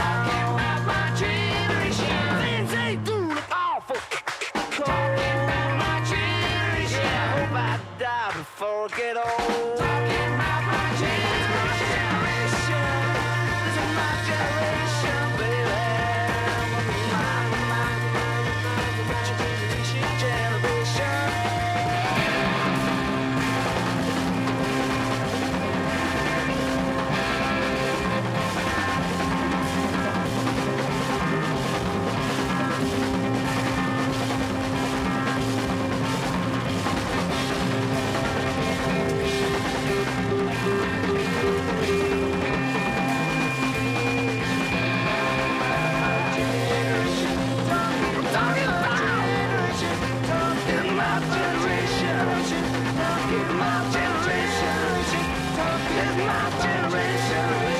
generation. 54.24 55.24
Talk 55.56 55.80
is 56.02 56.16
my 56.16 56.50
generation. 56.62 57.77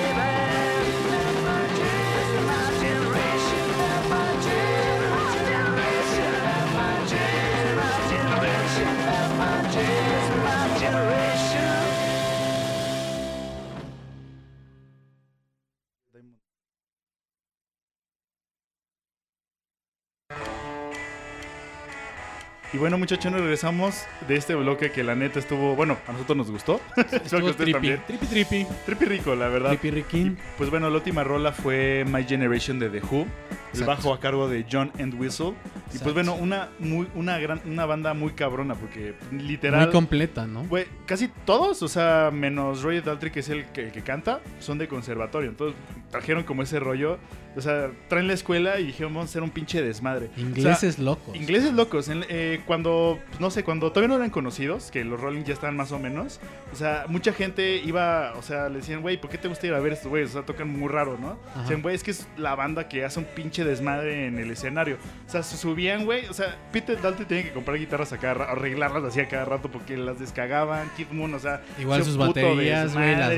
Y 22.78 22.80
bueno, 22.80 22.96
muchachos, 22.96 23.32
nos 23.32 23.40
regresamos 23.40 24.04
de 24.28 24.36
este 24.36 24.54
bloque 24.54 24.92
que 24.92 25.02
la 25.02 25.16
neta 25.16 25.40
estuvo, 25.40 25.74
bueno, 25.74 25.98
a 26.06 26.12
nosotros 26.12 26.36
nos 26.36 26.48
gustó. 26.48 26.80
Espero 26.96 27.42
que 27.46 27.50
ustedes 27.50 27.72
también. 27.72 28.00
trippy, 28.06 28.26
trippy. 28.26 28.66
Trippy 28.86 29.04
rico, 29.04 29.34
la 29.34 29.48
verdad. 29.48 29.70
Trippy 29.70 29.90
Riquín. 29.90 30.38
Pues 30.56 30.70
bueno, 30.70 30.88
la 30.88 30.94
última 30.94 31.24
rola 31.24 31.50
fue 31.50 32.05
My 32.07 32.22
Generation 32.22 32.78
de 32.78 32.88
The 32.88 33.00
Who. 33.00 33.22
El 33.22 33.80
Exacto. 33.80 33.86
bajo 33.86 34.14
a 34.14 34.20
cargo 34.20 34.48
de 34.48 34.64
John 34.70 34.92
Entwistle. 34.96 35.48
Y 35.48 35.53
pues 35.55 35.94
Exacto. 35.96 36.14
bueno, 36.14 36.34
una, 36.36 36.68
muy, 36.78 37.09
una, 37.16 37.38
gran, 37.38 37.61
una 37.66 37.84
banda 37.84 38.14
muy 38.14 38.34
cabrona 38.34 38.76
porque 38.76 39.16
literal... 39.32 39.86
Muy 39.86 39.92
completa, 39.92 40.46
¿no? 40.46 40.64
Casi 41.05 41.26
todos, 41.44 41.82
o 41.82 41.88
sea, 41.88 42.30
menos 42.32 42.82
Roger 42.82 43.03
Daltrey, 43.03 43.32
que 43.32 43.40
es 43.40 43.48
el 43.48 43.64
que, 43.72 43.86
el 43.86 43.90
que 43.90 44.03
canta, 44.03 44.40
son 44.61 44.78
de 44.78 44.86
conservatorio. 44.86 45.50
Entonces 45.50 45.76
trajeron 46.12 46.44
como 46.44 46.62
ese 46.62 46.78
rollo. 46.78 47.18
O 47.59 47.61
sea, 47.61 47.90
traen 48.09 48.26
la 48.28 48.32
escuela 48.34 48.78
y 48.80 48.86
dijeron, 48.86 49.12
vamos 49.12 49.28
a 49.28 49.30
hacer 49.32 49.42
un 49.42 49.50
pinche 49.50 49.82
desmadre. 49.82 50.30
O 50.32 50.36
sea, 50.36 50.44
Ingleses 50.44 50.98
locos. 50.98 51.34
Ingleses 51.36 51.72
locos. 51.74 52.09
En- 52.09 52.24
eh, 52.28 52.61
cuando, 52.66 53.18
no 53.40 53.50
sé, 53.50 53.64
cuando 53.64 53.90
todavía 53.92 54.09
no 54.09 54.16
eran 54.16 54.30
conocidos, 54.30 54.90
que 54.90 55.04
los 55.04 55.20
Rolling 55.20 55.42
ya 55.44 55.54
estaban 55.54 55.76
más 55.76 55.92
o 55.92 55.98
menos, 55.98 56.40
o 56.72 56.76
sea, 56.76 57.04
mucha 57.09 57.32
gente 57.32 57.76
iba, 57.84 58.32
o 58.36 58.42
sea, 58.42 58.68
le 58.68 58.76
decían, 58.78 59.02
güey, 59.02 59.20
¿por 59.20 59.28
qué 59.30 59.38
te 59.38 59.48
gusta 59.48 59.66
ir 59.66 59.74
a 59.74 59.80
ver 59.80 59.92
estos 59.92 60.09
güeyes? 60.09 60.30
O 60.30 60.32
sea, 60.34 60.42
tocan 60.42 60.68
muy 60.68 60.88
raro, 60.88 61.18
¿no? 61.20 61.38
Ajá. 61.50 61.62
Decían, 61.62 61.82
güey, 61.82 61.94
es 61.94 62.02
que 62.04 62.12
es 62.12 62.26
la 62.36 62.54
banda 62.54 62.88
que 62.88 63.04
hace 63.04 63.18
un 63.18 63.26
pinche 63.26 63.64
desmadre 63.64 64.26
en 64.26 64.38
el 64.38 64.50
escenario. 64.50 64.96
O 65.26 65.30
sea, 65.30 65.42
se 65.42 65.56
subían, 65.56 66.04
güey, 66.04 66.26
o 66.26 66.32
sea, 66.34 66.56
Peter 66.72 67.00
Dalton 67.00 67.26
tenía 67.26 67.44
que 67.44 67.52
comprar 67.52 67.76
guitarras 67.78 68.12
a 68.12 68.18
cada 68.18 68.34
ra- 68.34 68.50
arreglarlas 68.52 69.02
así 69.04 69.20
a 69.20 69.28
cada 69.28 69.44
rato 69.44 69.68
porque 69.70 69.96
las 69.96 70.18
descagaban, 70.20 70.88
Kid 70.96 71.09
Moon, 71.11 71.34
o 71.34 71.38
sea, 71.38 71.61
Igual 71.78 72.04
sus 72.04 72.16
puto 72.16 72.28
baterías, 72.28 72.94
güey, 72.94 73.16
las 73.16 73.28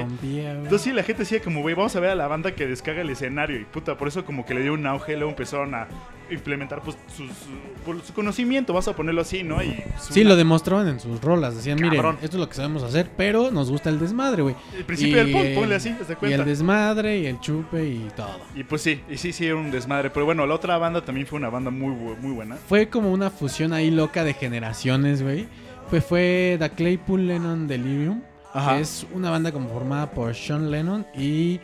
rompía, 0.00 0.42
güey. 0.52 0.64
Entonces 0.64 0.82
sí, 0.82 0.92
la 0.92 1.02
gente 1.02 1.22
decía 1.22 1.40
como, 1.40 1.60
güey, 1.62 1.74
vamos 1.74 1.94
a 1.94 2.00
ver 2.00 2.10
a 2.10 2.14
la 2.14 2.26
banda 2.26 2.52
que 2.54 2.66
descarga 2.66 3.02
el 3.02 3.10
escenario. 3.10 3.59
Y 3.60 3.64
puta, 3.64 3.96
por 3.96 4.08
eso 4.08 4.24
como 4.24 4.44
que 4.46 4.54
le 4.54 4.62
dio 4.62 4.72
un 4.74 4.86
auge, 4.86 5.14
luego 5.16 5.30
empezaron 5.30 5.74
a 5.74 5.86
implementar 6.30 6.80
pues 6.82 6.96
su, 7.16 7.26
su- 7.26 8.12
conocimiento, 8.14 8.72
vas 8.72 8.86
a 8.86 8.94
ponerlo 8.94 9.20
así, 9.20 9.42
¿no? 9.42 9.62
Y 9.62 9.82
Sí, 9.98 10.22
lo 10.22 10.36
demostraban 10.36 10.86
en 10.88 11.00
sus 11.00 11.20
rolas. 11.20 11.56
Decían, 11.56 11.76
miren, 11.76 11.96
Cabrón. 11.96 12.18
esto 12.22 12.36
es 12.36 12.40
lo 12.40 12.48
que 12.48 12.54
sabemos 12.54 12.82
hacer, 12.84 13.10
pero 13.16 13.50
nos 13.50 13.68
gusta 13.70 13.90
el 13.90 13.98
desmadre, 13.98 14.42
güey. 14.42 14.54
El 14.76 14.84
principio 14.84 15.16
del 15.16 15.32
punk, 15.32 15.54
ponle 15.56 15.74
así, 15.74 15.90
¿te 15.90 15.98
das 16.00 16.10
Y 16.10 16.14
cuenta? 16.14 16.36
el 16.38 16.44
desmadre, 16.44 17.18
y 17.18 17.26
el 17.26 17.40
chupe, 17.40 17.84
y 17.84 18.08
todo. 18.16 18.38
Y 18.54 18.62
pues 18.64 18.82
sí, 18.82 19.00
y 19.10 19.16
sí, 19.16 19.32
sí, 19.32 19.46
era 19.46 19.56
un 19.56 19.70
desmadre. 19.72 20.10
Pero 20.10 20.24
bueno, 20.24 20.46
la 20.46 20.54
otra 20.54 20.78
banda 20.78 21.04
también 21.04 21.26
fue 21.26 21.38
una 21.38 21.50
banda 21.50 21.70
muy, 21.72 21.92
muy 22.20 22.32
buena. 22.32 22.56
Fue 22.68 22.88
como 22.88 23.12
una 23.12 23.30
fusión 23.30 23.72
ahí 23.72 23.90
loca 23.90 24.22
de 24.22 24.32
generaciones, 24.34 25.22
güey. 25.22 25.48
Pues 25.90 26.04
fue 26.04 26.56
The 26.60 26.70
Claypool 26.70 27.26
Lennon 27.26 27.66
Delirium. 27.66 28.22
Ajá. 28.52 28.74
que 28.76 28.80
es 28.82 29.06
una 29.14 29.30
banda 29.30 29.52
como 29.52 29.68
formada 29.68 30.10
por 30.10 30.34
Sean 30.34 30.72
Lennon 30.72 31.06
y 31.16 31.60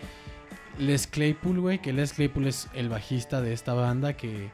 Les 0.78 1.06
Claypool, 1.06 1.60
güey. 1.60 1.78
Que 1.80 1.92
Les 1.92 2.12
Claypool 2.12 2.46
es 2.46 2.68
el 2.74 2.88
bajista 2.88 3.40
de 3.40 3.52
esta 3.52 3.74
banda 3.74 4.14
que, 4.14 4.48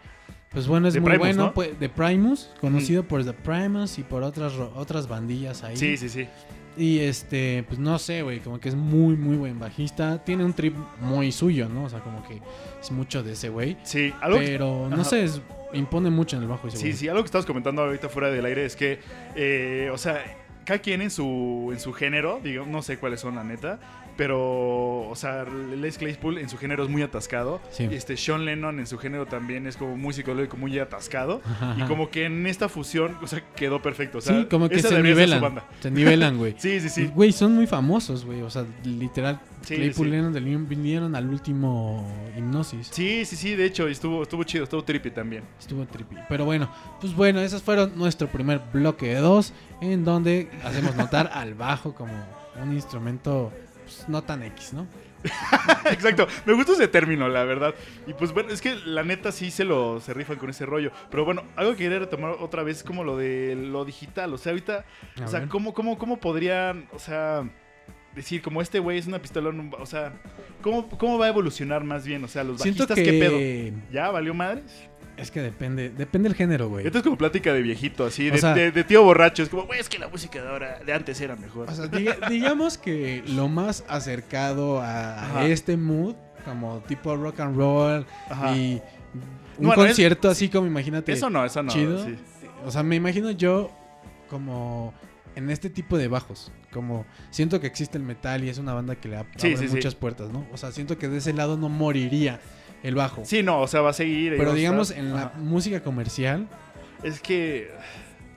pues 0.51 0.67
bueno, 0.67 0.89
es 0.89 0.95
muy 1.01 1.11
Primus, 1.11 1.19
bueno. 1.29 1.45
¿no? 1.47 1.55
pues, 1.55 1.79
de 1.79 1.89
Primus, 1.89 2.51
conocido 2.61 3.03
por 3.05 3.25
The 3.25 3.33
Primus 3.33 3.99
y 3.99 4.03
por 4.03 4.23
otras, 4.23 4.53
otras 4.75 5.09
bandillas 5.09 5.63
ahí. 5.63 5.77
Sí, 5.77 5.97
sí, 5.97 6.09
sí. 6.09 6.29
Y 6.75 7.01
este, 7.01 7.65
pues 7.69 7.79
no 7.79 7.99
sé, 7.99 8.23
güey, 8.23 8.41
como 8.41 8.59
que 8.59 8.71
es 8.71 8.75
muy, 8.75 9.15
muy 9.15 9.37
buen 9.37 9.59
bajista. 9.59 10.25
Tiene 10.25 10.43
un 10.45 10.55
trip 10.55 10.75
muy 11.01 11.31
suyo, 11.31 11.69
¿no? 11.69 11.85
O 11.85 11.89
sea, 11.91 12.01
como 12.01 12.27
que 12.27 12.41
es 12.81 12.91
mucho 12.91 13.23
de 13.23 13.33
ese 13.33 13.51
güey. 13.51 13.77
Sí, 13.83 14.13
algo 14.23 14.39
que- 14.39 14.47
Pero, 14.47 14.89
no 14.89 15.05
sé, 15.05 15.25
es- 15.25 15.43
impone 15.75 16.09
mucho 16.11 16.37
en 16.37 16.43
el 16.43 16.49
bajo 16.49 16.69
ese 16.69 16.79
Sí, 16.79 16.93
sí, 16.95 17.09
algo 17.09 17.23
que 17.23 17.27
estabas 17.27 17.45
comentando 17.45 17.83
ahorita 17.83 18.09
fuera 18.09 18.31
del 18.31 18.45
aire 18.47 18.65
es 18.65 18.77
que, 18.77 19.01
eh, 19.37 19.91
o 19.93 19.99
sea, 19.99 20.23
cada 20.65 20.79
quien 20.79 21.03
en 21.03 21.11
su, 21.11 21.69
en 21.73 21.79
su 21.81 21.93
género, 21.93 22.41
digo, 22.43 22.65
no 22.65 22.81
sé 22.81 22.97
cuáles 22.99 23.21
son 23.21 23.35
la 23.35 23.45
neta, 23.45 23.79
pero, 24.17 25.09
o 25.09 25.15
sea, 25.15 25.45
Les 25.45 25.99
Claypool 25.99 26.39
en 26.39 26.49
su 26.49 26.59
género 26.59 26.85
es 26.85 26.91
muy 26.91 27.03
atascado. 27.03 27.61
Sí. 27.71 27.89
Este, 27.91 28.17
Sean 28.17 28.45
Lennon 28.45 28.79
en 28.79 28.87
su 28.87 28.99
género 28.99 29.27
también 29.27 29.67
es 29.67 29.77
como 29.77 29.97
muy 29.97 30.13
psicológico, 30.13 30.57
muy 30.57 30.79
atascado. 30.79 31.41
Ajá, 31.45 31.77
Y 31.79 31.83
como 31.85 32.11
que 32.11 32.27
en 32.27 32.47
esta 32.47 32.69
fusión, 32.69 33.17
o 33.23 33.27
sea, 33.27 33.43
quedó 33.57 33.81
perfecto. 33.83 34.19
O 34.19 34.21
sea, 34.21 34.41
sí, 34.41 34.47
como 34.47 34.69
que 34.69 34.77
esa 34.77 34.89
se 34.89 35.03
nivelan. 35.03 35.63
Se 35.81 35.91
nivelan, 35.91 36.39
güey. 36.39 36.55
Sí, 36.63 36.81
sí, 36.81 36.89
sí. 36.89 37.11
Güey, 37.13 37.33
son 37.33 37.55
muy 37.55 37.67
famosos, 37.67 38.25
güey. 38.25 38.43
O 38.43 38.51
sea, 38.51 38.65
literal, 38.85 39.41
Sí, 39.63 39.77
Claypool 39.77 40.07
sí. 40.07 40.13
Lennon 40.13 40.33
del 40.33 40.45
vinieron 40.59 41.15
al 41.15 41.29
último 41.29 42.07
hipnosis. 42.37 42.89
Sí, 42.91 43.25
sí, 43.25 43.37
sí, 43.37 43.55
de 43.55 43.65
hecho, 43.65 43.89
estuvo, 43.89 44.23
estuvo 44.23 44.45
chido, 44.45 44.65
estuvo 44.65 44.83
trippy 44.85 45.11
también. 45.11 45.45
Estuvo 45.59 45.85
trippy. 45.87 46.17
Pero 46.29 46.45
bueno, 46.45 46.71
pues 47.01 47.15
bueno, 47.15 47.41
esos 47.41 47.63
fueron 47.63 47.97
nuestro 47.97 48.29
primer 48.29 48.61
bloque 48.73 49.07
de 49.07 49.21
dos, 49.21 49.53
en 49.81 50.05
donde 50.05 50.51
hacemos 50.65 50.97
notar 50.97 51.31
al 51.33 51.55
bajo 51.55 51.95
como 51.95 52.13
un 52.61 52.73
instrumento 52.75 53.53
pues, 53.97 54.09
no 54.09 54.23
tan 54.23 54.43
X, 54.43 54.73
¿no? 54.73 54.87
Exacto, 55.91 56.27
me 56.47 56.53
gusta 56.55 56.73
ese 56.73 56.89
término, 56.89 57.29
la 57.29 57.45
verdad. 57.45 57.75
Y 58.07 58.15
pues 58.15 58.33
bueno, 58.33 58.51
es 58.51 58.61
que 58.61 58.75
la 58.75 59.05
neta 59.05 59.31
sí 59.31 59.51
se 59.53 59.65
lo 59.65 60.01
se 60.01 60.13
rifan 60.15 60.37
con 60.37 60.51
ese 60.51 60.67
rollo. 60.67 60.91
Pero 61.11 61.25
bueno, 61.25 61.45
algo 61.57 61.73
que 61.73 61.79
quería 61.85 62.01
retomar 62.01 62.33
otra 62.41 62.63
vez 62.65 62.79
es 62.79 62.83
como 62.85 63.05
lo 63.05 63.17
de 63.17 63.55
lo 63.55 63.85
digital. 63.85 64.35
O 64.35 64.39
sea, 64.39 64.51
ahorita, 64.53 64.85
A 65.21 65.25
o 65.25 65.29
sea, 65.29 65.41
ver. 65.41 65.49
¿cómo, 65.49 65.75
cómo, 65.75 65.97
cómo 65.97 66.17
podrían, 66.19 66.89
o 66.93 66.99
sea, 66.99 67.49
decir 68.17 68.43
como 68.43 68.61
este 68.63 68.79
güey 68.81 68.99
es 68.99 69.07
una 69.07 69.21
pistola, 69.21 69.51
en 69.51 69.61
un- 69.61 69.75
o 69.79 69.87
sea, 69.87 70.13
¿cómo, 70.61 70.89
¿cómo 70.89 71.19
va 71.19 71.27
a 71.27 71.29
evolucionar 71.29 71.85
más 71.85 72.05
bien? 72.05 72.25
O 72.25 72.29
sea, 72.29 72.43
los 72.45 72.61
Siento 72.61 72.87
bajistas, 72.87 72.97
que 72.97 73.05
¿qué 73.05 73.73
pedo? 73.81 73.93
¿Ya 73.93 74.11
valió 74.11 74.35
madres? 74.35 74.89
Es 75.17 75.31
que 75.31 75.41
depende, 75.41 75.91
depende 75.91 76.29
del 76.29 76.37
género, 76.37 76.69
güey. 76.69 76.87
Esto 76.87 76.99
es 76.99 77.05
como 77.05 77.17
plática 77.19 77.53
de 77.53 77.63
viejito, 77.63 78.05
así, 78.07 78.31
de, 78.31 78.39
sea- 78.39 78.55
de- 78.55 78.73
de 78.73 78.85
tío 78.85 79.03
borracho. 79.05 79.43
Es 79.43 79.49
como, 79.49 79.67
güey, 79.67 79.79
es 79.81 79.89
que 79.89 79.99
la 79.99 80.09
música 80.09 80.43
de 80.43 80.49
ahora, 80.49 80.79
de 80.85 80.93
antes 80.93 81.21
era 81.21 81.37
mejor. 81.37 81.69
O 81.71 81.75
sea, 81.75 81.87
diga- 81.87 82.17
digamos 82.29 82.79
que 82.79 83.23
lo 83.27 83.49
más 83.49 83.85
acercado 83.89 84.81
a, 84.81 85.25
Ajá. 85.25 85.47
este 85.47 85.77
mood, 85.77 86.15
como 86.45 86.81
tipo 86.89 87.15
rock 87.17 87.41
and 87.41 87.57
roll 87.57 88.07
Ajá. 88.29 88.57
y 88.57 88.83
un 89.59 89.67
Bueno, 89.67 89.83
es- 89.85 89.89
concierto 89.91 90.29
así 90.31 90.49
como 90.49 90.67
imagínate. 90.67 91.13
eso 91.13 91.31
no, 91.31 91.45
eso 91.45 91.63
no. 91.63 91.73
chido. 91.73 92.05
sí. 92.05 92.17
O 92.65 92.71
sea, 92.71 92.83
me 92.83 92.97
imagino 92.97 93.31
yo 93.31 93.71
como 94.29 94.95
en 95.35 95.51
este 95.51 95.71
tipo 95.71 95.99
de 95.99 96.09
bajos. 96.09 96.53
Como 96.73 97.05
siento 97.31 97.61
que 97.61 97.67
existe 97.67 97.99
el 97.99 98.05
metal 98.05 98.45
y 98.45 98.49
es 98.49 98.57
una 98.59 98.73
banda 98.73 98.97
que 98.97 99.09
le 99.09 99.17
abre 99.19 99.31
sí, 99.37 99.57
sí. 99.57 99.69
muchas 99.69 99.95
puertas, 99.95 100.31
¿no? 100.33 100.47
O 100.53 100.57
sea, 100.57 100.73
siento 100.73 100.97
que 100.97 101.07
de 101.09 101.19
ese 101.19 101.33
lado 101.35 101.57
no 101.59 101.69
moriría 101.69 102.41
el 102.83 102.95
bajo. 102.95 103.23
Sí, 103.25 103.43
no, 103.43 103.61
o 103.61 103.67
sea, 103.69 103.81
va 103.81 103.91
a 103.91 103.95
seguir. 103.95 104.35
Pero 104.37 104.55
digamos 104.55 104.91
estar- 104.91 104.99
en 105.05 105.13
la 105.15 105.23
Ajá. 105.27 105.33
música 105.39 105.83
comercial, 105.83 106.49
Es 107.03 107.21
que... 107.21 107.71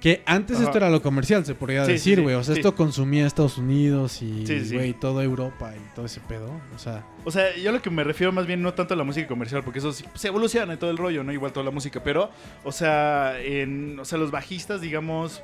que 0.02 0.22
antes 0.26 0.58
Ajá. 0.58 0.66
esto 0.66 0.78
era 0.78 0.90
lo 0.90 1.02
comercial, 1.02 1.46
se 1.46 1.56
podría 1.56 1.86
Sí, 1.86 1.94
decir, 1.94 2.18
sí, 2.18 2.22
güey. 2.24 2.36
O 2.36 2.44
sea, 2.44 2.54
esto 2.56 2.76
consumía 2.76 3.26
Estados 3.26 3.58
Unidos 3.58 4.22
y, 4.22 4.46
Sí, 4.46 4.60
sí, 4.60 4.66
sí. 4.66 4.76
güey, 4.76 4.94
toda 4.94 5.24
Europa 5.24 5.74
y 5.76 5.96
todo 5.96 6.06
ese 6.06 6.20
pedo. 6.22 6.52
O 6.76 6.80
sea, 6.80 7.04
O 7.24 7.32
sea, 7.32 7.56
yo 7.56 7.72
lo 7.72 7.82
que 7.82 7.90
me 7.90 8.04
refiero 8.04 8.32
más 8.32 8.46
bien 8.48 8.62
no 8.62 8.74
tanto 8.74 8.94
a 8.94 8.98
la 8.98 9.04
música 9.04 9.28
comercial, 9.28 9.64
porque 9.64 9.80
eso 9.80 9.92
sí, 9.94 10.06
se 10.16 10.28
evoluciona 10.28 10.74
y 10.76 10.78
todo 10.78 10.90
el 10.92 10.98
rollo, 10.98 11.24
¿no? 11.24 11.32
Igual 11.34 11.52
toda 11.54 11.64
la 11.64 11.72
música, 11.72 12.04
pero, 12.04 12.30
o 12.64 12.72
sea, 12.72 13.40
en, 13.40 14.00
o 14.00 14.06
sea, 14.06 14.18
los 14.20 14.30
bajistas, 14.32 14.80
digamos, 14.82 15.42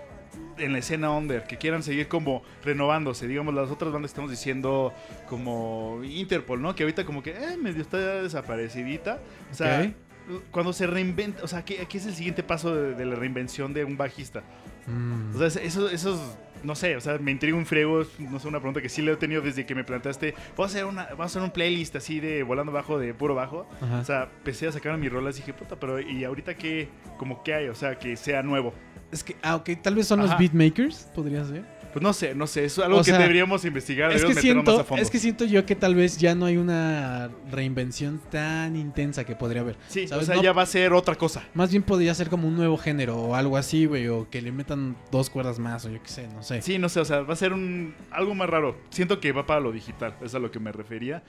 en 0.57 0.73
la 0.73 0.79
escena 0.79 1.11
under, 1.11 1.43
que 1.43 1.57
quieran 1.57 1.84
seguir 1.84 2.07
como 2.07 2.43
renovándose, 2.63 3.27
digamos, 3.27 3.53
las 3.53 3.69
otras 3.69 3.91
bandas 3.91 4.11
estamos 4.11 4.29
diciendo 4.29 4.93
como 5.27 6.01
Interpol, 6.03 6.61
¿no? 6.61 6.75
Que 6.75 6.84
ahorita 6.84 7.05
como 7.05 7.23
que, 7.23 7.32
eh, 7.32 7.57
medio 7.57 7.82
está 7.82 7.97
desaparecidita. 8.21 9.19
O 9.51 9.55
sea, 9.55 9.91
cuando 10.51 10.71
se 10.71 10.88
reinventa, 10.88 11.43
o 11.43 11.47
sea, 11.47 11.65
¿qué, 11.65 11.86
qué 11.89 11.97
es 11.97 12.05
el 12.05 12.13
siguiente 12.13 12.43
paso 12.43 12.75
de, 12.75 12.93
de 12.95 13.05
la 13.05 13.15
reinvención 13.15 13.73
de 13.73 13.84
un 13.84 13.97
bajista? 13.97 14.43
mm, 14.88 15.36
O 15.36 15.49
sea, 15.49 15.61
eso, 15.63 15.89
esos, 15.89 16.19
no 16.64 16.76
sé, 16.76 16.95
o 16.95 17.01
sea, 17.01 17.18
me 17.18 17.32
intriga 17.32 17.57
un 17.57 17.66
friego, 17.66 18.03
no 18.20 18.39
sé, 18.39 18.47
una 18.47 18.59
pregunta 18.59 18.82
que 18.82 18.89
sí 18.89 19.01
le 19.01 19.12
he 19.12 19.16
tenido 19.16 19.41
desde 19.41 19.66
que 19.66 19.76
me 19.76 19.84
planteaste, 19.84 20.34
¿puedo 20.55 20.68
hacer 20.68 20.86
una, 20.86 21.05
vamos 21.05 21.20
a 21.20 21.26
hacer 21.26 21.41
un 21.41 21.51
playlist 21.51 21.95
así 21.95 22.20
de 22.20 22.43
volando 22.43 22.72
bajo, 22.72 22.99
de 22.99 23.14
puro 23.14 23.36
bajo? 23.36 23.68
ajá. 23.82 23.99
O 23.99 24.05
sea, 24.05 24.30
empecé 24.38 24.68
a 24.68 24.72
sacar 24.72 24.97
mis 24.97 25.12
rolas 25.12 25.36
y 25.38 25.39
dije, 25.39 25.53
puta, 25.53 25.76
pero 25.76 25.99
¿y 25.99 26.24
ahorita 26.24 26.55
qué, 26.55 26.89
como 27.18 27.43
qué 27.43 27.53
hay? 27.53 27.68
O 27.68 27.76
sea, 27.76 27.97
que 27.97 28.16
sea 28.16 28.43
nuevo. 28.43 28.74
es 29.12 29.24
que, 29.24 29.36
ah, 29.41 29.55
ok, 29.55 29.70
tal 29.82 29.95
vez 29.95 30.07
son 30.07 30.20
los 30.20 30.38
beatmakers, 30.38 31.09
podría 31.14 31.43
ser. 31.45 31.80
Pues 31.94 32.02
no 32.04 32.14
sé, 32.14 32.34
no 32.36 32.48
sé, 32.48 32.66
es 32.66 32.78
algo 32.80 32.98
O 32.98 33.00
que 33.00 33.12
sea, 33.12 33.18
deberíamos 33.20 33.66
investigar, 33.66 34.12
Es 34.12 34.24
que, 34.24 34.30
deberíamos 34.34 34.44
meternos 34.44 34.64
más 34.66 34.74
a 34.74 34.76
siento, 34.78 34.88
fondo. 34.88 35.02
es 35.04 35.10
que 35.12 35.20
siento 35.20 35.46
yo 35.46 35.66
que 35.66 35.76
tal 35.76 35.96
vez 35.96 36.18
ya 36.18 36.36
no 36.36 36.46
hay 36.46 36.58
una 36.58 37.30
reinvención 37.52 38.20
tan 38.32 38.76
intensa 38.76 39.24
que 39.26 39.36
podría 39.36 39.62
haber. 39.62 39.76
sí, 39.88 40.08
¿sabes? 40.08 40.24
o 40.24 40.26
sea, 40.28 40.36
No- 40.36 40.44
ya 40.44 40.54
va 40.54 40.62
a 40.62 40.66
ser 40.66 40.94
otra 40.94 41.16
cosa. 41.16 41.44
Más 41.54 41.70
bien 41.72 41.84
podría 41.84 42.14
ser 42.14 42.30
como 42.30 42.48
un 42.48 42.56
nuevo 42.56 42.78
género 42.78 43.18
o 43.18 43.36
algo 43.36 43.58
así, 43.58 43.86
güey, 43.86 44.08
o 44.08 44.30
que 44.30 44.42
le 44.42 44.52
metan 44.52 44.96
dos 45.12 45.30
cuerdas 45.30 45.60
más 45.60 45.86
o 45.86 45.89
yo 45.89 46.02
qué 46.02 46.10
sé, 46.10 46.28
no 46.28 46.44
sé. 46.44 46.62
Sí, 46.62 46.78
no 46.80 46.89
sé, 46.89 47.00
o 47.00 47.06
sea, 47.06 47.22
va 47.22 47.34
a 47.34 47.38
ser 47.38 47.54
un 47.54 47.94
algo 48.12 48.34
más 48.36 48.50
raro. 48.50 48.78
Siento 48.89 49.20
que 49.20 49.32
va 49.32 49.46
para 49.46 49.60
lo 49.60 49.72
digital, 49.72 50.16
es 50.22 50.34
a 50.36 50.39
lo 50.39 50.52
que 50.52 50.60
me 50.60 50.72
refería. 50.72 51.24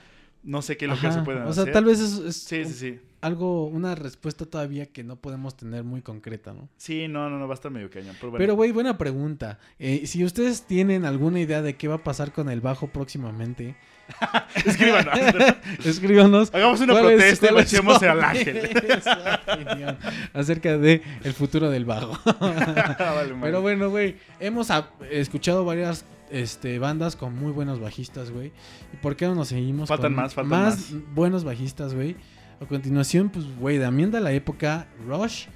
No 0.44 0.60
sé 0.62 0.76
qué 0.76 0.86
es 0.86 0.90
lo 0.90 0.98
que 1.00 1.12
se 1.12 1.22
puede 1.22 1.40
O 1.40 1.48
hacer. 1.50 1.64
sea, 1.64 1.72
tal 1.72 1.84
vez 1.84 2.00
es, 2.00 2.18
es 2.18 2.36
Sí, 2.36 2.64
sí, 2.64 2.72
sí. 2.74 3.00
algo, 3.20 3.66
una 3.66 3.94
respuesta 3.94 4.44
todavía 4.44 4.86
que 4.86 5.04
no 5.04 5.14
podemos 5.16 5.56
tener 5.56 5.84
muy 5.84 6.02
concreta, 6.02 6.52
¿no? 6.52 6.68
Sí, 6.76 7.06
no, 7.06 7.30
no, 7.30 7.38
no, 7.38 7.46
va 7.46 7.54
a 7.54 7.56
estar 7.56 7.70
medio 7.70 7.88
cañón. 7.90 8.16
Pero 8.18 8.30
bueno. 8.32 8.42
Pero, 8.42 8.54
güey, 8.56 8.72
buena 8.72 8.98
pregunta. 8.98 9.58
Eh, 9.78 10.02
si 10.06 10.24
ustedes 10.24 10.62
tienen 10.62 11.04
alguna 11.04 11.38
idea 11.38 11.62
de 11.62 11.76
qué 11.76 11.86
va 11.86 11.94
a 11.96 12.02
pasar 12.02 12.32
con 12.32 12.48
el 12.50 12.60
bajo 12.60 12.88
próximamente, 12.88 13.76
escríbanos. 14.66 15.14
escríbanos. 15.84 16.52
Hagamos 16.52 16.80
una 16.80 16.92
¿Cuál 16.94 17.10
es- 17.12 17.16
protesta 17.38 17.46
y 17.46 17.48
es 17.48 17.54
marchemos 17.54 17.98
su- 17.98 18.04
al 18.10 18.24
ángel. 18.24 18.70
acerca 20.34 20.76
de 20.78 21.02
el 21.22 21.32
futuro 21.34 21.70
del 21.70 21.84
bajo. 21.84 22.18
Vale. 22.40 23.34
Pero 23.40 23.62
bueno, 23.62 23.90
güey, 23.90 24.16
hemos 24.40 24.68
escuchado 25.10 25.64
varias 25.64 26.04
este, 26.32 26.78
bandas 26.78 27.14
con 27.16 27.36
muy 27.36 27.52
buenos 27.52 27.78
bajistas, 27.80 28.30
güey. 28.30 28.52
¿Y 28.92 28.96
por 28.96 29.14
qué 29.16 29.26
no 29.26 29.34
nos 29.34 29.48
seguimos 29.48 29.88
Faltan 29.88 30.12
con 30.14 30.22
más, 30.24 30.34
faltan 30.34 30.50
más. 30.50 30.92
buenos 31.14 31.44
bajistas, 31.44 31.94
güey? 31.94 32.16
A 32.60 32.66
continuación, 32.66 33.28
pues, 33.28 33.44
güey, 33.58 33.78
también 33.78 34.10
de 34.10 34.20
la 34.20 34.32
época 34.32 34.86
Rush. 35.06 35.46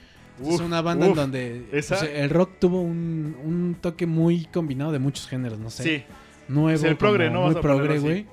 es 0.45 0.61
una 0.61 0.83
banda 0.83 1.07
en 1.07 1.15
donde 1.15 1.67
Esa- 1.73 1.97
sea, 1.97 2.23
el 2.25 2.31
rock 2.31 2.59
tuvo 2.61 2.81
un, 2.83 3.37
un 3.45 3.77
toque 3.81 4.07
muy 4.07 4.45
combinado 4.47 4.93
de 4.93 4.99
muchos 4.99 5.27
géneros, 5.29 5.59
no 5.59 5.71
sé. 5.71 5.83
Sí, 5.83 6.05
Nuevo, 6.49 6.79
Sí, 6.79 6.87
el 6.87 6.97
progre, 6.97 7.31
progre, 7.61 7.99
güey. 7.99 8.27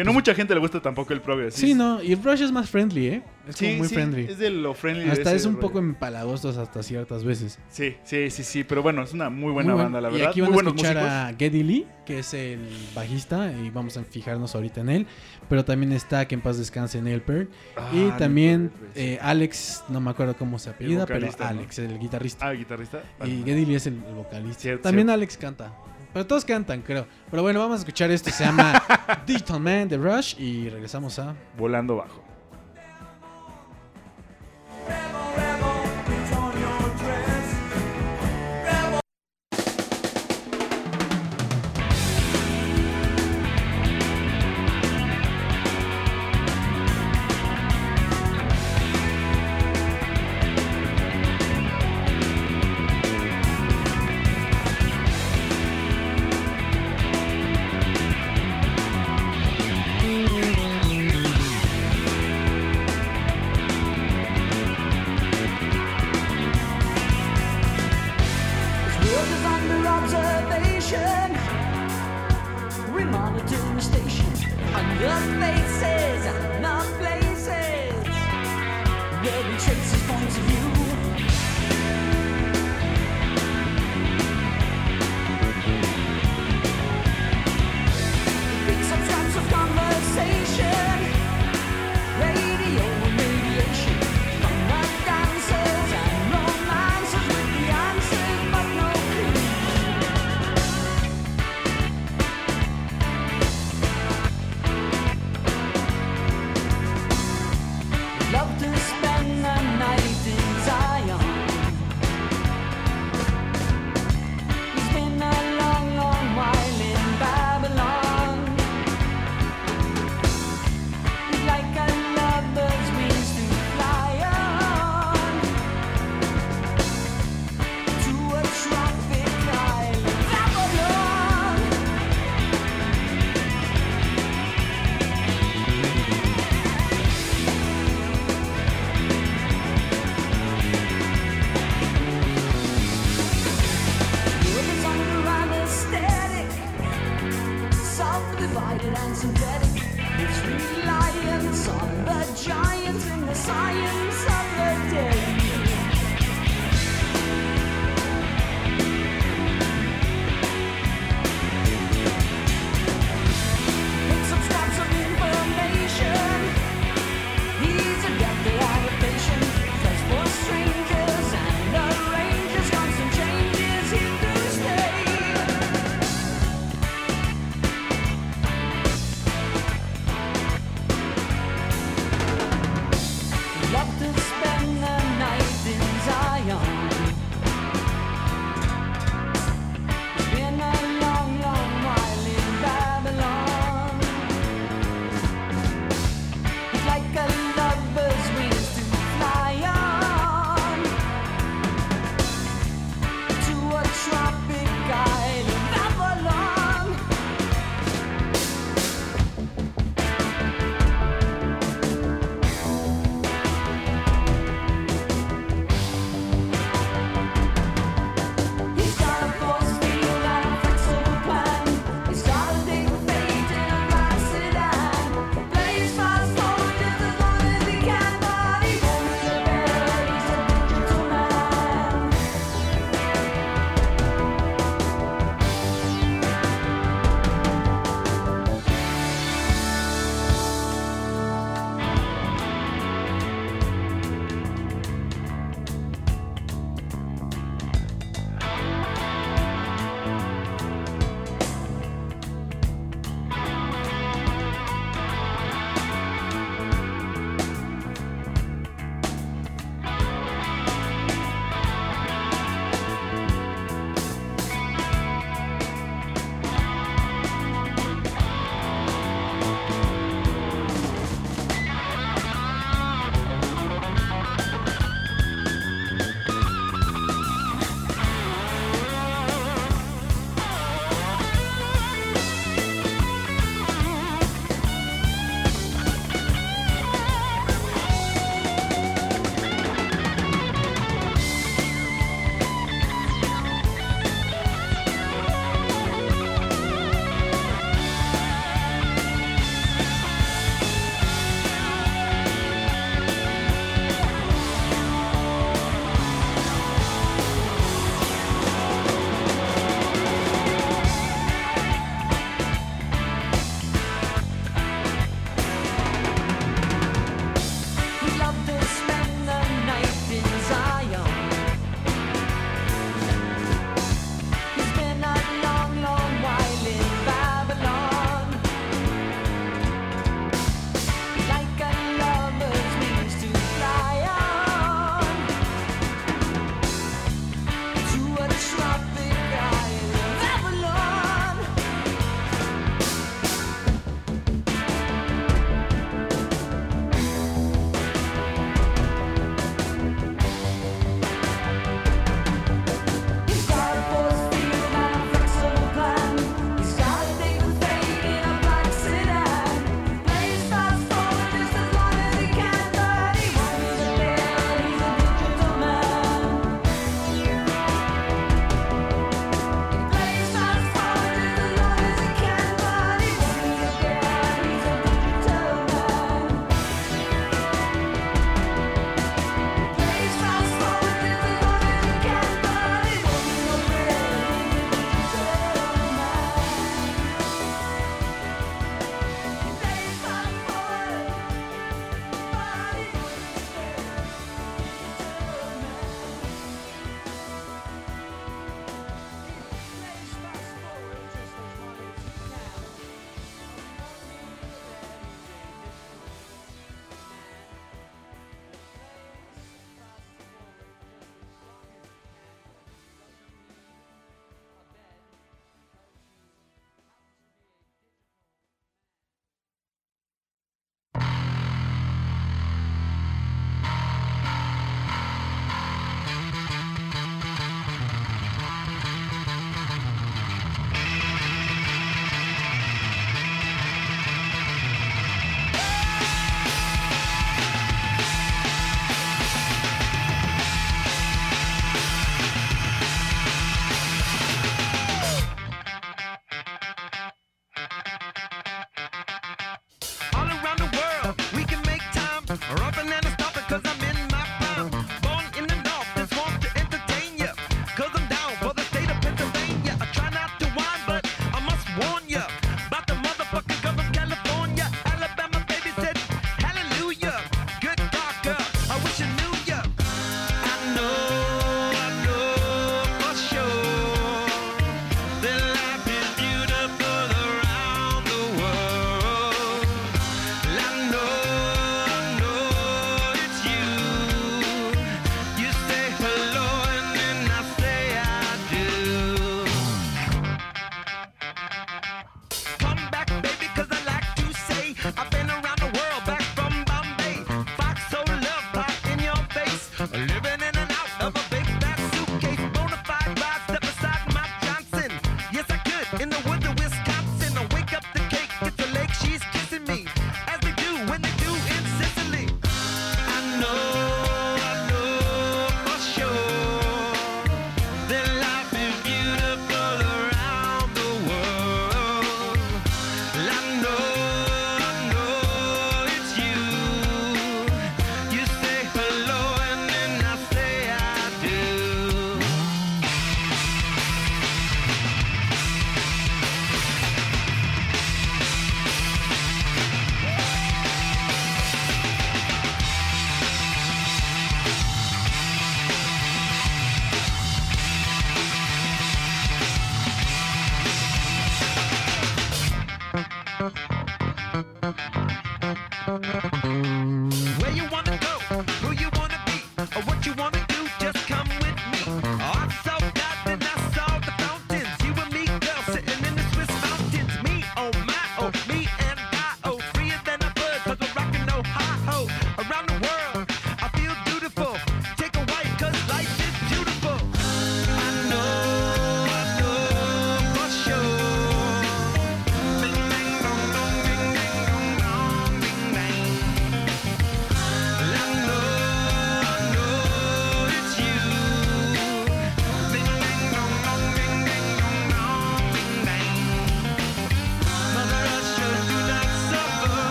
Que 0.00 0.04
no 0.04 0.12
mucha 0.12 0.34
gente 0.34 0.54
le 0.54 0.60
gusta 0.60 0.80
tampoco 0.80 1.12
el 1.12 1.20
progress. 1.20 1.54
Sí, 1.54 1.74
no, 1.74 2.02
y 2.02 2.14
Rush 2.14 2.42
es 2.42 2.52
más 2.52 2.68
friendly, 2.70 3.06
¿eh? 3.08 3.22
Es 3.48 3.56
como 3.56 3.72
muy 3.74 3.88
friendly. 3.88 4.24
Es 4.24 4.38
de 4.38 4.50
lo 4.50 4.74
friendly. 4.74 5.08
Hasta 5.10 5.32
es 5.32 5.44
un 5.46 5.54
rollo. 5.54 5.66
poco 5.66 5.78
empalagosos 5.78 6.56
hasta 6.56 6.82
ciertas 6.82 7.24
veces. 7.24 7.58
Sí, 7.68 7.96
sí, 8.04 8.30
sí, 8.30 8.44
sí, 8.44 8.64
pero 8.64 8.82
bueno, 8.82 9.02
es 9.02 9.12
una 9.12 9.30
muy 9.30 9.52
buena 9.52 9.72
Muy 9.72 9.82
buen- 9.82 9.92
banda, 9.92 10.00
la 10.00 10.08
y 10.10 10.12
verdad. 10.18 10.30
aquí 10.30 10.42
muy 10.42 10.50
van 10.56 10.66
a 10.66 10.68
escuchar 10.70 10.94
músicos. 10.96 11.12
a 11.12 11.34
Geddy 11.38 11.62
Lee, 11.62 11.86
que 12.06 12.18
es 12.20 12.34
el 12.34 12.60
bajista, 12.94 13.52
y 13.52 13.70
vamos 13.70 13.96
a 13.96 14.04
fijarnos 14.04 14.54
ahorita 14.54 14.80
en 14.82 14.88
él. 14.90 15.06
Pero 15.48 15.64
también 15.64 15.92
está, 15.92 16.26
que 16.28 16.34
en 16.34 16.40
paz 16.42 16.58
descanse, 16.58 17.00
Neil 17.02 17.22
Peart. 17.22 17.48
Ah, 17.76 17.90
y 17.92 18.10
también 18.18 18.70
pues, 18.78 18.90
eh, 18.96 19.18
Alex, 19.20 19.84
no 19.88 20.00
me 20.00 20.10
acuerdo 20.10 20.36
cómo 20.36 20.58
se 20.58 20.70
apellida, 20.70 21.06
pero 21.06 21.18
vocalista, 21.20 21.44
¿no? 21.52 21.58
Alex, 21.60 21.78
el 21.80 21.98
guitarrista. 21.98 22.46
Ah, 22.48 22.52
guitarrista. 22.52 23.02
Vale, 23.18 23.32
y. 23.32 23.42
Geddy 23.42 23.64
Lee 23.66 23.74
es 23.74 23.86
el, 23.86 23.94
el 24.08 24.14
vocalista. 24.14 24.60
Cierto, 24.62 24.82
también 24.82 25.08
cierto. 25.08 25.14
Alex 25.14 25.36
canta. 25.36 25.72
Pero 26.12 26.26
todos 26.26 26.44
cantan, 26.44 26.82
creo. 26.82 27.06
Pero 27.30 27.42
bueno, 27.42 27.60
vamos 27.60 27.76
a 27.76 27.78
escuchar 27.80 28.10
esto. 28.10 28.30
Se 28.30 28.44
llama 28.44 28.82
Digital 29.26 29.60
Man 29.60 29.88
de 29.88 29.96
Rush. 29.96 30.34
Y 30.38 30.68
regresamos 30.68 31.18
a. 31.18 31.34
Volando 31.56 31.96
bajo. 31.96 32.30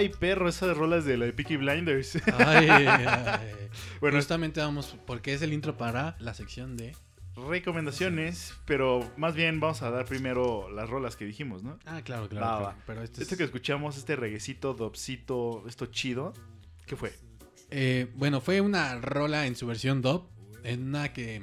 Ay, 0.00 0.08
perro, 0.08 0.48
esas 0.48 0.74
rolas 0.78 1.04
de 1.04 1.18
la 1.18 1.26
de 1.26 1.34
Peaky 1.34 1.56
Blinders. 1.58 2.16
Ay, 2.38 2.68
ay. 2.70 3.06
Bueno, 4.00 4.16
Justamente 4.16 4.58
vamos, 4.60 4.96
porque 5.06 5.34
es 5.34 5.42
el 5.42 5.52
intro 5.52 5.76
para 5.76 6.16
la 6.20 6.32
sección 6.32 6.74
de... 6.78 6.96
recomendaciones, 7.36 8.54
pero 8.64 9.00
más 9.18 9.34
bien 9.34 9.60
vamos 9.60 9.82
a 9.82 9.90
dar 9.90 10.06
primero 10.06 10.70
las 10.70 10.88
rolas 10.88 11.16
que 11.16 11.26
dijimos, 11.26 11.62
¿no? 11.62 11.78
Ah, 11.84 12.00
claro, 12.02 12.30
claro. 12.30 12.46
Va, 12.46 12.58
claro. 12.60 12.76
Pero 12.86 13.02
este 13.02 13.22
es- 13.24 13.36
que 13.36 13.44
escuchamos, 13.44 13.98
este 13.98 14.16
reguecito, 14.16 14.72
dopsito, 14.72 15.64
esto 15.68 15.84
chido, 15.86 16.32
¿qué 16.86 16.96
fue? 16.96 17.12
Eh, 17.70 18.10
bueno, 18.14 18.40
fue 18.40 18.62
una 18.62 18.98
rola 19.02 19.46
en 19.46 19.54
su 19.54 19.66
versión 19.66 20.00
dub, 20.00 20.28
en 20.64 20.82
una 20.88 21.12
que 21.12 21.42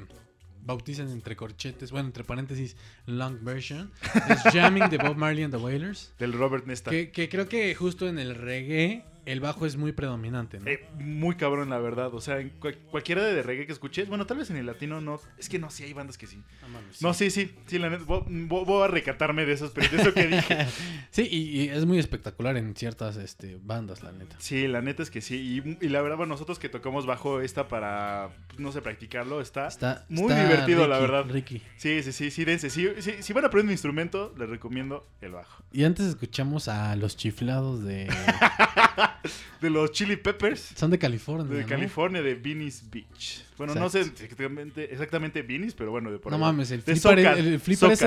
bautizan 0.68 1.10
entre 1.10 1.36
corchetes, 1.36 1.92
bueno, 1.92 2.10
entre 2.10 2.24
paréntesis, 2.24 2.76
long 3.08 3.44
version. 3.44 3.92
Es 4.30 4.44
Jamming 4.54 4.90
de 4.90 4.98
Bob 4.98 5.16
Marley 5.16 5.44
and 5.44 5.54
the 5.54 5.60
Wailers. 5.60 6.12
Del 6.20 6.34
Robert 6.34 6.68
Nesta. 6.68 6.92
Que, 6.92 7.10
que 7.10 7.30
creo 7.30 7.48
que 7.48 7.74
justo 7.74 8.08
en 8.08 8.20
el 8.20 8.36
reggae 8.36 9.04
el 9.28 9.40
bajo 9.40 9.66
es 9.66 9.78
muy 9.78 9.92
predominante, 9.92 10.60
¿no? 10.60 10.68
Eh, 10.70 10.86
muy 11.00 11.36
cabrón, 11.36 11.70
la 11.70 11.78
verdad. 11.80 12.14
O 12.14 12.22
sea, 12.22 12.40
en 12.40 12.50
cual- 12.50 12.78
cualquiera 12.90 13.24
de 13.24 13.44
reggae 13.44 13.66
que 13.66 13.72
escuches, 13.74 14.08
bueno, 14.10 14.26
tal 14.26 14.38
vez 14.38 14.50
en 14.50 14.58
el 14.58 14.66
latino 14.66 15.02
no. 15.02 15.20
Es 15.38 15.50
que 15.50 15.60
no, 15.60 15.70
sí 15.70 15.84
hay 15.84 15.94
bandas 15.94 16.18
que 16.18 16.28
sí. 16.28 16.42
No 16.62 16.70
mames, 16.70 17.02
No, 17.02 17.14
sí, 17.14 17.30
sí, 17.30 17.54
sí, 17.68 17.78
la 17.78 17.90
neta. 17.90 18.04
Voy, 18.08 18.84
a 18.84 18.88
recatarme 18.88 19.46
de 19.46 19.54
esos, 19.54 19.72
pero 19.72 19.90
de 19.90 19.98
eso 20.02 20.14
que 20.14 20.28
dije. 20.28 20.58
Sí, 21.12 21.28
y, 21.32 21.62
y 21.62 21.70
es 21.70 21.86
muy 21.86 21.98
espectacular 21.98 22.58
en 22.58 22.76
ciertas 22.76 23.18
este, 23.18 23.58
bandas, 23.64 24.04
la 24.04 24.12
neta. 24.12 24.36
Sí, 24.40 24.68
la 24.68 24.82
neta 24.82 25.02
es 25.02 25.10
que 25.10 25.22
sí. 25.22 25.62
Y, 25.66 25.86
y 25.86 25.90
la 25.90 26.02
verdad, 26.02 26.18
bueno, 26.18 26.34
nosotros 26.34 26.60
que 26.60 26.70
tocamos 26.70 27.06
bajo 27.08 27.42
esta 27.42 27.68
para, 27.68 28.30
pues, 28.48 28.60
no 28.60 28.72
sé, 28.72 28.82
practicarlo, 28.82 29.42
está, 29.42 29.68
Está 29.68 30.06
muy 30.10 30.32
está 30.32 30.44
divertido, 30.44 30.88
la 30.88 31.00
verdad. 31.00 31.26
Ricky. 31.28 31.62
Sí, 31.78 32.04
sí, 32.04 32.12
sí, 32.12 32.30
sí, 32.30 32.46
dense. 32.46 32.70
Sí, 32.70 32.88
sí, 33.00 33.14
si 33.22 33.34
van 33.34 33.46
a 33.46 33.48
aprender 33.48 33.66
un 33.68 33.72
instrumento, 33.72 34.34
les 34.38 34.48
recomiendo 34.50 35.08
el 35.22 35.32
bajo. 35.32 35.64
Y 35.72 35.84
antes 35.86 36.06
escuchamos 36.06 36.68
a 36.68 36.96
los 36.96 37.18
chiflados 37.18 37.84
de... 37.84 38.08
De 39.62 39.70
los 39.70 39.92
Chili 39.92 40.16
Peppers. 40.16 40.74
Son 40.76 40.90
de 40.92 41.00
California, 41.00 41.46
De 41.46 41.62
¿no? 41.62 41.68
California, 41.68 42.22
de 42.22 42.36
Venice 42.36 42.84
Beach. 42.92 43.44
Bueno, 43.58 43.74
no 43.76 43.90
sé 43.90 44.02
exactamente, 44.02 44.92
exactamente 44.92 45.42
Venice, 45.42 45.76
pero 45.78 45.92
bueno, 45.92 46.12
de 46.12 46.20
por 46.20 46.32
No 46.32 46.38
mames, 46.38 46.70
el 46.72 46.82
ese 46.86 46.96
SoCal. 46.96 47.44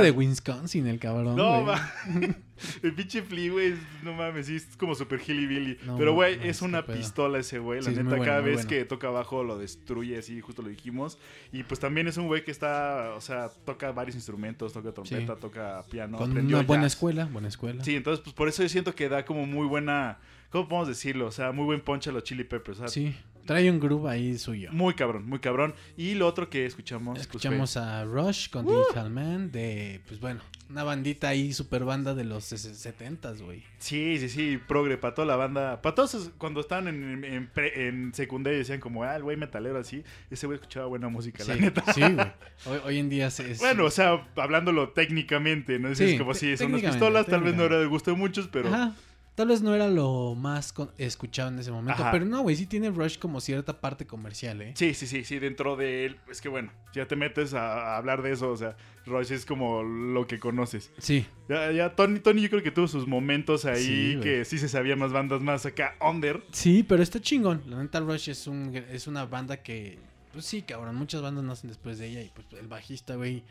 de 0.03 0.11
Wisconsin, 0.13 0.87
el 0.87 0.99
cabrón. 0.99 1.37
No, 1.37 1.65
güey. 1.65 1.77
El 2.83 2.93
pinche 2.93 3.23
Flea, 3.23 3.51
güey, 3.51 3.75
no 4.03 4.13
mames, 4.13 4.47
sí, 4.47 4.57
es 4.57 4.77
como 4.77 4.95
super 4.95 5.19
hilly 5.27 5.79
No, 5.87 5.97
Pero, 5.97 6.13
güey, 6.13 6.37
no, 6.37 6.43
es 6.45 6.61
una 6.61 6.85
pistola 6.85 7.39
ese 7.39 7.59
güey. 7.59 7.81
La 7.81 7.87
Sí, 7.91 7.97
neta, 7.97 8.03
bueno, 8.11 8.23
cada 8.25 8.41
vez 8.41 8.57
bueno. 8.57 8.69
que 8.69 8.85
toca 8.85 9.07
abajo 9.09 9.43
lo 9.45 9.57
destruye, 9.57 10.19
así, 10.19 10.43
justo 10.43 10.61
lo 10.61 10.69
dijimos. 10.69 11.17
Y 11.53 11.63
pues 11.63 11.81
también 11.81 12.07
es 12.07 12.19
un 12.19 12.27
güey 12.27 12.45
que 12.45 12.51
está, 12.51 13.15
o 13.17 13.21
sea, 13.23 13.49
toca 13.65 13.93
varios 13.93 14.15
instrumentos, 14.15 14.75
toca 14.75 14.93
trompeta, 14.93 15.35
Sí. 15.37 15.41
toca 15.41 15.83
piano. 15.91 16.19
Con 16.19 16.33
aprendió 16.33 16.59
una 16.59 16.67
buena 16.67 16.83
jazz. 16.85 16.93
escuela, 16.93 17.25
buena 17.33 17.49
escuela. 17.49 17.83
Sí, 17.83 17.97
entonces, 17.97 18.23
pues 18.23 18.35
por 18.35 18.47
eso 18.49 18.63
yo 18.63 18.69
siento 18.69 18.95
que 18.95 19.09
da 19.09 19.25
como 19.25 19.47
muy 19.47 19.67
buena, 19.67 20.19
¿cómo 20.51 20.69
podemos 20.69 20.89
decirlo? 20.89 21.29
O 21.29 21.33
sea, 21.33 21.53
muy 21.53 21.65
buen 21.65 21.81
punch 21.81 22.09
a 22.09 22.13
los 22.13 22.25
Chili 22.25 22.45
Peppers. 22.45 22.79
O 22.79 22.81
sea, 22.83 22.89
Sí, 22.89 23.17
trae 23.47 23.71
un 23.71 23.81
groove 23.81 24.09
ahí 24.09 24.39
suyo. 24.39 24.71
Muy 24.73 24.95
cabrón, 24.95 25.27
muy 25.27 25.39
cabrón. 25.39 25.75
Y 25.97 26.15
lo 26.15 26.27
otro 26.27 26.49
que 26.51 26.67
escuchamos. 26.67 27.15
pues, 27.15 27.23
Escuchamos 27.23 27.77
a 27.77 28.05
Rush 28.05 28.49
con 28.51 28.67
Digital 28.67 29.11
Man 29.11 29.51
de, 29.53 30.01
pues 30.07 30.21
bueno, 30.21 30.41
una 30.69 30.85
bandita 30.85 31.29
ahí, 31.29 31.53
super 31.53 31.85
banda 31.85 32.15
de 32.15 32.25
los 32.25 32.53
70s, 32.53 33.43
güey. 33.43 33.63
Sí, 33.79 34.19
sí, 34.19 34.29
sí, 34.29 34.59
progre, 34.69 34.97
para 34.99 35.15
toda 35.15 35.27
la 35.27 35.37
banda. 35.37 35.83
Para 35.83 35.95
todos 35.95 36.31
cuando 36.39 36.61
estaban 36.61 36.89
en, 36.89 37.25
en, 37.25 37.47
pre- 37.49 37.89
en 37.89 38.15
secundaria 38.15 38.59
decían 38.59 38.81
como, 38.81 39.03
ah, 39.05 39.17
el 39.17 39.23
güey 39.23 39.37
metalero 39.37 39.79
así. 39.79 40.05
Ese 40.31 40.47
güey 40.47 40.57
escuchaba 40.57 40.87
buena 40.87 41.09
música, 41.09 41.45
la 41.45 41.55
Sí, 41.55 41.61
neta. 41.61 41.93
sí, 41.93 42.01
güey. 42.01 42.27
Hoy, 42.67 42.79
hoy 42.85 42.99
en 42.99 43.09
día 43.09 43.27
es... 43.29 43.59
Bueno, 43.59 43.85
o 43.87 43.91
sea, 43.91 44.27
hablándolo 44.37 44.91
técnicamente, 44.91 45.79
¿no? 45.79 45.89
Es 45.89 45.99
Sí, 45.99 46.17
como 46.19 46.35
si 46.35 46.57
son 46.57 46.75
unas 46.75 46.83
pistolas, 46.83 47.27
tal 47.27 47.43
vez 47.43 47.55
no 47.57 47.65
era 47.65 47.79
de 47.79 47.87
gusto 47.87 48.11
de 48.11 48.17
muchos, 48.17 48.49
pero... 48.49 48.69
Ajá. 48.69 48.95
Tal 49.41 49.49
vez 49.49 49.63
no 49.63 49.75
era 49.75 49.89
lo 49.89 50.35
más 50.35 50.71
con- 50.71 50.91
escuchado 50.99 51.49
en 51.49 51.59
ese 51.59 51.71
momento, 51.71 52.03
Ajá. 52.03 52.11
pero 52.13 52.27
no, 52.27 52.43
güey, 52.43 52.57
sí 52.57 52.67
tiene 52.67 52.91
Rush 52.91 53.17
como 53.19 53.41
cierta 53.41 53.81
parte 53.81 54.07
comercial, 54.07 54.61
¿eh? 54.61 54.75
Sí, 54.77 54.93
sí, 54.93 55.07
sí, 55.07 55.25
sí, 55.25 55.39
dentro 55.39 55.77
de 55.77 56.05
él. 56.05 56.19
Es 56.31 56.43
que 56.43 56.51
bueno, 56.51 56.71
ya 56.93 57.09
te 57.09 57.17
metes 57.17 57.55
a, 57.55 57.95
a 57.95 57.97
hablar 57.97 58.21
de 58.21 58.33
eso, 58.33 58.51
o 58.51 58.57
sea, 58.59 58.77
Rush 59.07 59.33
es 59.33 59.47
como 59.47 59.83
lo 59.83 60.27
que 60.27 60.39
conoces. 60.39 60.91
Sí, 60.99 61.25
Ya, 61.49 61.73
ya 61.73 61.97
Tony, 61.97 62.19
Tony 62.21 62.43
yo 62.43 62.51
creo 62.51 62.63
que 62.63 62.71
tuvo 62.71 62.87
sus 62.87 63.07
momentos 63.07 63.65
ahí 63.65 64.13
Sí, 64.17 64.21
que 64.23 64.45
sí 64.45 64.59
se 64.59 64.69
sabían 64.69 64.99
más 64.99 65.11
bandas 65.11 65.41
más 65.41 65.65
acá, 65.65 65.95
under. 66.03 66.43
sí, 66.53 66.83
pero 66.83 67.03
está 67.03 67.19
chingón. 67.19 67.63
La 67.67 67.83
neta 67.83 68.01
Rush 68.01 68.29
es, 68.29 68.47
un, 68.47 68.77
es 68.77 69.07
una 69.07 69.25
banda 69.25 69.63
que, 69.63 69.99
pues 70.35 70.45
sí, 70.45 70.61
cabrón, 70.61 70.97
muchas 70.97 71.23
bandas 71.23 71.45
nacen 71.45 71.69
después 71.69 71.99
de 71.99 72.09
ella 72.09 72.21
y 72.21 72.29
pues 72.29 72.47
el 72.61 72.69
bajista, 72.69 73.15
güey, 73.15 73.43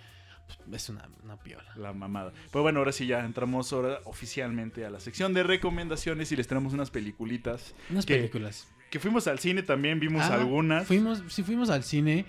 es 0.71 0.89
una, 0.89 1.07
una 1.23 1.37
piola. 1.37 1.71
La 1.75 1.93
mamada. 1.93 2.31
Pues 2.51 2.61
bueno, 2.61 2.79
ahora 2.79 2.91
sí 2.91 3.07
ya 3.07 3.25
entramos 3.25 3.71
ahora 3.73 3.99
oficialmente 4.05 4.85
a 4.85 4.89
la 4.89 4.99
sección 4.99 5.33
de 5.33 5.43
recomendaciones 5.43 6.31
y 6.31 6.35
les 6.35 6.47
tenemos 6.47 6.73
unas 6.73 6.89
peliculitas. 6.91 7.73
Unas 7.89 8.05
películas. 8.05 8.67
Que 8.89 8.99
fuimos 8.99 9.27
al 9.27 9.39
cine 9.39 9.61
también, 9.63 9.99
vimos 9.99 10.23
Ah, 10.23 10.35
algunas. 10.35 10.87
Fuimos, 10.87 11.23
si 11.27 11.43
fuimos 11.43 11.69
al 11.69 11.83
cine, 11.83 12.25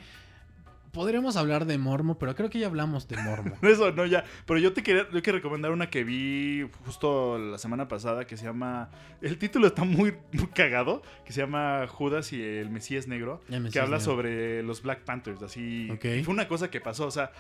podríamos 0.93 1.37
hablar 1.37 1.65
de 1.67 1.79
Mormo, 1.79 2.19
pero 2.19 2.35
creo 2.35 2.51
que 2.51 2.59
ya 2.59 2.67
hablamos 2.67 3.07
de 3.09 3.17
Mormo. 3.17 3.57
Eso, 3.63 3.93
no, 3.93 4.05
ya. 4.07 4.25
Pero 4.45 4.59
yo 4.59 4.73
te 4.73 4.83
quería 4.83 5.07
yo 5.11 5.23
quiero 5.23 5.39
recomendar 5.39 5.71
una 5.71 5.89
que 5.89 6.05
vi 6.05 6.69
justo 6.85 7.39
la 7.39 7.59
semana 7.59 7.89
pasada 7.89 8.27
que 8.27 8.37
se 8.37 8.45
llama. 8.45 8.91
El 9.23 9.39
título 9.39 9.69
está 9.69 9.85
muy, 9.85 10.15
muy 10.33 10.49
cagado. 10.49 11.03
Que 11.25 11.33
se 11.33 11.41
llama 11.41 11.87
Judas 11.89 12.33
y 12.33 12.43
el 12.43 12.71
Mesías 12.71 13.07
Negro. 13.07 13.41
El 13.49 13.61
Mesías 13.61 13.73
que 13.73 13.81
habla 13.81 13.99
Negro. 13.99 14.13
sobre 14.13 14.63
los 14.63 14.83
Black 14.83 15.01
Panthers. 15.05 15.43
Así. 15.43 15.89
Fue 16.01 16.35
una 16.35 16.49
cosa 16.49 16.71
que 16.71 16.81
pasó. 16.81 17.07
O 17.07 17.11
sea, 17.11 17.31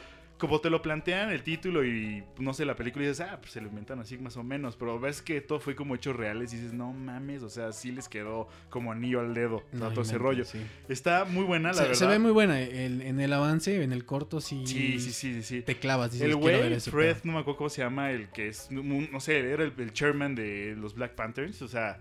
como 0.41 0.61
te 0.61 0.71
lo 0.71 0.83
plantean 0.83 1.31
el 1.31 1.43
título 1.45 1.85
y 1.85 2.25
no 2.39 2.53
sé, 2.53 2.65
la 2.65 2.75
película 2.75 3.05
y 3.05 3.09
dices, 3.09 3.27
ah, 3.31 3.39
pues 3.41 3.53
se 3.53 3.61
lo 3.61 3.69
inventan 3.69 4.01
así 4.01 4.19
más 4.19 4.37
o 4.37 4.43
menos. 4.43 4.75
Pero 4.77 4.99
ves 4.99 5.23
que 5.23 5.41
todo 5.41 5.61
fue 5.61 5.77
como 5.77 5.95
hechos 5.95 6.17
reales 6.17 6.53
y 6.53 6.57
dices, 6.57 6.73
no 6.73 6.93
mames. 6.93 7.43
O 7.45 7.49
sea, 7.49 7.73
sí 7.73 7.93
les 7.93 8.09
quedó 8.09 8.49
como 8.71 8.91
anillo 8.91 9.21
al 9.21 9.35
dedo. 9.35 9.63
No 9.73 9.91
todo 9.91 10.03
ese 10.03 10.19
rollo. 10.19 10.45
sí. 10.45 10.59
Está 10.89 11.25
muy 11.27 11.45
buena, 11.45 11.69
la 11.69 11.75
Se, 11.75 11.83
verdad. 11.83 11.95
se 11.95 12.07
ve 12.07 12.19
muy 12.19 12.33
buena. 12.33 12.61
el- 12.61 13.03
en 13.03 13.21
el 13.21 13.33
avance, 13.33 13.83
en 13.83 13.93
el 13.93 14.05
corto, 14.05 14.41
sí. 14.41 14.67
Sí, 14.67 14.99
sí, 14.99 15.13
sí, 15.13 15.43
sí. 15.43 15.63
Te 15.63 15.77
clavas. 15.77 16.13
Dices, 16.13 16.27
El 16.29 16.39
"Quiero 16.41 16.59
ver 16.61 16.69
güey, 16.71 16.81
Fred, 16.81 17.13
pedo". 17.15 17.21
no 17.25 17.33
me 17.35 17.39
acuerdo 17.41 17.59
cómo 17.59 17.71
se 17.71 17.83
llama, 17.83 18.11
el 18.11 18.29
que 18.31 18.49
es, 18.49 18.71
no, 18.71 18.83
no 18.83 19.21
sé, 19.21 19.39
era 19.39 19.63
el, 19.65 19.73
el 19.79 19.93
chairman 19.93 20.35
de 20.35 20.75
los 20.77 20.95
Black 20.95 21.15
Panthers, 21.15 21.61
o 21.63 21.69
sea, 21.69 21.99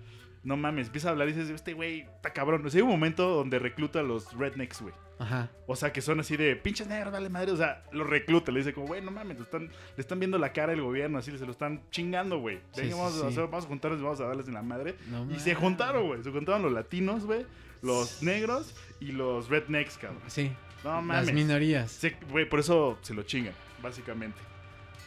no 0.49 0.57
mames, 0.57 0.87
empieza 0.87 1.09
a 1.09 1.11
hablar 1.11 1.29
y 1.29 1.33
dices, 1.33 1.49
este 1.51 1.73
güey 1.73 2.01
está 2.01 2.33
cabrón. 2.33 2.65
O 2.65 2.69
sea, 2.71 2.79
hay 2.79 2.81
un 2.81 2.89
momento 2.89 3.29
donde 3.29 3.59
recluta 3.59 3.99
a 3.99 4.03
los 4.03 4.33
rednecks, 4.35 4.81
güey. 4.81 4.93
Ajá. 5.19 5.51
O 5.67 5.75
sea, 5.75 5.93
que 5.93 6.01
son 6.01 6.19
así 6.21 6.37
de 6.37 6.55
pinches 6.55 6.87
negros, 6.87 7.13
dale 7.13 7.29
madre. 7.29 7.51
O 7.51 7.55
sea, 7.57 7.83
los 7.91 8.09
recluta, 8.09 8.51
le 8.51 8.59
dice 8.61 8.73
como, 8.73 8.87
güey, 8.87 8.99
no 9.01 9.11
mames, 9.11 9.37
le 9.37 9.43
están, 9.43 9.67
le 9.67 10.01
están 10.01 10.17
viendo 10.19 10.39
la 10.39 10.51
cara 10.51 10.73
al 10.73 10.81
gobierno, 10.81 11.19
así 11.19 11.37
se 11.37 11.45
lo 11.45 11.51
están 11.51 11.83
chingando, 11.91 12.39
güey. 12.39 12.59
Sí, 12.71 12.89
vamos, 12.89 13.15
a 13.15 13.19
sí. 13.21 13.27
hacer- 13.27 13.43
vamos 13.45 13.65
a 13.65 13.67
juntarnos 13.67 13.99
y 13.99 14.03
vamos 14.03 14.19
a 14.21 14.25
darles 14.25 14.47
en 14.47 14.55
la 14.55 14.63
madre. 14.63 14.95
No 15.11 15.31
y 15.31 15.39
se 15.39 15.53
juntaron, 15.53 16.07
güey. 16.07 16.23
Se 16.23 16.31
juntaron 16.31 16.63
los 16.63 16.71
latinos, 16.71 17.25
güey, 17.25 17.45
los 17.83 18.23
negros 18.23 18.73
y 18.99 19.11
los 19.11 19.49
rednecks, 19.49 19.97
cabrón. 19.99 20.21
Sí. 20.27 20.51
No 20.83 20.95
Las 20.95 21.03
mames. 21.03 21.33
minorías. 21.33 21.91
Sí, 21.91 22.11
güey, 22.31 22.49
por 22.49 22.59
eso 22.61 22.97
se 23.01 23.13
lo 23.13 23.21
chingan, 23.23 23.53
básicamente. 23.83 24.39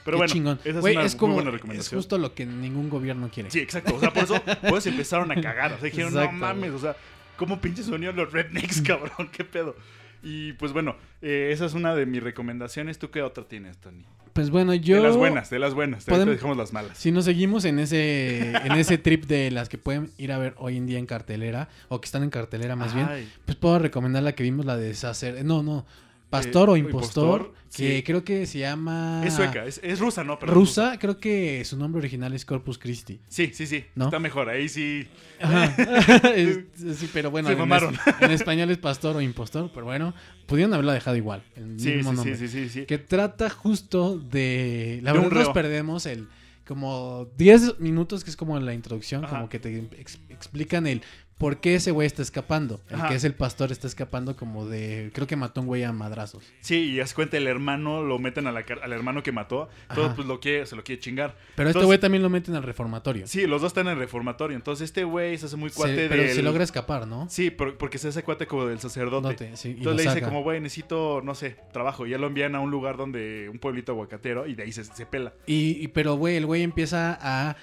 Pero 0.05 0.17
Qué 0.17 0.19
bueno, 0.19 0.33
chingón. 0.33 0.59
esa 0.65 0.71
es 0.71 0.81
Güey, 0.81 0.97
una 0.97 1.05
es 1.05 1.15
como, 1.17 1.35
buena 1.35 1.51
es 1.51 1.55
recomendación. 1.55 1.99
justo 2.01 2.19
lo 2.19 2.35
que 2.35 2.45
ningún 2.47 2.91
gobierno 2.91 3.31
quiere. 3.33 3.51
Sí, 3.51 3.61
exacto. 3.61 3.95
O 3.95 4.01
sea, 4.01 4.13
por 4.13 4.25
eso, 4.25 4.43
por 4.69 4.79
eso 4.79 4.89
empezaron 4.89 5.31
a 5.31 5.41
cagar. 5.41 5.73
O 5.73 5.79
sea, 5.79 5.85
dijeron, 5.85 6.13
Exacto, 6.13 6.33
no 6.33 6.39
mames, 6.39 6.73
o 6.73 6.79
sea, 6.79 6.97
¿cómo 7.37 7.61
pinches 7.61 7.89
unieron 7.89 8.17
los 8.17 8.33
rednecks, 8.33 8.83
cabrón? 8.83 9.29
¿Qué 9.31 9.45
pedo? 9.45 9.77
Y 10.25 10.53
pues 10.55 10.73
bueno, 10.73 10.97
eh, 11.21 11.51
esa 11.53 11.67
es 11.67 11.75
una 11.75 11.95
de 11.95 12.07
mis 12.07 12.23
recomendaciones. 12.23 12.99
¿Tú 12.99 13.11
qué 13.11 13.23
otra 13.23 13.45
tienes, 13.45 13.77
Tony? 13.79 14.05
Pues 14.33 14.51
bueno, 14.51 14.73
yo. 14.73 14.97
De 14.97 15.03
las 15.03 15.17
buenas, 15.17 15.51
de 15.51 15.59
las 15.59 15.75
buenas. 15.75 16.05
Podemos- 16.07 16.35
dejamos 16.35 16.57
las 16.57 16.73
malas. 16.73 16.97
Si 16.97 17.11
nos 17.13 17.25
seguimos 17.27 17.65
en 17.65 17.79
ese, 17.79 18.53
en 18.57 18.73
ese 18.73 18.99
trip 18.99 19.25
de 19.27 19.51
las 19.51 19.69
que 19.69 19.79
pueden 19.79 20.11
ir 20.19 20.33
a 20.33 20.39
ver 20.39 20.55
hoy 20.59 20.77
en 20.79 20.87
día 20.87 20.99
en 20.99 21.07
cartelera, 21.07 21.69
o 21.89 22.01
que 22.01 22.07
están 22.07 22.23
en 22.23 22.31
cartelera 22.31 22.75
más 22.77 22.95
bien, 22.95 23.07
Ay, 23.11 23.29
pues 23.45 23.57
puedo 23.57 23.79
recomendar 23.79 24.23
la 24.23 24.33
que 24.35 24.43
vimos, 24.43 24.65
la 24.65 24.77
de 24.77 24.95
Sacer. 24.95 25.45
No, 25.45 25.63
no. 25.63 25.85
Pastor 26.33 26.69
Eh, 26.69 26.73
o 26.73 26.75
o 26.75 26.77
impostor, 26.79 27.41
Impostor, 27.43 27.55
que 27.77 27.97
sí. 27.99 28.03
creo 28.03 28.25
que 28.25 28.47
se 28.47 28.59
llama. 28.59 29.23
Es 29.25 29.35
sueca, 29.35 29.65
es, 29.67 29.81
es 29.85 29.99
rusa, 30.01 30.25
¿no? 30.25 30.39
Pero 30.39 30.53
Rusa, 30.55 30.99
creo 30.99 31.19
que 31.19 31.65
su 31.65 31.77
nombre 31.77 32.01
original 32.01 32.33
es 32.33 32.45
Corpus 32.45 32.79
Christi. 32.79 33.21
Sí, 33.29 33.51
sí, 33.55 33.67
sí. 33.67 33.85
¿No? 33.95 34.07
Está 34.07 34.19
mejor. 34.19 34.49
Ahí 34.49 34.69
sí. 34.69 35.07
Ajá. 35.41 35.75
Sí, 36.77 37.09
pero 37.13 37.31
bueno, 37.31 37.49
Se 37.49 37.53
en, 37.55 37.59
mamaron. 37.61 37.95
es- 37.95 38.01
en 38.23 38.31
español 38.31 38.71
es 38.71 38.79
pastor 38.79 39.17
o 39.17 39.21
impostor, 39.21 39.71
pero 39.73 39.85
bueno, 39.87 40.15
pudieron 40.47 40.73
haberla 40.75 40.95
dejado 40.95 41.17
igual. 41.17 41.43
El 41.55 41.79
Sí, 41.79 41.91
mismo 41.93 42.11
sí, 42.13 42.17
nombre. 42.17 42.37
sí, 42.37 42.49
sí, 42.49 42.69
sí. 42.69 42.87
Que 42.87 42.99
trata 42.99 43.51
justo 43.51 44.19
de. 44.19 45.01
La 45.03 45.13
De 45.13 45.19
un 45.19 45.25
verdad, 45.29 45.45
nos 45.45 45.49
perdemos 45.55 46.07
el. 46.07 46.29
Como 46.65 47.29
10 47.37 47.81
minutos, 47.81 48.23
que 48.23 48.31
es 48.31 48.37
como 48.37 48.59
la 48.61 48.73
introducción, 48.73 49.25
Ajá. 49.25 49.35
como 49.37 49.49
que 49.49 49.59
te 49.59 49.77
ex- 49.99 50.21
explican 50.31 50.87
el 50.87 51.03
por 51.43 51.59
qué 51.61 51.75
ese 51.75 51.91
güey 51.91 52.07
está 52.07 52.23
escapando. 52.23 52.81
El 52.89 52.97
Ajá. 52.97 53.09
que 53.09 53.17
es 53.17 53.25
el 53.25 53.35
pastor 53.35 53.73
está 53.73 53.87
escapando 53.87 54.37
como 54.37 54.67
de. 54.67 55.11
Creo 55.13 55.27
que 55.27 55.37
mató 55.37 55.61
a 55.61 55.63
un 55.63 55.67
güey 55.67 55.83
a 55.85 55.93
madrazos. 55.93 56.45
Sí, 56.61 56.77
y 56.93 57.01
haz 57.01 57.13
cuenta, 57.13 57.37
el 57.37 57.47
hermano 57.47 58.03
lo 58.03 58.19
meten 58.19 58.47
a 58.47 58.53
la 58.53 58.65
al 58.83 58.93
hermano 58.93 59.23
que 59.23 59.33
mató. 59.33 59.69
Todo 59.95 60.15
pues 60.15 60.27
lo 60.27 60.41
quiere, 60.41 60.65
se 60.67 60.77
lo 60.77 60.85
quiere 60.85 61.01
chingar. 61.01 61.37
Pero 61.57 61.69
este 61.71 61.85
güey 61.85 61.99
también 61.99 62.23
lo 62.23 62.31
meten 62.31 62.55
al 62.55 62.63
reformatorio. 62.63 63.27
Sí, 63.27 63.47
los 63.47 63.61
dos 63.61 63.71
están 63.71 63.89
en 63.89 63.95
el 63.95 63.99
reformatorio. 63.99 64.57
Entonces 64.57 64.85
este 64.85 65.05
güey 65.05 65.37
se 65.37 65.47
hace 65.47 65.57
muy 65.57 65.71
cuate 65.71 66.09
pero 66.09 66.23
del... 66.23 66.33
se 66.35 66.43
logra 66.43 66.65
escapar, 66.65 67.07
¿no? 67.07 67.29
Sí, 67.29 67.51
por- 67.51 67.77
porque 67.77 67.99
se 67.99 68.09
hace 68.09 68.23
cuate 68.23 68.47
como 68.47 68.67
del 68.67 68.79
sacerdote. 68.81 69.57
Sí, 69.57 69.71
Entonces 69.71 69.97
le 69.97 70.03
dice 70.05 70.15
saca. 70.15 70.27
como, 70.29 70.43
güey, 70.43 70.61
necesito, 70.61 71.21
no 71.25 71.35
sé, 71.35 71.57
trabajo. 71.73 72.07
Y 72.07 72.11
ya 72.11 72.19
lo 72.19 72.29
envían 72.29 72.55
a 72.55 72.61
un 72.61 72.71
lugar 72.71 72.97
donde, 72.97 73.49
un 73.53 73.59
pueblito 73.59 73.93
aguacatero, 73.93 74.47
y 74.47 74.55
de 74.55 74.63
ahí 74.63 74.73
se, 74.73 74.85
se 74.85 75.07
pela. 75.07 75.33
Y, 75.47 75.83
y- 75.83 75.89
pero, 75.89 76.15
güey, 76.15 76.37
el 76.37 76.47
güey 76.47 76.63
empieza 76.63 77.19
a 77.21 77.57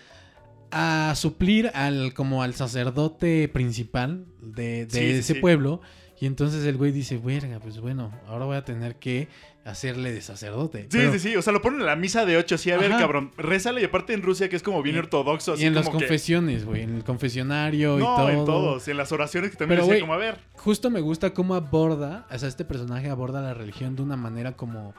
a 0.71 1.13
suplir 1.15 1.71
al 1.73 2.13
como 2.13 2.43
al 2.43 2.53
sacerdote 2.53 3.47
principal 3.49 4.25
de, 4.41 4.85
de 4.85 4.89
Sí, 4.91 4.99
sí, 4.99 5.05
ese 5.19 5.33
sí. 5.35 5.39
pueblo. 5.39 5.81
Y 6.21 6.25
entonces 6.25 6.65
el 6.65 6.75
güey 6.75 6.91
dice, 6.91 7.17
verga, 7.17 7.59
pues 7.61 7.79
bueno, 7.79 8.11
ahora 8.27 8.43
voy 8.43 8.57
a 8.57 8.65
tener 8.65 8.97
que 8.97 9.29
hacerle 9.63 10.11
de 10.11 10.19
sacerdote. 10.21 10.81
Sí, 10.83 10.87
Pero- 10.97 11.13
sí, 11.13 11.19
sí. 11.19 11.35
O 11.37 11.41
sea, 11.41 11.53
lo 11.53 11.61
ponen 11.61 11.79
en 11.79 11.85
la 11.85 11.95
misa 11.95 12.25
de 12.25 12.35
ocho, 12.35 12.55
así, 12.55 12.71
a 12.71 12.77
ver, 12.77 12.91
cabrón. 12.91 13.31
Rézale 13.37 13.79
y 13.81 13.85
aparte 13.85 14.13
en 14.13 14.21
Rusia, 14.21 14.49
que 14.49 14.57
es 14.57 14.63
como 14.63 14.81
bien 14.81 14.97
Y- 14.97 14.99
ortodoxo, 14.99 15.53
así 15.53 15.63
Y 15.63 15.67
en 15.67 15.75
las 15.75 15.85
como 15.85 15.99
confesiones, 15.99 16.65
güey, 16.65 16.81
en 16.83 16.95
el 16.97 17.03
confesionario 17.05 17.97
y 17.97 18.01
No, 18.01 18.15
todo. 18.17 18.29
en 18.29 18.45
todos. 18.45 18.87
En 18.89 18.97
las 18.97 19.13
oraciones 19.13 19.51
que 19.51 19.55
también 19.57 19.79
Pero, 19.79 19.87
decía 19.87 20.01
como, 20.01 20.13
a 20.13 20.17
ver. 20.17 20.39
Justo 20.55 20.89
me 20.89 20.99
gusta 20.99 21.33
cómo 21.33 21.55
aborda, 21.55 22.27
o 22.29 22.37
sea, 22.37 22.49
este 22.49 22.65
personaje 22.65 23.09
aborda 23.09 23.41
la 23.41 23.53
religión 23.53 23.95
de 23.95 24.01
una 24.01 24.17
manera 24.17 24.51
como 24.57 24.93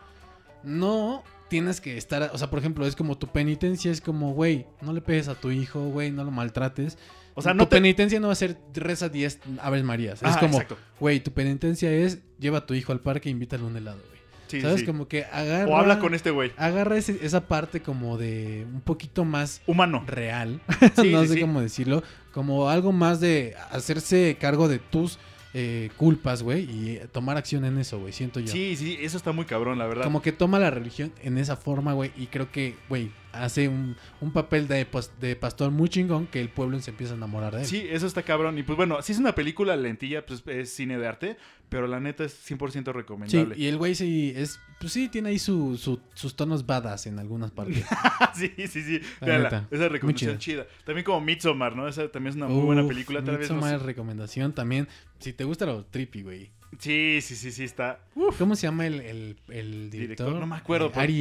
no 0.64 1.23
tienes 1.51 1.83
que 1.83 1.99
estar, 1.99 2.31
o 2.33 2.39
sea, 2.39 2.49
por 2.49 2.59
ejemplo, 2.61 2.87
es 2.87 2.97
como 2.97 3.19
tu 3.19 3.27
penitencia 3.27 3.91
es 3.93 4.01
como, 4.01 4.33
güey, 4.33 4.65
no 4.81 4.95
le 4.95 5.03
pegues 5.03 5.29
a 5.29 5.35
tu 5.35 5.51
hijo, 5.51 5.89
güey, 5.91 6.11
no 6.11 6.25
lo 6.25 6.31
maltrates. 6.31 6.97
O 7.35 7.43
sea, 7.43 7.53
tu 7.53 7.59
no 7.59 7.69
te- 7.69 7.77
penitencia 7.77 8.19
no 8.21 8.29
va 8.29 8.33
a 8.33 8.37
ser 8.37 8.57
reza 8.73 9.09
10 9.11 9.41
Aves 9.61 9.85
Marías. 9.85 10.23
Es 10.23 10.37
como, 10.39 10.63
güey, 10.99 11.21
tu 11.21 11.33
penitencia 11.33 11.93
es 11.93 12.21
lleva 12.39 12.59
a 12.59 12.67
tu 12.67 12.73
hijo 12.75 12.93
al 12.93 13.01
parque 13.01 13.29
e 13.29 13.33
invítale 13.33 13.65
un 13.65 13.77
helado, 13.77 13.99
güey. 14.09 14.21
Sí, 14.49 14.61
¿Sabes? 14.63 14.81
sí. 14.81 14.87
Como 14.87 15.07
que 15.07 15.25
agarra 15.27 15.71
O 15.71 15.77
habla 15.77 16.01
con 16.01 16.13
este 16.13 16.31
güey. 16.33 16.51
agarra 16.57 16.97
ese- 16.97 17.21
esa 17.25 17.47
parte 17.47 17.81
como 17.83 18.19
de 18.19 18.67
un 18.73 18.81
poquito 18.81 19.25
más 19.25 19.61
Humano. 19.67 20.03
real, 20.09 20.61
Sí, 21.01 21.11
no 21.13 21.25
sé 21.25 21.41
cómo 21.41 21.61
decirlo, 21.61 22.03
como 22.33 22.69
algo 22.69 22.91
más 22.91 23.21
de 23.21 23.55
hacerse 23.71 24.37
cargo 24.41 24.67
de 24.67 24.79
tus 24.81 25.19
eh, 25.53 25.91
culpas, 25.97 26.43
güey, 26.43 26.63
y 26.63 27.01
tomar 27.13 27.37
acción 27.37 27.65
en 27.65 27.79
eso, 27.79 27.99
güey, 27.99 28.13
siento 28.13 28.41
yo. 28.41 28.49
Sí, 28.53 28.77
sí, 28.77 28.99
eso 29.01 29.17
está 29.17 29.33
muy 29.33 29.45
cabrón, 29.45 29.79
la 29.79 29.87
verdad. 29.87 30.05
Como 30.05 30.23
que 30.23 30.33
toma 30.33 30.59
la 30.59 30.71
religión 30.71 31.13
en 31.23 31.39
esa 31.39 31.57
forma, 31.57 31.93
güey, 31.93 32.13
y 32.17 32.27
creo 32.27 32.51
que, 32.53 32.77
güey, 32.89 33.11
hace 33.33 33.68
un, 33.68 33.97
un 34.20 34.33
papel 34.33 34.66
de, 34.68 34.87
de 35.20 35.37
pastor 35.37 35.70
muy 35.70 35.89
chingón 35.89 36.26
que 36.26 36.41
el 36.41 36.49
pueblo 36.49 36.78
se 36.81 36.91
empieza 36.91 37.12
a 37.14 37.16
enamorar 37.16 37.55
de 37.55 37.61
él. 37.62 37.66
Sí, 37.66 37.87
eso 37.91 38.07
está 38.07 38.22
cabrón. 38.22 38.59
Y 38.59 38.62
pues 38.62 38.76
bueno, 38.76 39.01
si 39.03 39.12
es 39.12 39.18
una 39.18 39.35
película 39.35 39.76
lentilla, 39.76 40.24
pues 40.26 40.43
es 40.47 40.72
cine 40.72 40.99
de 40.99 41.07
arte, 41.07 41.37
pero 41.68 41.87
la 41.87 42.01
neta 42.01 42.24
es 42.24 42.35
100% 42.51 42.72
Sí, 42.72 42.93
recomendable. 42.93 43.55
y 43.57 43.66
el 43.66 43.78
güey 43.78 43.95
sí 43.95 44.33
es, 44.37 44.59
pues 44.81 44.93
sí, 44.93 45.09
tiene 45.09 45.28
ahí 45.31 45.39
su, 45.39 45.76
su- 45.76 46.01
sus 46.14 46.35
tonos 46.35 46.66
badass 46.66 47.07
en 47.07 47.18
algunas 47.18 47.51
partes. 47.53 47.85
sí, 48.35 48.53
sí, 48.68 48.83
sí. 48.83 49.01
La 49.20 49.26
Véanla, 49.28 49.51
neta, 49.51 49.68
esa 49.70 49.89
recomendación 49.89 50.39
chida. 50.39 50.66
También 50.85 51.05
como 51.05 51.20
Midsommar, 51.20 51.76
¿no? 51.76 51.87
Esa 51.87 52.09
también 52.11 52.31
es 52.31 52.37
una 52.37 52.47
muy 52.49 52.64
buena 52.64 52.87
película. 52.87 53.22
Tal 53.22 53.39
vez 53.39 53.49
no 53.51 53.57
Midsommar 53.57 53.81
sé- 53.81 53.87
recomendación 53.87 54.53
también. 54.53 54.89
Si 55.20 55.33
te 55.33 55.45
gusta 55.45 55.66
lo 55.66 55.85
trippy, 55.85 56.22
güey. 56.22 56.51
Sí, 56.79 57.18
sí, 57.21 57.35
sí, 57.37 57.51
sí, 57.53 57.64
está. 57.64 58.01
¿Cómo 58.39 58.55
se 58.57 58.62
llama 58.62 58.87
el, 58.87 59.01
el, 59.01 59.37
el 59.49 59.91
Director, 59.91 60.27
director? 60.29 60.33
no 60.35 60.47
me 60.47 60.57
acuerdo, 60.57 60.87
Eh, 60.87 60.91
pero- 60.93 61.03
Ari 61.03 61.14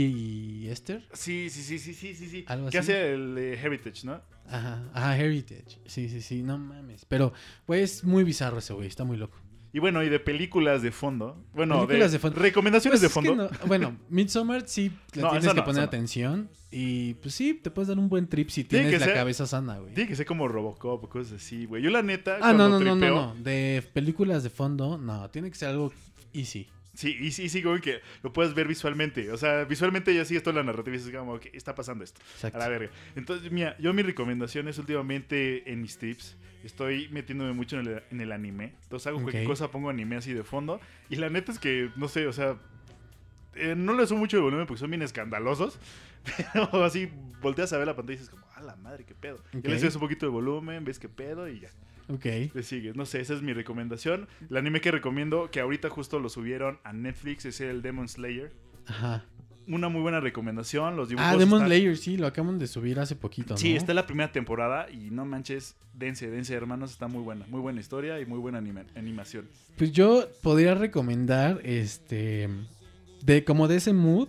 y 0.63 0.67
Esther. 0.69 1.07
Sí, 1.13 1.49
sí, 1.49 1.61
sí, 1.63 1.79
sí, 1.79 1.93
sí, 1.93 2.13
sí. 2.15 2.29
sí. 2.29 2.45
Algo 2.47 2.69
¿Qué 2.69 2.77
así. 2.77 2.91
hace 2.91 3.13
el 3.13 3.37
eh, 3.37 3.59
Heritage, 3.61 4.05
no? 4.05 4.21
Ajá, 4.47 4.83
ajá, 4.93 5.17
Heritage. 5.17 5.79
Sí, 5.85 6.07
sí, 6.09 6.21
sí, 6.21 6.41
no 6.43 6.57
mames. 6.57 7.05
Pero, 7.05 7.33
güey, 7.67 7.81
es 7.81 8.03
muy 8.03 8.23
bizarro 8.23 8.59
ese 8.59 8.73
güey, 8.73 8.87
está 8.87 9.03
muy 9.03 9.17
loco. 9.17 9.37
Y 9.71 9.79
bueno, 9.79 10.01
y 10.03 10.09
de 10.09 10.19
películas 10.19 10.81
de 10.81 10.91
fondo. 10.91 11.43
Bueno, 11.53 11.85
Películas 11.85 12.11
de, 12.11 12.17
de 12.17 12.21
fondo. 12.21 12.39
recomendaciones 12.39 12.99
Pues 12.99 13.01
de 13.01 13.13
fondo. 13.13 13.35
no- 13.35 13.49
bueno, 13.67 13.97
Midsommar 14.09 14.67
sí 14.67 14.91
le 15.13 15.21
No, 15.21 15.29
tienes 15.29 15.47
que 15.47 15.53
no, 15.55 15.63
poner 15.65 15.83
atención. 15.83 16.49
Y 16.71 17.13
pues 17.15 17.33
sí, 17.35 17.53
te 17.53 17.69
puedes 17.71 17.87
dar 17.87 17.97
un 17.99 18.09
buen 18.09 18.27
trip 18.27 18.49
si 18.49 18.63
Tiene 18.63 18.89
tienes 18.89 19.03
que 19.03 19.09
la 19.13 19.15
cabeza 19.19 19.45
sana, 19.47 19.77
güey. 19.77 19.93
Tiene 19.93 20.07
que 20.09 20.15
ser 20.15 20.25
como 20.25 20.47
Robocop 20.47 21.03
o 21.03 21.09
cosas 21.09 21.33
así, 21.41 21.65
güey. 21.65 21.81
Yo 21.83 21.89
la 21.91 22.01
neta, 22.01 22.39
Ah, 22.41 22.51
no, 22.53 22.67
no, 22.69 22.79
no, 22.79 22.95
no, 22.95 22.95
tripeo- 23.05 23.15
no. 23.15 23.35
De 23.43 23.83
películas 23.93 24.43
de 24.43 24.49
fondo, 24.49 24.97
no. 24.97 25.29
Tiene 25.29 25.49
que 25.51 25.55
ser 25.57 25.69
algo 25.69 25.93
easy. 26.33 26.67
Sí, 26.95 27.15
y 27.19 27.31
sí, 27.31 27.47
sí, 27.47 27.61
güey, 27.61 27.79
que 27.79 27.99
lo 28.23 28.33
puedes 28.33 28.53
ver 28.55 28.67
visualmente. 28.67 29.31
O 29.31 29.37
sea, 29.37 29.63
visualmente 29.63 30.13
ya 30.13 30.25
sigues 30.25 30.43
toda 30.43 30.57
la 30.57 30.63
narrativa 30.63 30.95
y 30.95 30.99
dices 30.99 31.15
como, 31.15 31.39
que 31.39 31.49
está 31.53 31.73
pasando 31.73 32.03
esto? 32.03 32.19
Exacto. 32.33 32.57
A 32.57 32.61
la 32.61 32.67
verga. 32.67 32.89
Entonces, 33.15 33.51
mira, 33.51 33.77
yo 33.79 33.93
mis 33.93 34.05
recomendaciones 34.05 34.77
últimamente 34.79 35.71
en 35.71 35.81
mis 35.81 35.97
tips, 35.97 36.35
estoy 36.63 37.09
metiéndome 37.09 37.53
mucho 37.53 37.79
en 37.79 37.87
el, 37.87 38.03
en 38.11 38.21
el 38.21 38.31
anime. 38.31 38.73
Entonces 38.83 39.07
hago 39.07 39.21
cualquier 39.21 39.45
cosa, 39.45 39.71
pongo 39.71 39.89
anime 39.89 40.15
así 40.17 40.33
de 40.33 40.43
fondo. 40.43 40.79
Y 41.09 41.15
la 41.15 41.29
neta 41.29 41.51
es 41.51 41.59
que, 41.59 41.91
no 41.95 42.07
sé, 42.07 42.27
o 42.27 42.33
sea, 42.33 42.57
eh, 43.55 43.75
no 43.75 43.93
le 43.93 44.05
subo 44.05 44.19
mucho 44.19 44.37
de 44.37 44.43
volumen 44.43 44.65
porque 44.67 44.79
son 44.79 44.89
bien 44.89 45.01
escandalosos. 45.01 45.79
Pero 46.53 46.83
así 46.83 47.09
volteas 47.41 47.71
a 47.73 47.77
ver 47.77 47.87
la 47.87 47.95
pantalla 47.95 48.15
y 48.15 48.17
dices 48.17 48.29
como, 48.29 48.45
a 48.55 48.61
la 48.61 48.75
madre, 48.75 49.05
qué 49.05 49.15
pedo. 49.15 49.37
Ok. 49.55 49.65
Y 49.65 49.67
le 49.67 49.79
subes 49.79 49.95
un 49.95 50.01
poquito 50.01 50.25
de 50.25 50.31
volumen, 50.31 50.83
ves 50.83 50.99
qué 50.99 51.09
pedo 51.09 51.47
y 51.47 51.59
ya. 51.59 51.69
Ok. 52.09 52.25
Le 52.53 52.63
sigues. 52.63 52.95
No 52.95 53.05
sé, 53.05 53.21
esa 53.21 53.33
es 53.33 53.41
mi 53.41 53.53
recomendación. 53.53 54.27
El 54.49 54.57
anime 54.57 54.81
que 54.81 54.91
recomiendo, 54.91 55.51
que 55.51 55.59
ahorita 55.59 55.89
justo 55.89 56.19
lo 56.19 56.29
subieron 56.29 56.79
a 56.83 56.91
Netflix, 56.93 57.45
es 57.45 57.61
el 57.61 57.81
Demon 57.81 58.07
Slayer. 58.07 58.51
Ajá. 58.87 59.25
Una 59.69 59.87
muy 59.87 60.01
buena 60.01 60.19
recomendación. 60.19 60.97
Los 60.97 61.09
dibujos. 61.09 61.29
Ah, 61.31 61.37
Demon 61.37 61.59
están- 61.59 61.67
Slayer, 61.67 61.95
sí, 61.97 62.17
lo 62.17 62.27
acaban 62.27 62.57
de 62.59 62.67
subir 62.67 62.99
hace 62.99 63.15
poquito, 63.15 63.53
¿no? 63.53 63.57
Sí, 63.57 63.75
está 63.75 63.91
en 63.91 63.97
la 63.97 64.07
primera 64.07 64.31
temporada 64.31 64.87
y 64.91 65.11
no 65.11 65.25
manches, 65.25 65.75
dense, 65.93 66.29
dense, 66.29 66.53
hermanos, 66.55 66.91
está 66.91 67.07
muy 67.07 67.21
buena. 67.21 67.45
Muy 67.49 67.61
buena 67.61 67.79
historia 67.79 68.19
y 68.19 68.25
muy 68.25 68.39
buena 68.39 68.57
anima- 68.57 68.83
animación. 68.95 69.47
Pues 69.77 69.91
yo 69.91 70.27
podría 70.41 70.73
recomendar, 70.75 71.61
este, 71.63 72.49
de 73.23 73.43
como 73.43 73.67
de 73.67 73.75
ese 73.77 73.93
mood, 73.93 74.27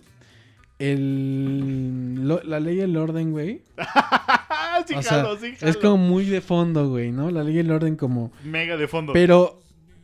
el, 0.78 2.26
lo- 2.28 2.42
la 2.42 2.60
ley 2.60 2.76
y 2.78 2.80
el 2.80 2.96
orden, 2.96 3.32
güey. 3.32 3.62
sí, 4.86 4.94
O 4.94 5.02
sea, 5.02 5.10
jalo, 5.22 5.36
sí, 5.38 5.54
es 5.60 5.76
como 5.76 5.96
muy 5.96 6.24
de 6.26 6.40
fondo, 6.40 6.88
güey, 6.88 7.12
¿no? 7.12 7.30
La 7.30 7.42
ley 7.44 7.56
y 7.56 7.58
el 7.60 7.70
orden 7.70 7.96
como... 7.96 8.32
Mega 8.44 8.76
de 8.76 8.88
fondo. 8.88 9.12
Pero 9.12 9.60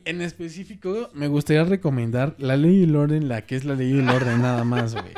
en 0.06 0.22
específico 0.22 1.10
me 1.14 1.28
gustaría 1.28 1.64
recomendar 1.64 2.34
la 2.38 2.56
ley 2.56 2.80
y 2.80 2.82
el 2.84 2.96
orden, 2.96 3.28
la 3.28 3.42
que 3.44 3.56
es 3.56 3.64
la 3.64 3.74
ley 3.74 3.94
y 3.94 3.98
el 3.98 4.08
orden 4.08 4.40
nada 4.42 4.64
más, 4.64 4.92
güey. 4.94 5.12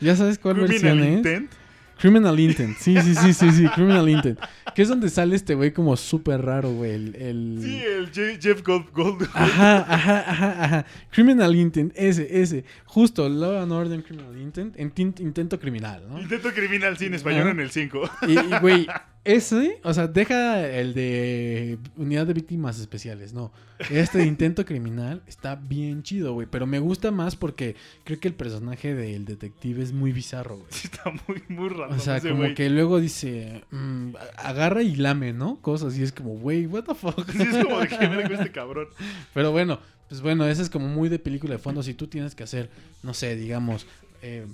¿Ya 0.00 0.16
sabes 0.16 0.38
cuál 0.38 0.54
Criminal 0.56 0.80
versión 0.98 0.98
es? 1.02 1.16
Intent. 1.18 1.50
Criminal 1.98 2.40
Intent, 2.40 2.78
sí, 2.78 2.96
sí, 3.02 3.14
sí, 3.14 3.34
sí, 3.34 3.50
sí, 3.52 3.68
Criminal 3.68 4.08
Intent. 4.08 4.38
Que 4.74 4.80
es 4.80 4.88
donde 4.88 5.10
sale 5.10 5.36
este 5.36 5.54
güey 5.54 5.72
como 5.74 5.94
súper 5.98 6.40
raro, 6.40 6.72
güey. 6.72 6.92
El, 6.92 7.14
el- 7.16 7.58
Sí, 7.62 7.76
el 7.84 8.10
Je- 8.10 8.40
Jeff 8.40 8.62
Gold. 8.64 8.86
Gold- 8.94 9.28
Ajá, 9.34 9.84
ajá, 9.86 10.24
ajá, 10.26 10.64
ajá. 10.64 10.86
Criminal 11.10 11.54
Intent, 11.54 11.92
ese, 11.94 12.40
ese. 12.40 12.64
Justo, 12.86 13.28
Law 13.28 13.60
and 13.62 13.70
Order 13.72 14.02
Criminal 14.02 14.34
Intent, 14.40 14.80
intento 15.20 15.60
criminal, 15.60 16.02
¿no? 16.08 16.18
Intento 16.18 16.50
criminal, 16.54 16.96
sí, 16.96 17.04
en 17.04 17.14
español 17.14 17.48
en 17.48 17.60
el 17.60 17.70
5. 17.70 18.10
Y, 18.28 18.32
y, 18.32 18.58
güey, 18.62 18.86
ese, 19.24 19.80
o 19.84 19.92
sea, 19.92 20.06
deja 20.06 20.66
el 20.66 20.94
de 20.94 21.78
unidad 21.96 22.26
de 22.26 22.32
víctimas 22.32 22.80
especiales, 22.80 23.34
no. 23.34 23.52
Este 23.90 24.24
intento 24.26 24.64
criminal 24.64 25.22
está 25.26 25.56
bien 25.56 26.02
chido, 26.02 26.32
güey. 26.32 26.46
Pero 26.50 26.66
me 26.66 26.78
gusta 26.78 27.10
más 27.10 27.36
porque 27.36 27.76
creo 28.04 28.18
que 28.18 28.28
el 28.28 28.34
personaje 28.34 28.94
del 28.94 29.26
detective 29.26 29.82
es 29.82 29.92
muy 29.92 30.12
bizarro, 30.12 30.56
güey. 30.56 30.68
Sí, 30.70 30.88
está 30.90 31.12
muy, 31.28 31.42
muy 31.48 31.68
raro. 31.68 31.94
O 31.94 31.98
sea, 31.98 32.16
ese 32.16 32.30
como 32.30 32.54
que 32.54 32.70
luego 32.70 32.98
dice, 32.98 33.62
mm, 33.70 34.14
agarra 34.36 34.82
y 34.82 34.96
lame, 34.96 35.34
¿no? 35.34 35.60
Cosas 35.60 35.98
y 35.98 36.02
es 36.02 36.12
como, 36.12 36.30
güey, 36.38 36.66
what 36.66 36.84
the 36.84 36.94
fuck. 36.94 37.30
Sí, 37.30 37.42
es 37.42 37.64
como 37.64 37.80
de 37.80 37.88
que 37.88 38.06
verga 38.06 38.36
este 38.38 38.52
cabrón. 38.52 38.88
Pero 39.34 39.52
bueno, 39.52 39.80
pues 40.08 40.22
bueno, 40.22 40.46
ese 40.46 40.62
es 40.62 40.70
como 40.70 40.88
muy 40.88 41.10
de 41.10 41.18
película 41.18 41.52
de 41.52 41.58
fondo. 41.58 41.82
Si 41.82 41.92
tú 41.92 42.06
tienes 42.06 42.34
que 42.34 42.44
hacer, 42.44 42.70
no 43.02 43.12
sé, 43.12 43.36
digamos, 43.36 43.86
eh, 44.22 44.46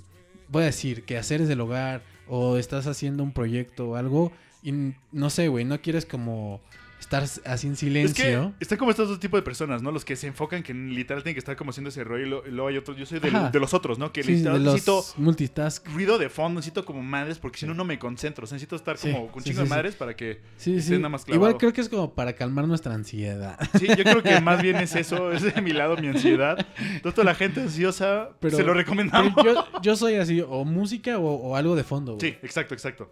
voy 0.49 0.63
a 0.63 0.65
decir, 0.67 1.05
que 1.05 1.17
hacer 1.17 1.45
del 1.45 1.61
hogar 1.61 2.01
o 2.29 2.57
estás 2.57 2.87
haciendo 2.87 3.23
un 3.23 3.31
proyecto 3.31 3.89
o 3.89 3.95
algo 3.95 4.31
y 4.63 4.93
no 5.11 5.29
sé, 5.29 5.47
güey, 5.47 5.65
no 5.65 5.81
quieres 5.81 6.05
como 6.05 6.61
estar 6.99 7.23
así 7.23 7.67
en 7.67 7.73
Es 7.73 7.79
silencio. 7.79 8.53
que 8.57 8.63
están 8.63 8.77
como 8.77 8.91
estos 8.91 9.07
dos 9.07 9.19
tipos 9.19 9.37
de 9.37 9.41
personas, 9.43 9.81
¿no? 9.81 9.91
Los 9.91 10.03
que 10.03 10.15
se 10.15 10.27
enfocan 10.27 10.63
que 10.63 10.73
literal 10.73 11.23
tienen 11.23 11.35
que 11.35 11.39
estar 11.39 11.55
como 11.55 11.69
haciendo 11.69 11.89
ese 11.89 12.03
rollo 12.03 12.25
y, 12.25 12.29
lo- 12.29 12.47
y 12.47 12.51
luego 12.51 12.67
hay 12.69 12.77
otros. 12.77 12.97
Yo 12.97 13.05
soy 13.05 13.19
del- 13.19 13.51
de 13.51 13.59
los 13.59 13.73
otros, 13.73 13.97
¿no? 13.99 14.11
Que 14.11 14.23
Sí, 14.23 14.41
los 14.43 14.59
necesito 14.59 15.05
multitask. 15.17 15.87
ruido 15.89 16.17
de 16.17 16.29
fondo, 16.29 16.59
necesito 16.59 16.83
como 16.85 17.01
madres 17.03 17.37
porque 17.39 17.59
si 17.59 17.65
no, 17.65 17.73
no 17.73 17.85
me 17.85 17.99
concentro. 17.99 18.43
O 18.43 18.47
sea, 18.47 18.55
necesito 18.55 18.75
estar 18.75 18.97
Sí, 18.97 19.11
como 19.11 19.27
con 19.31 19.43
chingo 19.43 19.61
de 19.63 19.69
madres 19.69 19.95
para 19.95 20.15
que 20.15 20.41
Sí, 20.57 20.75
esté 20.77 20.95
sí. 20.95 20.97
nada 20.97 21.09
más 21.09 21.23
clavado. 21.23 21.37
Igual 21.47 21.57
creo 21.59 21.71
que 21.73 21.81
es 21.81 21.89
como 21.89 22.13
para 22.13 22.33
calmar 22.33 22.67
nuestra 22.67 22.93
ansiedad. 22.93 23.57
Sí, 23.79 23.87
yo 23.87 24.03
creo 24.03 24.23
que 24.23 24.41
más 24.41 24.61
bien 24.61 24.77
es 24.77 24.95
eso, 24.95 25.31
es 25.31 25.43
de 25.43 25.61
mi 25.61 25.71
lado 25.73 25.97
mi 25.97 26.07
ansiedad. 26.07 26.57
Entonces, 26.79 27.13
toda 27.13 27.25
la 27.25 27.35
gente 27.35 27.61
ansiosa, 27.61 28.29
Pero- 28.39 28.57
se 28.57 28.63
lo 28.63 28.73
recomendamos. 28.73 29.33
Pero 29.35 29.53
yo, 29.53 29.81
yo 29.81 29.95
soy 29.95 30.15
así, 30.15 30.41
o 30.41 30.65
música 30.65 31.17
o, 31.19 31.25
o 31.27 31.55
algo 31.55 31.75
de 31.75 31.83
fondo, 31.83 32.15
güey. 32.15 32.31
Sí, 32.31 32.37
exacto, 32.41 32.73
exacto. 32.73 33.11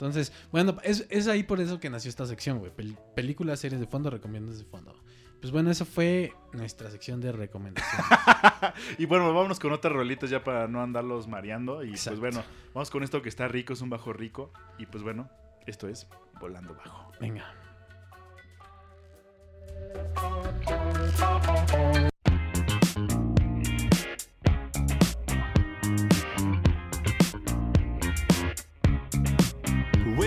Entonces, 0.00 0.32
bueno, 0.50 0.76
es, 0.82 1.06
es 1.10 1.28
ahí 1.28 1.42
por 1.42 1.60
eso 1.60 1.78
que 1.78 1.90
nació 1.90 2.08
esta 2.08 2.24
sección, 2.24 2.58
güey. 2.58 2.72
Pel- 2.74 2.96
películas, 3.14 3.60
series 3.60 3.80
de 3.80 3.86
fondo, 3.86 4.08
recomiendas 4.08 4.58
de 4.58 4.64
fondo. 4.64 4.94
Pues 5.42 5.52
bueno, 5.52 5.70
esa 5.70 5.84
fue 5.84 6.32
nuestra 6.52 6.90
sección 6.90 7.20
de 7.20 7.32
recomendación. 7.32 8.02
Y 8.98 9.04
bueno, 9.06 9.26
vámonos 9.34 9.58
con 9.58 9.72
otras 9.72 9.92
rolitas 9.92 10.30
ya 10.30 10.42
para 10.42 10.68
no 10.68 10.82
andarlos 10.82 11.28
mareando. 11.28 11.84
Y 11.84 11.90
Exacto. 11.90 12.20
pues 12.20 12.34
bueno, 12.34 12.46
vamos 12.74 12.90
con 12.90 13.02
esto 13.02 13.20
que 13.20 13.28
está 13.28 13.46
rico, 13.48 13.72
es 13.74 13.80
un 13.82 13.90
bajo 13.90 14.12
rico. 14.12 14.52
Y 14.78 14.86
pues 14.86 15.02
bueno, 15.02 15.28
esto 15.66 15.86
es 15.88 16.06
Volando 16.40 16.74
Bajo. 16.74 17.12
Venga. 17.20 17.44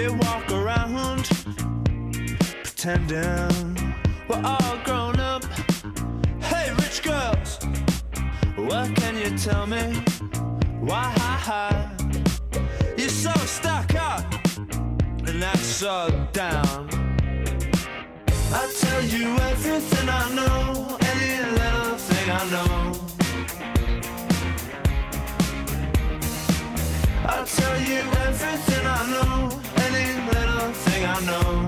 We 0.03 0.09
walk 0.09 0.51
around 0.51 1.29
pretending 2.61 3.95
we're 4.27 4.41
all 4.43 4.77
grown 4.83 5.17
up. 5.17 5.45
Hey, 6.41 6.73
rich 6.73 7.01
girls, 7.03 7.57
what 8.57 8.93
can 8.97 9.15
you 9.15 9.37
tell 9.37 9.65
me? 9.65 10.03
Why 10.81 11.07
you're 12.97 13.07
so 13.07 13.31
stuck 13.45 13.95
up? 13.95 14.25
and 15.25 15.41
that's 15.41 15.61
so 15.61 16.09
down. 16.33 16.89
I'll 18.51 18.73
tell 18.81 19.03
you 19.05 19.37
everything 19.37 20.09
I 20.09 20.35
know, 20.35 20.97
any 20.99 21.49
little 21.49 21.97
thing 21.97 22.29
I 22.29 22.49
know. 22.51 23.02
I 27.35 27.43
tell 27.45 27.81
you 27.81 28.01
everything 28.27 28.85
I 28.85 29.01
know, 29.13 29.49
any 29.87 30.07
little 30.29 30.71
thing 30.85 31.03
I 31.03 31.19
know. 31.29 31.67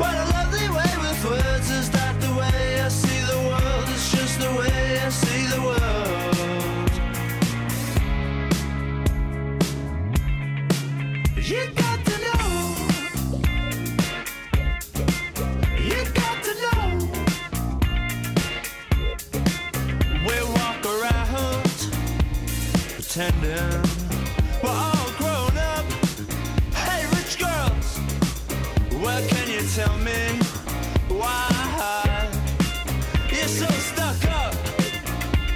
What 0.00 0.14
a 0.14 0.26
lovely 0.36 0.68
way 0.76 0.92
with 1.04 1.24
words 1.30 1.70
is 1.70 1.88
that 1.90 2.20
the 2.20 2.32
way 2.40 2.80
I 2.80 2.88
see 2.88 3.20
the 3.32 3.40
world 3.50 3.88
is 3.88 4.10
just 4.10 4.40
the 4.40 4.50
way 4.58 4.73
pretending 23.14 23.82
we're 24.60 24.70
all 24.70 25.10
grown 25.18 25.56
up. 25.56 25.84
Hey, 26.74 27.06
rich 27.14 27.38
girls. 27.38 28.00
Well, 29.00 29.22
can 29.28 29.48
you 29.48 29.62
tell 29.68 29.96
me 29.98 30.40
why 31.06 32.28
you're 33.30 33.46
so 33.46 33.66
stuck 33.66 34.24
up 34.34 34.54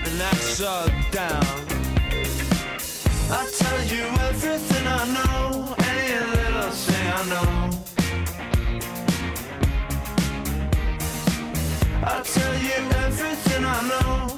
and 0.04 0.20
that's 0.20 0.58
so 0.58 0.86
down? 1.10 1.44
I 3.30 3.50
tell 3.58 3.82
you 3.92 4.04
everything 4.28 4.86
I 4.86 5.04
know, 5.16 5.74
any 5.78 6.14
little 6.30 6.70
thing 6.70 7.06
I 7.12 7.24
know. 7.32 7.70
I 12.04 12.22
tell 12.22 12.54
you 12.62 12.78
everything 13.04 13.64
I 13.64 13.82
know, 13.88 14.37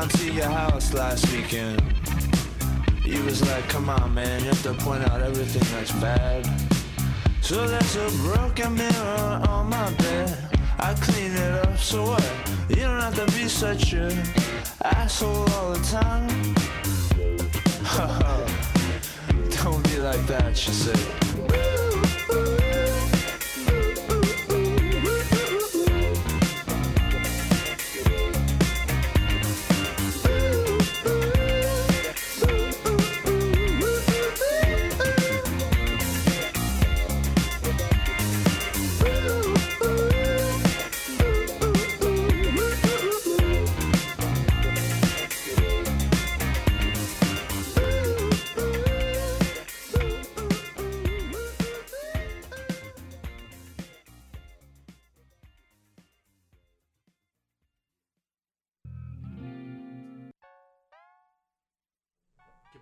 down 0.00 0.08
to 0.08 0.32
your 0.32 0.46
house 0.46 0.94
last 0.94 1.30
weekend. 1.32 1.82
You 3.04 3.22
was 3.24 3.42
like, 3.46 3.68
come 3.68 3.90
on, 3.90 4.14
man, 4.14 4.40
you 4.40 4.46
have 4.46 4.62
to 4.62 4.72
point 4.72 5.06
out 5.10 5.20
everything 5.20 5.62
that's 5.74 5.92
bad. 6.00 6.46
So 7.42 7.66
there's 7.66 7.96
a 7.96 8.08
broken 8.22 8.76
mirror 8.76 9.42
on 9.48 9.68
my 9.68 9.92
bed. 9.94 10.38
I 10.78 10.94
clean 10.94 11.32
it 11.32 11.66
up, 11.66 11.76
so 11.76 12.04
what? 12.04 12.32
You 12.70 12.76
don't 12.76 13.00
have 13.00 13.16
to 13.16 13.26
be 13.36 13.46
such 13.48 13.92
a 13.92 14.10
asshole 14.84 15.50
all 15.52 15.72
the 15.72 15.84
time. 15.84 16.28
don't 19.62 19.84
be 19.90 19.98
like 19.98 20.26
that, 20.28 20.56
she 20.56 20.70
said. 20.70 21.29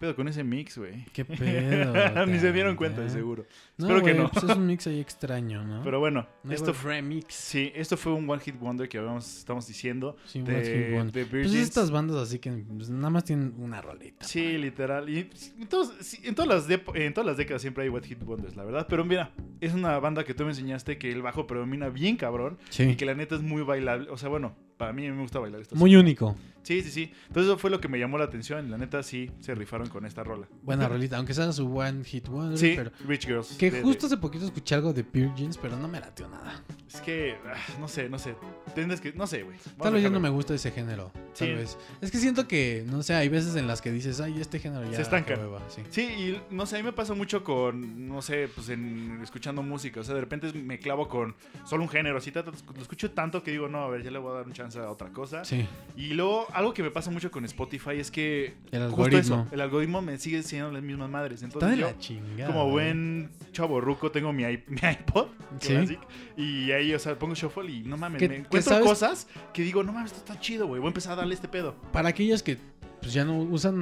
Pedo 0.09 0.16
con 0.16 0.28
ese 0.28 0.44
mix, 0.44 0.78
güey? 0.78 1.05
¿Qué 1.12 1.24
pedo? 1.24 2.26
Ni 2.26 2.39
se 2.39 2.52
dieron 2.52 2.76
cuenta, 2.76 3.01
de 3.01 3.10
seguro. 3.10 3.44
No, 3.76 3.86
Espero 3.89 4.05
que 4.05 4.14
no. 4.14 4.30
pues 4.30 4.44
es 4.44 4.56
un 4.56 4.66
mix 4.66 4.86
ahí 4.86 5.01
extraño, 5.01 5.62
¿no? 5.64 5.82
Pero 5.82 6.01
bueno, 6.01 6.26
esto 6.51 6.72
remix. 6.72 7.35
Sí, 7.35 7.72
esto 7.74 7.97
fue 7.97 8.12
un 8.12 8.28
One 8.28 8.43
Hit 8.43 8.59
Wonder 8.59 8.89
que 8.89 8.98
habíamos, 8.98 9.39
estamos 9.39 9.66
diciendo. 9.66 10.16
Sí, 10.26 10.43
de, 10.43 10.55
One 10.55 10.64
Hit 10.64 10.94
Wonder. 10.97 11.12
de 11.12 11.26
Pues 11.26 11.55
estas 11.55 11.90
bandas 11.90 12.16
así 12.16 12.39
que 12.39 12.51
pues, 12.51 12.90
nada 12.90 13.10
más 13.10 13.24
tienen 13.24 13.55
una 13.59 13.80
rolita. 13.80 14.24
Sí, 14.26 14.59
literal. 14.59 15.09
Y 15.09 15.30
en, 15.60 15.66
todos- 15.68 15.93
sí, 16.01 16.18
en 16.24 16.35
todas 16.35 16.68
las 16.68 16.78
en 16.94 17.14
todas 17.14 17.26
las 17.26 17.36
décadas 17.36 17.62
siempre 17.62 17.85
hay 17.85 17.90
One 17.90 18.06
Hit 18.06 18.22
Wonders, 18.22 18.56
la 18.56 18.64
verdad. 18.64 18.86
Pero 18.89 19.05
mira, 19.05 19.32
es 19.60 19.74
una 19.74 19.98
banda 19.98 20.24
que 20.24 20.35
tú 20.35 20.44
me 20.44 20.51
enseñaste 20.51 20.98
que 20.98 21.10
el 21.12 21.22
bajo 21.22 21.47
predomina 21.47 21.89
bien 21.89 22.16
cabrón. 22.16 22.59
Sí. 22.70 22.85
Y 22.85 22.97
que 22.97 23.05
la 23.06 23.14
neta 23.14 23.35
es 23.35 23.43
muy 23.43 23.62
bailable. 23.62 24.10
O 24.10 24.16
sea, 24.16 24.28
bueno, 24.28 24.55
para 24.76 24.93
mí 24.93 25.10
me 25.10 25.20
gusta 25.22 25.39
bailar 25.39 25.60
esto. 25.60 25.74
Muy 25.76 25.97
único. 25.97 26.36
Sí, 26.69 26.82
sí, 26.82 26.90
sí. 26.90 27.12
Entonces 27.28 27.45
eso 27.51 27.57
fue 27.57 27.70
lo 27.70 27.81
que 27.81 27.89
me 27.89 27.99
llamó 27.99 28.19
la 28.19 28.24
atención. 28.24 28.70
La 28.70 28.77
neta 28.77 29.03
sí 29.03 29.31
se 29.40 29.55
rifaron 29.55 29.89
con 29.89 30.05
esta 30.05 30.23
rola. 30.23 30.47
Buena 30.62 30.86
rolita, 30.86 31.16
aunque 31.16 31.32
sea 31.32 31.51
su 31.51 31.66
One 31.74 32.05
Hit 32.05 32.28
Wonder. 32.28 32.59
Sí, 32.59 32.74
pero 32.77 32.90
Rich 33.07 33.27
Girls. 33.27 33.57
que 33.57 33.70
de- 33.70 33.81
justo 33.81 34.07
de- 34.07 34.15
hace 34.15 34.20
poquito 34.20 34.45
escuché 34.45 34.74
algo 34.74 34.93
de 34.93 35.03
Pure 35.03 35.32
Jeans, 35.35 35.57
pero 35.57 35.78
no 35.78 35.89
me 35.89 35.99
latió 35.99 36.28
nada. 36.28 36.62
Es 36.86 37.01
que, 37.01 37.36
ah, 37.47 37.55
no 37.81 37.89
sé, 37.89 38.11
no 38.11 38.19
sé. 38.19 38.35
Tienes 38.74 39.01
que, 39.01 39.15
no 39.15 39.27
sé, 39.27 39.45
güey. 39.45 39.57
Tal 39.81 39.95
vez 39.95 40.03
ya 40.03 40.11
no 40.11 40.20
me 40.20 40.28
gusta 40.28 40.55
ese 40.55 40.70
género. 40.70 41.11
Tal 41.15 41.49
Sí. 41.49 41.55
vez. 41.55 41.78
Es 42.03 42.11
que 42.11 42.19
siento 42.19 42.47
que, 42.47 42.85
no 42.86 43.03
sé, 43.03 43.15
hay 43.15 43.31
veces 43.31 43.57
en 43.57 43.66
las 43.66 43.81
que 43.81 43.90
dices, 43.90 44.20
ay, 44.20 44.39
este 44.39 44.59
género 44.59 44.85
ya. 44.90 44.97
Se 44.97 45.03
estanca. 45.03 45.35
qué 45.36 45.40
hueva", 45.40 45.62
sí. 45.70 45.82
Sí, 45.89 46.03
y 46.03 46.40
no 46.55 46.66
sé, 46.66 46.77
a 46.77 46.78
mí 46.81 46.85
me 46.85 46.93
pasa 46.93 47.15
mucho 47.15 47.43
con, 47.45 48.09
no 48.09 48.20
sé, 48.20 48.49
pues 48.55 48.69
en 48.69 49.20
escuchando 49.23 49.62
música. 49.62 50.01
O 50.01 50.05
sea, 50.05 50.15
de 50.15 50.20
repente 50.20 50.53
me 50.53 50.78
clavo 50.78 51.09
con 51.09 51.35
solo 51.65 51.82
un 51.82 51.89
género. 51.89 52.19
Así, 52.19 52.31
lo 52.35 52.82
escucho 52.82 53.11
tanto 53.12 53.43
que 53.43 53.53
digo, 53.53 53.69
no, 53.69 53.85
a 53.85 53.89
ver, 53.89 54.03
ya 54.03 54.11
le 54.11 54.19
voy 54.19 54.32
a 54.32 54.35
dar 54.36 54.47
un 54.47 54.53
chance 54.53 54.78
a 54.78 54.90
otra 54.90 55.09
cosa. 55.11 55.47
Sí. 55.47 55.66
Y 55.97 56.15
luego, 56.15 56.47
algo 56.59 56.74
que 56.74 56.82
me 56.82 56.90
pasa 56.90 57.10
mucho 57.10 57.30
con 57.30 57.44
Spotify 57.44 57.93
es 57.98 58.10
que. 58.10 58.55
El 58.70 58.90
justo 58.90 59.16
eso, 59.18 59.47
el 59.51 59.60
algoritmo 59.60 60.02
me 60.02 60.18
sigue 60.18 60.43
siendo 60.43 60.70
las 60.70 60.82
mismas 60.82 61.09
madres. 61.09 61.43
Está 61.43 61.47
Entonces, 61.47 61.76
de 61.76 61.82
yo, 61.82 61.86
la 61.89 61.98
chingada. 61.98 62.52
como 62.52 62.70
buen 62.70 63.30
chavo 63.52 63.80
ruco, 63.80 64.10
tengo 64.10 64.32
mi, 64.32 64.43
mi 64.66 64.80
iPod 64.82 65.28
Sí. 65.60 65.68
Classic. 65.68 66.01
Y 66.36 66.70
ahí, 66.72 66.93
o 66.94 66.98
sea, 66.98 67.18
pongo 67.18 67.35
shuffle 67.35 67.70
y 67.70 67.82
no 67.82 67.97
mames, 67.97 68.20
me 68.20 68.36
encuentro 68.36 68.60
sabes- 68.72 68.85
cosas 68.86 69.26
que 69.52 69.62
digo, 69.62 69.82
no 69.82 69.93
mames, 69.93 70.12
esto 70.12 70.24
está 70.24 70.40
chido, 70.40 70.66
güey. 70.66 70.80
Voy 70.80 70.89
a 70.89 70.90
empezar 70.90 71.14
a 71.14 71.16
darle 71.16 71.35
este 71.35 71.48
pedo. 71.48 71.74
Para 71.93 72.09
aquellos 72.10 72.43
que 72.43 72.59
pues 73.01 73.12
ya 73.12 73.24
no 73.24 73.39
usan 73.39 73.80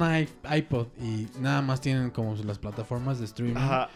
iPod 0.55 0.87
y 1.01 1.27
nada 1.41 1.61
más 1.63 1.81
tienen 1.81 2.11
como 2.11 2.35
las 2.35 2.59
plataformas 2.59 3.17
de 3.19 3.25
streaming. 3.25 3.57
Ajá. 3.57 3.89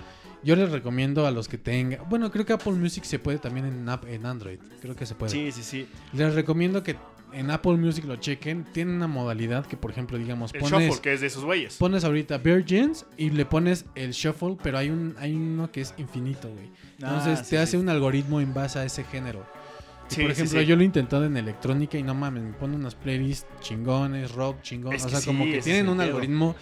Yo 0.44 0.56
les 0.56 0.72
recomiendo 0.72 1.28
a 1.28 1.32
los 1.32 1.48
que 1.48 1.60
tengan. 1.60 2.00
Bueno, 2.10 2.32
creo 2.32 2.44
que 2.48 2.54
Apple 2.54 2.72
Music 2.74 3.04
se 3.04 3.20
puede 3.20 3.38
también 3.38 3.68
en, 3.68 3.88
en 4.08 4.26
Android. 4.26 4.58
Creo 4.82 4.96
que 4.96 5.06
se 5.06 5.14
puede. 5.14 5.32
Sí, 5.32 5.52
sí, 5.52 5.62
sí. 5.62 5.88
Les 6.14 6.34
recomiendo 6.34 6.82
que 6.82 6.96
en 7.34 7.50
Apple 7.52 7.78
Music 7.78 8.06
lo 8.06 8.16
chequen. 8.18 8.66
Tienen 8.74 8.96
una 8.96 9.08
modalidad 9.08 9.66
que, 9.66 9.78
por 9.78 9.92
ejemplo, 9.92 10.18
digamos, 10.18 10.54
El 10.54 10.62
pones, 10.62 10.88
shuffle, 10.88 11.02
que 11.02 11.14
es 11.14 11.22
de 11.22 11.28
esos 11.28 11.44
güeyes. 11.44 11.78
pones 11.78 12.04
ahorita 12.04 12.38
Virgins 12.40 13.06
y 13.18 13.30
le 13.30 13.46
pones 13.46 13.86
el 13.96 14.12
shuffle, 14.12 14.58
pero 14.62 14.78
hay 14.78 14.90
un 14.90 15.16
hay 15.20 15.34
uno 15.36 15.72
que 15.72 15.82
es 15.82 15.94
infinito, 15.98 16.50
güey. 16.50 16.70
Entonces 17.00 17.40
Ah, 17.40 17.42
te 17.44 17.50
sí, 17.50 17.56
hace 17.58 17.72
sí. 17.72 17.78
un 17.78 17.90
algoritmo 17.90 18.42
en 18.42 18.54
base 18.54 18.80
a 18.80 18.86
ese 18.86 19.04
género. 19.04 19.46
Sí, 20.08 20.22
por 20.24 20.32
ejemplo, 20.32 20.60
sí. 20.60 20.66
yo 20.66 20.76
lo 20.76 20.82
he 20.82 20.86
intentado 20.86 21.24
en 21.26 21.38
electrónica 21.38 21.98
y 21.98 22.04
no 22.04 22.14
mames, 22.14 22.44
me 22.44 22.52
pone 22.52 22.76
unas 22.76 22.96
playlists 22.96 23.48
chingones, 23.62 24.32
rock 24.34 24.62
chingón. 24.62 24.94
Es 24.94 25.04
o 25.04 25.06
que 25.06 25.12
sea, 25.12 25.22
sí, 25.22 25.28
como 25.28 25.46
que 25.46 25.62
tienen 25.62 25.88
un 25.88 26.02
algoritmo 26.02 26.54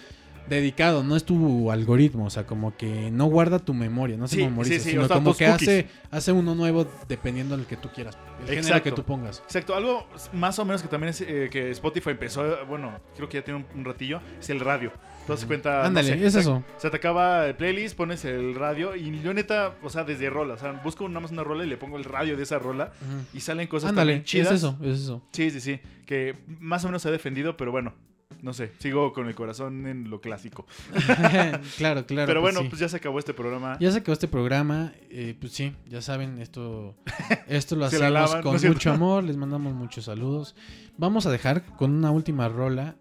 dedicado, 0.50 1.04
no 1.04 1.16
es 1.16 1.24
tu 1.24 1.72
algoritmo, 1.72 2.26
o 2.26 2.30
sea, 2.30 2.46
como 2.46 2.76
que 2.76 3.12
no 3.12 3.26
guarda 3.26 3.60
tu 3.60 3.74
memoria, 3.74 4.18
no 4.18 4.28
se 4.28 4.38
Sí, 4.38 4.44
memoriza, 4.44 4.76
sí, 4.76 4.82
sí, 4.82 4.90
sino 4.92 5.04
o 5.04 5.08
sea, 5.08 5.16
como 5.18 5.36
que 5.36 5.46
cookies. 5.46 5.70
hace, 5.70 5.88
hace 6.12 6.32
uno 6.32 6.56
nuevo 6.56 6.86
dependiendo 7.08 7.56
del 7.56 7.66
que 7.66 7.78
tú 7.78 7.90
quieras, 7.94 8.18
el 8.42 8.46
género 8.48 8.62
Exacto. 8.68 8.84
que 8.84 8.92
tú 8.92 9.04
pongas. 9.04 9.40
Exacto, 9.46 9.76
algo 9.76 10.08
más 10.34 10.58
o 10.60 10.66
menos 10.66 10.82
que 10.82 10.88
también 10.88 11.10
es 11.12 11.22
eh, 11.22 11.50
que 11.52 11.70
Spotify 11.72 12.10
empezó, 12.12 12.66
bueno, 12.68 13.00
creo 13.16 13.30
que 13.30 13.38
ya 13.38 13.44
tiene 13.44 13.60
un, 13.74 13.80
un 13.80 13.86
ratillo, 13.86 14.20
es 14.40 14.50
el 14.50 14.60
radio. 14.60 14.92
Entonces 15.22 15.46
cuenta. 15.46 15.82
no 15.82 15.88
Ándale, 15.90 16.08
sé, 16.18 16.26
es 16.26 16.34
se- 16.34 16.40
eso. 16.40 16.64
Se 16.78 16.90
te 16.90 16.98
acaba 16.98 17.46
el 17.46 17.56
playlist, 17.56 17.96
pones 17.96 18.26
el 18.26 18.56
radio 18.56 18.96
y 18.96 19.22
yo 19.22 19.32
neta, 19.32 19.76
o 19.84 19.90
sea, 19.92 20.04
desde 20.04 20.28
rola, 20.28 20.56
o 20.56 20.58
sea, 20.58 20.72
busco 20.84 21.08
nada 21.08 21.20
más 21.20 21.32
una 21.32 21.44
rola 21.44 21.64
y 21.64 21.68
le 21.68 21.78
pongo 21.78 21.98
el 21.98 22.04
radio 22.04 22.36
de 22.36 22.42
esa 22.42 22.58
rola 22.58 22.94
y 23.32 23.40
salen 23.42 23.68
cosas 23.68 23.92
Ándale, 23.92 24.24
chidas. 24.24 24.48
es 24.48 24.54
eso, 24.56 24.78
es 24.82 25.00
eso. 25.02 25.22
Sí, 25.32 25.52
sí, 25.52 25.62
sí, 25.62 25.80
que 26.08 26.36
más 26.60 26.84
o 26.84 26.88
menos 26.88 27.04
se 27.04 27.10
ha 27.10 27.12
defendido, 27.12 27.58
pero 27.58 27.72
bueno, 27.72 27.94
no 28.41 28.53
sé, 28.53 28.72
sigo 28.80 29.14
con 29.14 29.28
el 29.28 29.36
corazón 29.36 29.86
en 29.88 30.10
lo 30.10 30.22
clásico. 30.22 30.66
claro, 31.78 32.06
claro. 32.06 32.28
Pero 32.28 32.41
bueno, 32.41 32.61
sí. 32.61 32.68
pues 32.70 32.80
ya 32.80 32.90
se 32.90 32.98
acabó 32.98 33.20
este 33.20 33.34
programa. 33.34 33.78
Ya 33.80 33.91
se 33.91 33.99
acabó 33.99 34.14
este 34.14 34.28
programa, 34.28 34.94
eh, 35.10 35.36
pues 35.40 35.53
sí, 35.53 35.76
ya 35.88 36.02
saben, 36.02 36.40
esto, 36.40 36.95
esto 37.48 37.76
lo 37.76 37.86
hacemos 37.86 38.11
lavan, 38.11 38.41
con 38.41 38.61
mucho 38.61 38.91
amor, 38.91 39.24
les 39.24 39.38
mandamos 39.38 39.74
muchos 39.74 40.06
saludos. 40.06 40.56
Vamos 40.98 41.26
a 41.26 41.32
dejar 41.32 41.66
con 41.76 41.91
una 41.91 42.11
última 42.11 42.49
rola, 42.49 42.95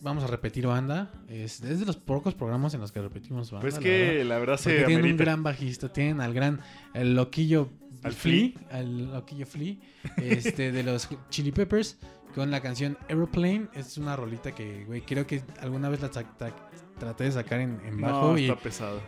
vamos 0.00 0.24
a 0.24 0.26
repetir 0.26 0.66
banda, 0.66 1.10
es, 1.28 1.62
es 1.62 1.80
de 1.80 1.86
los 1.86 1.96
pocos 1.96 2.34
programas 2.34 2.74
en 2.74 2.80
los 2.80 2.92
que 2.92 3.00
repetimos 3.00 3.50
banda. 3.50 3.62
Pues 3.62 3.78
que 3.78 4.08
verdad. 4.08 4.24
la 4.24 4.38
verdad 4.38 4.56
se 4.56 4.84
tienen 4.84 5.12
un 5.12 5.16
gran 5.16 5.42
bajista, 5.42 5.92
tienen 5.92 6.20
al 6.20 6.34
gran, 6.34 6.60
el 6.94 7.14
loquillo 7.14 7.70
Al 8.02 8.12
Flea, 8.12 8.52
al 8.70 9.12
loquillo 9.12 9.46
Flea, 9.46 9.76
este, 10.16 10.72
de 10.72 10.82
los 10.82 11.08
Chili 11.30 11.52
Peppers, 11.52 11.98
con 12.34 12.50
la 12.50 12.60
canción 12.60 12.96
Aeroplane, 13.08 13.68
es 13.74 13.98
una 13.98 14.14
rolita 14.16 14.52
que, 14.52 14.84
güey, 14.84 15.00
creo 15.02 15.26
que 15.26 15.42
alguna 15.60 15.88
vez 15.88 16.00
la 16.02 16.10
tra- 16.10 16.26
tra- 16.38 16.52
traté 16.98 17.24
de 17.24 17.32
sacar 17.32 17.60
en, 17.60 17.80
en 17.84 18.00
bajo 18.00 18.28
No, 18.32 18.38
y 18.38 18.48
está 18.48 18.60
pesado. 18.60 19.00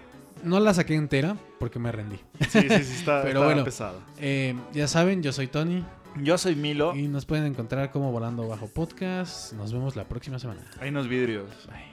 no 0.43 0.59
la 0.61 0.75
saqué 0.75 0.95
entera 0.95 1.37
porque 1.59 1.79
me 1.79 1.93
rendí. 1.93 2.17
Sí, 2.49 2.61
sí, 2.63 2.69
sí, 2.69 2.95
está, 2.99 3.23
Pero 3.23 3.41
está 3.41 3.45
bueno. 3.45 3.65
pesado. 3.65 4.01
Eh, 4.19 4.55
ya 4.73 4.89
saben, 4.89 5.23
yo 5.23 5.33
soy 5.33 5.47
Tony 5.49 5.85
Yo 6.23 6.39
soy 6.39 6.55
Milo. 6.57 6.95
y 6.97 7.09
nos 7.09 7.25
pueden 7.27 7.45
encontrar 7.47 7.91
como 7.93 8.11
Volando 8.13 8.49
Bajo 8.49 8.67
Podcast. 8.69 9.53
Nos 9.53 9.73
vemos 9.73 9.95
la 9.97 10.05
próxima 10.09 10.39
semana. 10.39 10.63
Hay 10.81 10.89
unos 10.91 11.07
vidrios. 11.09 11.47
Bye. 11.69 11.91